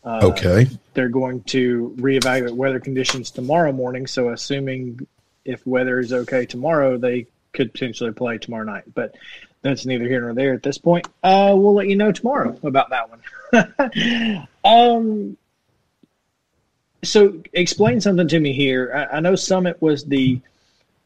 Uh, 0.04 0.22
okay. 0.24 0.68
They're 0.94 1.10
going 1.10 1.44
to 1.44 1.94
reevaluate 1.98 2.52
weather 2.52 2.80
conditions 2.80 3.30
tomorrow 3.30 3.74
morning. 3.74 4.08
So, 4.08 4.30
assuming 4.30 5.06
if 5.44 5.68
weather 5.68 6.00
is 6.00 6.14
okay 6.14 6.46
tomorrow, 6.46 6.98
they 6.98 7.28
could 7.52 7.74
potentially 7.74 8.14
play 8.14 8.38
tomorrow 8.38 8.64
night. 8.64 8.86
But 8.94 9.16
that's 9.62 9.86
neither 9.86 10.08
here 10.08 10.22
nor 10.22 10.34
there 10.34 10.54
at 10.54 10.64
this 10.64 10.78
point. 10.78 11.08
Uh, 11.24 11.54
we'll 11.56 11.74
let 11.74 11.88
you 11.88 11.96
know 11.96 12.12
tomorrow 12.12 12.58
about 12.64 12.90
that 12.90 13.10
one. 13.10 14.48
um, 14.64 15.38
so 17.04 17.42
explain 17.54 18.02
something 18.02 18.28
to 18.28 18.40
me 18.40 18.54
here. 18.54 18.92
I, 19.12 19.18
I, 19.18 19.20
know 19.20 19.36
Summit 19.36 19.82
was 19.82 20.06
the 20.06 20.40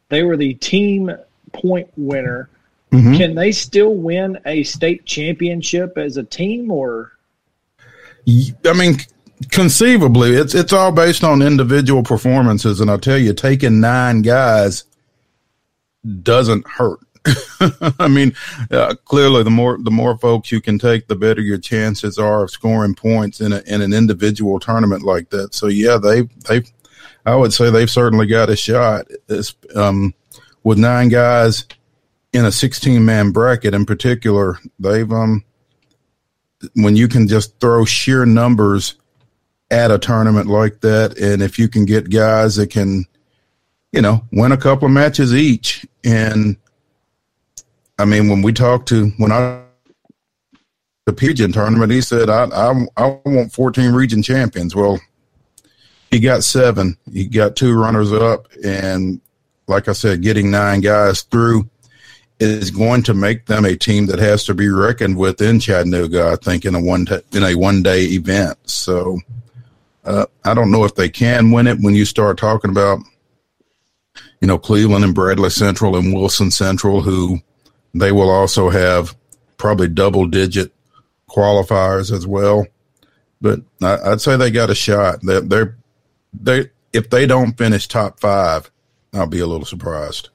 they 0.09 0.23
were 0.23 0.37
the 0.37 0.53
team 0.55 1.11
point 1.53 1.89
winner. 1.97 2.49
Mm-hmm. 2.91 3.15
Can 3.15 3.35
they 3.35 3.51
still 3.51 3.95
win 3.95 4.39
a 4.45 4.63
state 4.63 5.05
championship 5.05 5.97
as 5.97 6.17
a 6.17 6.23
team, 6.23 6.71
or? 6.71 7.13
I 8.27 8.73
mean, 8.73 8.97
conceivably, 9.49 10.31
it's 10.33 10.53
it's 10.53 10.73
all 10.73 10.91
based 10.91 11.23
on 11.23 11.41
individual 11.41 12.03
performances, 12.03 12.81
and 12.81 12.91
I'll 12.91 12.99
tell 12.99 13.17
you, 13.17 13.33
taking 13.33 13.79
nine 13.79 14.21
guys 14.21 14.83
doesn't 16.23 16.67
hurt. 16.67 16.99
I 17.99 18.07
mean, 18.07 18.33
uh, 18.71 18.95
clearly, 19.05 19.43
the 19.43 19.51
more 19.51 19.77
the 19.79 19.91
more 19.91 20.17
folks 20.17 20.51
you 20.51 20.59
can 20.59 20.79
take, 20.79 21.07
the 21.07 21.15
better 21.15 21.41
your 21.41 21.59
chances 21.59 22.17
are 22.17 22.43
of 22.43 22.51
scoring 22.51 22.95
points 22.95 23.41
in 23.41 23.53
a, 23.53 23.61
in 23.67 23.81
an 23.81 23.93
individual 23.93 24.59
tournament 24.59 25.03
like 25.03 25.29
that. 25.29 25.53
So, 25.53 25.67
yeah, 25.67 25.97
they 25.97 26.23
they, 26.49 26.63
I 27.25 27.35
would 27.35 27.53
say 27.53 27.69
they've 27.69 27.89
certainly 27.89 28.25
got 28.25 28.49
a 28.49 28.55
shot. 28.55 29.05
It's, 29.29 29.53
um, 29.75 30.15
with 30.63 30.79
nine 30.79 31.09
guys 31.09 31.65
in 32.33 32.45
a 32.45 32.51
sixteen 32.51 33.05
man 33.05 33.31
bracket, 33.31 33.75
in 33.75 33.85
particular, 33.85 34.57
they've 34.79 35.11
um, 35.11 35.43
when 36.73 36.95
you 36.95 37.07
can 37.07 37.27
just 37.27 37.59
throw 37.59 37.85
sheer 37.85 38.25
numbers 38.25 38.95
at 39.69 39.91
a 39.91 39.99
tournament 39.99 40.47
like 40.47 40.81
that, 40.81 41.17
and 41.19 41.43
if 41.43 41.59
you 41.59 41.69
can 41.69 41.85
get 41.85 42.09
guys 42.09 42.55
that 42.55 42.71
can, 42.71 43.05
you 43.91 44.01
know, 44.01 44.23
win 44.31 44.51
a 44.51 44.57
couple 44.57 44.87
of 44.87 44.91
matches 44.91 45.35
each 45.35 45.85
and 46.03 46.57
I 48.01 48.05
mean, 48.05 48.29
when 48.29 48.41
we 48.41 48.51
talked 48.51 48.87
to 48.89 49.09
when 49.17 49.31
I 49.31 49.61
the 51.05 51.13
PGN 51.13 51.53
tournament, 51.53 51.91
he 51.91 52.01
said, 52.01 52.29
I, 52.29 52.45
I, 52.45 52.85
I 52.97 53.19
want 53.25 53.51
14 53.51 53.91
region 53.93 54.21
champions. 54.21 54.75
Well, 54.75 54.99
he 56.09 56.19
got 56.19 56.43
seven. 56.43 56.97
He 57.11 57.25
got 57.25 57.55
two 57.55 57.79
runners 57.79 58.11
up. 58.11 58.47
And 58.63 59.21
like 59.67 59.87
I 59.87 59.93
said, 59.93 60.21
getting 60.21 60.51
nine 60.51 60.81
guys 60.81 61.23
through 61.23 61.69
is 62.39 62.71
going 62.71 63.03
to 63.03 63.13
make 63.13 63.45
them 63.45 63.65
a 63.65 63.75
team 63.75 64.07
that 64.07 64.19
has 64.19 64.43
to 64.45 64.53
be 64.53 64.69
reckoned 64.69 65.17
with 65.17 65.41
in 65.41 65.59
Chattanooga, 65.59 66.29
I 66.29 66.35
think, 66.35 66.65
in 66.65 66.75
a 66.75 66.81
one, 66.81 67.05
t- 67.05 67.21
in 67.33 67.43
a 67.43 67.55
one 67.55 67.83
day 67.83 68.03
event. 68.05 68.57
So 68.67 69.19
uh, 70.05 70.25
I 70.43 70.53
don't 70.53 70.71
know 70.71 70.83
if 70.85 70.95
they 70.95 71.09
can 71.09 71.51
win 71.51 71.67
it 71.67 71.79
when 71.79 71.95
you 71.95 72.05
start 72.05 72.37
talking 72.37 72.71
about, 72.71 72.99
you 74.39 74.47
know, 74.47 74.57
Cleveland 74.57 75.05
and 75.05 75.15
Bradley 75.15 75.51
Central 75.51 75.95
and 75.95 76.13
Wilson 76.13 76.49
Central, 76.49 77.01
who 77.01 77.39
they 77.93 78.11
will 78.11 78.29
also 78.29 78.69
have 78.69 79.15
probably 79.57 79.87
double 79.87 80.25
digit 80.27 80.73
qualifiers 81.29 82.11
as 82.11 82.25
well. 82.25 82.65
But 83.41 83.61
I, 83.81 84.09
would 84.09 84.21
say 84.21 84.37
they 84.37 84.51
got 84.51 84.69
a 84.69 84.75
shot. 84.75 85.19
They're, 85.21 85.41
they're 85.41 85.77
they 86.33 86.69
if 86.93 87.09
they 87.09 87.25
don't 87.25 87.57
finish 87.57 87.87
top 87.87 88.19
five, 88.19 88.69
I'll 89.13 89.27
be 89.27 89.39
a 89.39 89.47
little 89.47 89.65
surprised. 89.65 90.29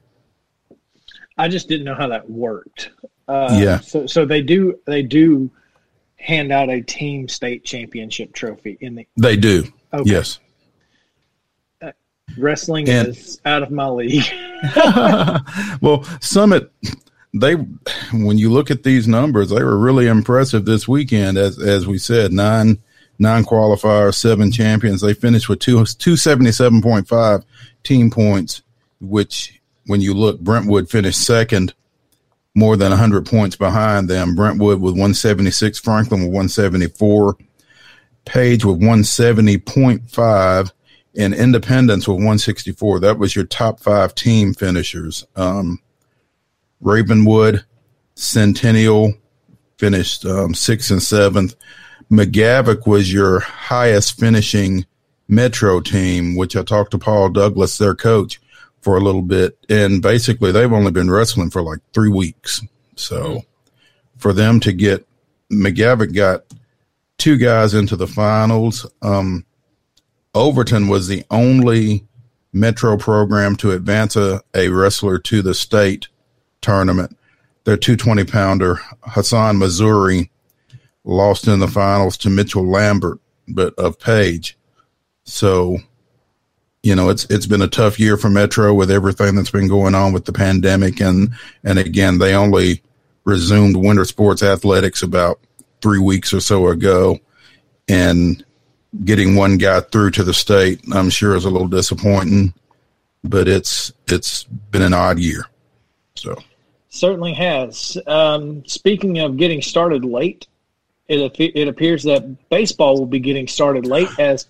I 1.39 1.49
just 1.49 1.69
didn't 1.69 1.85
know 1.85 1.95
how 1.95 2.09
that 2.09 2.29
worked. 2.29 2.91
Uh, 3.29 3.57
yeah. 3.61 3.81
So 3.81 4.07
so 4.07 4.25
they 4.25 4.43
do 4.43 4.79
they 4.87 5.03
do 5.03 5.51
hand 6.17 6.51
out 6.51 6.71
a 6.71 6.81
team 6.81 7.29
state 7.29 7.65
championship 7.65 8.33
trophy 8.33 8.79
in 8.81 8.95
the. 8.97 9.07
They 9.17 9.37
do. 9.37 9.65
Okay. 9.93 10.11
Yes. 10.11 10.41
Uh, 11.81 11.93
wrestling 12.39 12.89
and, 12.89 13.09
is 13.09 13.41
out 13.45 13.63
of 13.63 13.71
my 13.71 13.89
league. 13.89 14.25
well, 15.81 16.03
Summit 16.21 16.73
they 17.35 17.55
when 17.55 18.39
you 18.39 18.51
look 18.51 18.71
at 18.71 18.83
these 18.83 19.07
numbers, 19.09 19.51
they 19.51 19.63
were 19.63 19.79
really 19.79 20.07
impressive 20.07 20.65
this 20.65 20.89
weekend. 20.89 21.37
As 21.39 21.59
as 21.59 21.87
we 21.87 21.99
said, 21.99 22.33
nine 22.33 22.79
nine 23.19 23.45
qualifiers, 23.45 24.15
seven 24.15 24.53
champions. 24.53 25.01
They 25.01 25.15
finished 25.15 25.49
with 25.49 25.59
two 25.59 25.85
two 25.85 26.17
seventy 26.17 26.53
seven 26.53 26.83
point 26.83 27.09
five 27.09 27.45
team 27.83 28.11
points, 28.11 28.63
which 29.01 29.61
when 29.87 30.01
you 30.01 30.15
look, 30.15 30.41
Brentwood 30.41 30.91
finished 30.91 31.25
second, 31.25 31.75
more 32.55 32.77
than 32.77 32.93
hundred 32.93 33.27
points 33.27 33.57
behind 33.57 34.09
them. 34.09 34.35
Brentwood 34.35 34.81
with 34.81 34.99
one 34.99 35.15
seventy 35.15 35.51
six, 35.51 35.79
Franklin 35.79 36.25
with 36.25 36.33
one 36.33 36.49
seventy 36.49 36.89
four, 36.89 37.37
Page 38.25 38.65
with 38.65 38.83
one 38.83 39.05
seventy 39.05 39.59
point 39.59 40.11
five, 40.11 40.73
and 41.17 41.35
Independence 41.35 42.09
with 42.09 42.25
one 42.25 42.39
sixty 42.39 42.73
four. 42.73 42.99
That 42.99 43.19
was 43.19 43.37
your 43.37 43.45
top 43.45 43.81
five 43.81 44.15
team 44.15 44.55
finishers. 44.55 45.27
Um, 45.37 45.81
Ravenwood, 46.81 47.65
Centennial 48.15 49.15
finished 49.79 50.25
um, 50.25 50.55
sixth 50.55 50.91
and 50.91 51.03
seventh. 51.03 51.55
McGavock 52.11 52.87
was 52.87 53.13
your 53.13 53.41
highest 53.41 54.19
finishing 54.19 54.87
Metro 55.29 55.81
team, 55.81 56.37
which 56.37 56.57
I 56.57 56.63
talked 56.63 56.93
to 56.93 56.99
Paul 56.99 57.31
Douglas, 57.31 57.79
their 57.79 57.95
coach, 57.95 58.41
for 58.81 58.97
a 58.97 59.01
little 59.01 59.23
bit. 59.23 59.59
And 59.69 60.01
basically, 60.01 60.53
they've 60.53 60.73
only 60.73 60.93
been 60.93 61.11
wrestling 61.11 61.51
for 61.51 61.63
like 61.63 61.81
three 61.93 62.11
weeks. 62.11 62.63
So 62.95 63.43
for 64.17 64.33
them 64.33 64.61
to 64.61 64.73
get 64.73 65.07
McGavock 65.51 66.15
got 66.15 66.45
two 67.19 67.37
guys 67.37 67.75
into 67.75 67.97
the 67.97 68.07
finals. 68.07 68.87
Um, 69.03 69.45
Overton 70.35 70.89
was 70.89 71.09
the 71.09 71.25
only 71.31 72.07
Metro 72.53 72.97
program 72.97 73.57
to 73.57 73.73
advance 73.73 74.17
a, 74.17 74.43
a 74.55 74.69
wrestler 74.69 75.19
to 75.19 75.43
the 75.43 75.55
state 75.55 76.09
tournament. 76.67 77.17
Their 77.65 77.77
220 77.77 78.25
pounder, 78.25 78.81
Hassan 79.03 79.59
Missouri, 79.59 80.31
lost 81.05 81.47
in 81.47 81.61
the 81.61 81.69
finals 81.69 82.17
to 82.19 82.31
Mitchell 82.31 82.67
Lambert, 82.67 83.19
but 83.49 83.75
of 83.79 83.99
Page. 83.99 84.59
So, 85.25 85.79
you 86.83 86.95
know, 86.95 87.09
it's 87.09 87.25
it's 87.31 87.47
been 87.47 87.63
a 87.63 87.69
tough 87.69 87.99
year 87.99 88.17
for 88.17 88.31
Metro 88.31 88.75
with 88.75 88.91
everything 88.91 89.35
that's 89.35 89.51
been 89.51 89.69
going 89.69 89.95
on 89.95 90.13
with 90.13 90.25
the 90.25 90.33
pandemic 90.33 91.01
and 91.01 91.31
and 91.65 91.79
again, 91.79 92.19
they 92.19 92.35
only 92.35 92.83
resumed 93.25 93.77
winter 93.77 94.05
sports 94.05 94.43
athletics 94.43 95.03
about 95.03 95.41
3 95.83 95.99
weeks 95.99 96.33
or 96.33 96.41
so 96.41 96.69
ago 96.69 97.19
and 97.89 98.45
getting 99.05 99.35
one 99.35 99.59
guy 99.59 99.81
through 99.81 100.11
to 100.13 100.25
the 100.25 100.35
state, 100.35 100.81
I'm 100.93 101.11
sure 101.11 101.35
is 101.35 101.45
a 101.45 101.51
little 101.51 101.69
disappointing, 101.69 102.55
but 103.25 103.49
it's 103.49 103.93
it's 104.09 104.45
been 104.45 104.83
an 104.83 104.95
odd 104.95 105.19
year. 105.19 105.47
So 106.15 106.37
certainly 106.97 107.35
has. 107.35 107.99
Um, 108.07 108.65
speaking 108.67 109.19
of 109.19 109.37
getting 109.37 109.63
started 109.63 110.05
late, 110.05 110.47
it 111.09 111.37
it 111.39 111.69
appears 111.69 112.03
that 112.05 112.49
baseball 112.49 112.99
will 112.99 113.07
be 113.07 113.21
getting 113.21 113.47
started 113.47 113.87
late 113.87 114.09
as 114.19 114.47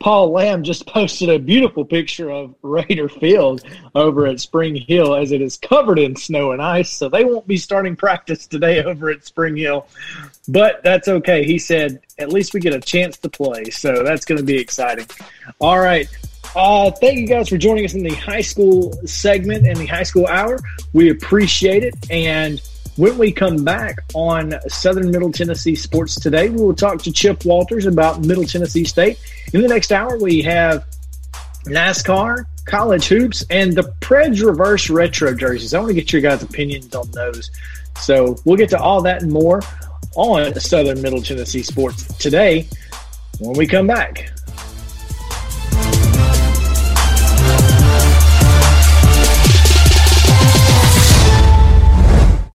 Paul 0.00 0.30
Lamb 0.30 0.62
just 0.62 0.86
posted 0.86 1.28
a 1.28 1.38
beautiful 1.38 1.84
picture 1.84 2.30
of 2.30 2.54
Raider 2.62 3.08
Field 3.08 3.64
over 3.94 4.26
at 4.26 4.40
Spring 4.40 4.76
Hill 4.76 5.14
as 5.16 5.32
it 5.32 5.40
is 5.40 5.56
covered 5.56 5.98
in 5.98 6.14
snow 6.14 6.52
and 6.52 6.62
ice. 6.62 6.90
So 6.90 7.08
they 7.08 7.24
won't 7.24 7.48
be 7.48 7.56
starting 7.56 7.96
practice 7.96 8.46
today 8.46 8.82
over 8.84 9.10
at 9.10 9.24
Spring 9.24 9.56
Hill. 9.56 9.88
But 10.46 10.82
that's 10.84 11.08
okay. 11.08 11.44
He 11.44 11.58
said, 11.58 12.00
at 12.18 12.32
least 12.32 12.54
we 12.54 12.60
get 12.60 12.74
a 12.74 12.80
chance 12.80 13.18
to 13.18 13.28
play. 13.28 13.70
So 13.70 14.04
that's 14.04 14.24
going 14.24 14.38
to 14.38 14.44
be 14.44 14.56
exciting. 14.56 15.06
All 15.58 15.78
right. 15.80 16.08
Uh, 16.58 16.90
thank 16.90 17.16
you 17.16 17.26
guys 17.28 17.48
for 17.48 17.56
joining 17.56 17.84
us 17.84 17.94
in 17.94 18.02
the 18.02 18.12
high 18.16 18.40
school 18.40 18.92
segment 19.06 19.64
and 19.64 19.76
the 19.76 19.86
high 19.86 20.02
school 20.02 20.26
hour. 20.26 20.58
We 20.92 21.08
appreciate 21.08 21.84
it. 21.84 21.94
And 22.10 22.60
when 22.96 23.16
we 23.16 23.30
come 23.30 23.64
back 23.64 24.00
on 24.12 24.54
Southern 24.68 25.12
Middle 25.12 25.30
Tennessee 25.30 25.76
Sports 25.76 26.18
Today, 26.18 26.48
we 26.48 26.60
will 26.60 26.74
talk 26.74 27.00
to 27.02 27.12
Chip 27.12 27.44
Walters 27.44 27.86
about 27.86 28.24
Middle 28.24 28.42
Tennessee 28.42 28.82
State. 28.82 29.20
In 29.54 29.62
the 29.62 29.68
next 29.68 29.92
hour, 29.92 30.18
we 30.18 30.42
have 30.42 30.84
NASCAR, 31.66 32.44
college 32.64 33.06
hoops, 33.06 33.44
and 33.50 33.74
the 33.74 33.94
Preds 34.00 34.44
reverse 34.44 34.90
retro 34.90 35.36
jerseys. 35.36 35.74
I 35.74 35.78
want 35.78 35.90
to 35.90 35.94
get 35.94 36.12
your 36.12 36.22
guys' 36.22 36.42
opinions 36.42 36.92
on 36.92 37.08
those. 37.12 37.52
So 38.00 38.36
we'll 38.44 38.56
get 38.56 38.70
to 38.70 38.80
all 38.80 39.00
that 39.02 39.22
and 39.22 39.30
more 39.30 39.62
on 40.16 40.58
Southern 40.58 41.02
Middle 41.02 41.22
Tennessee 41.22 41.62
Sports 41.62 42.18
Today 42.18 42.66
when 43.38 43.56
we 43.56 43.68
come 43.68 43.86
back. 43.86 44.32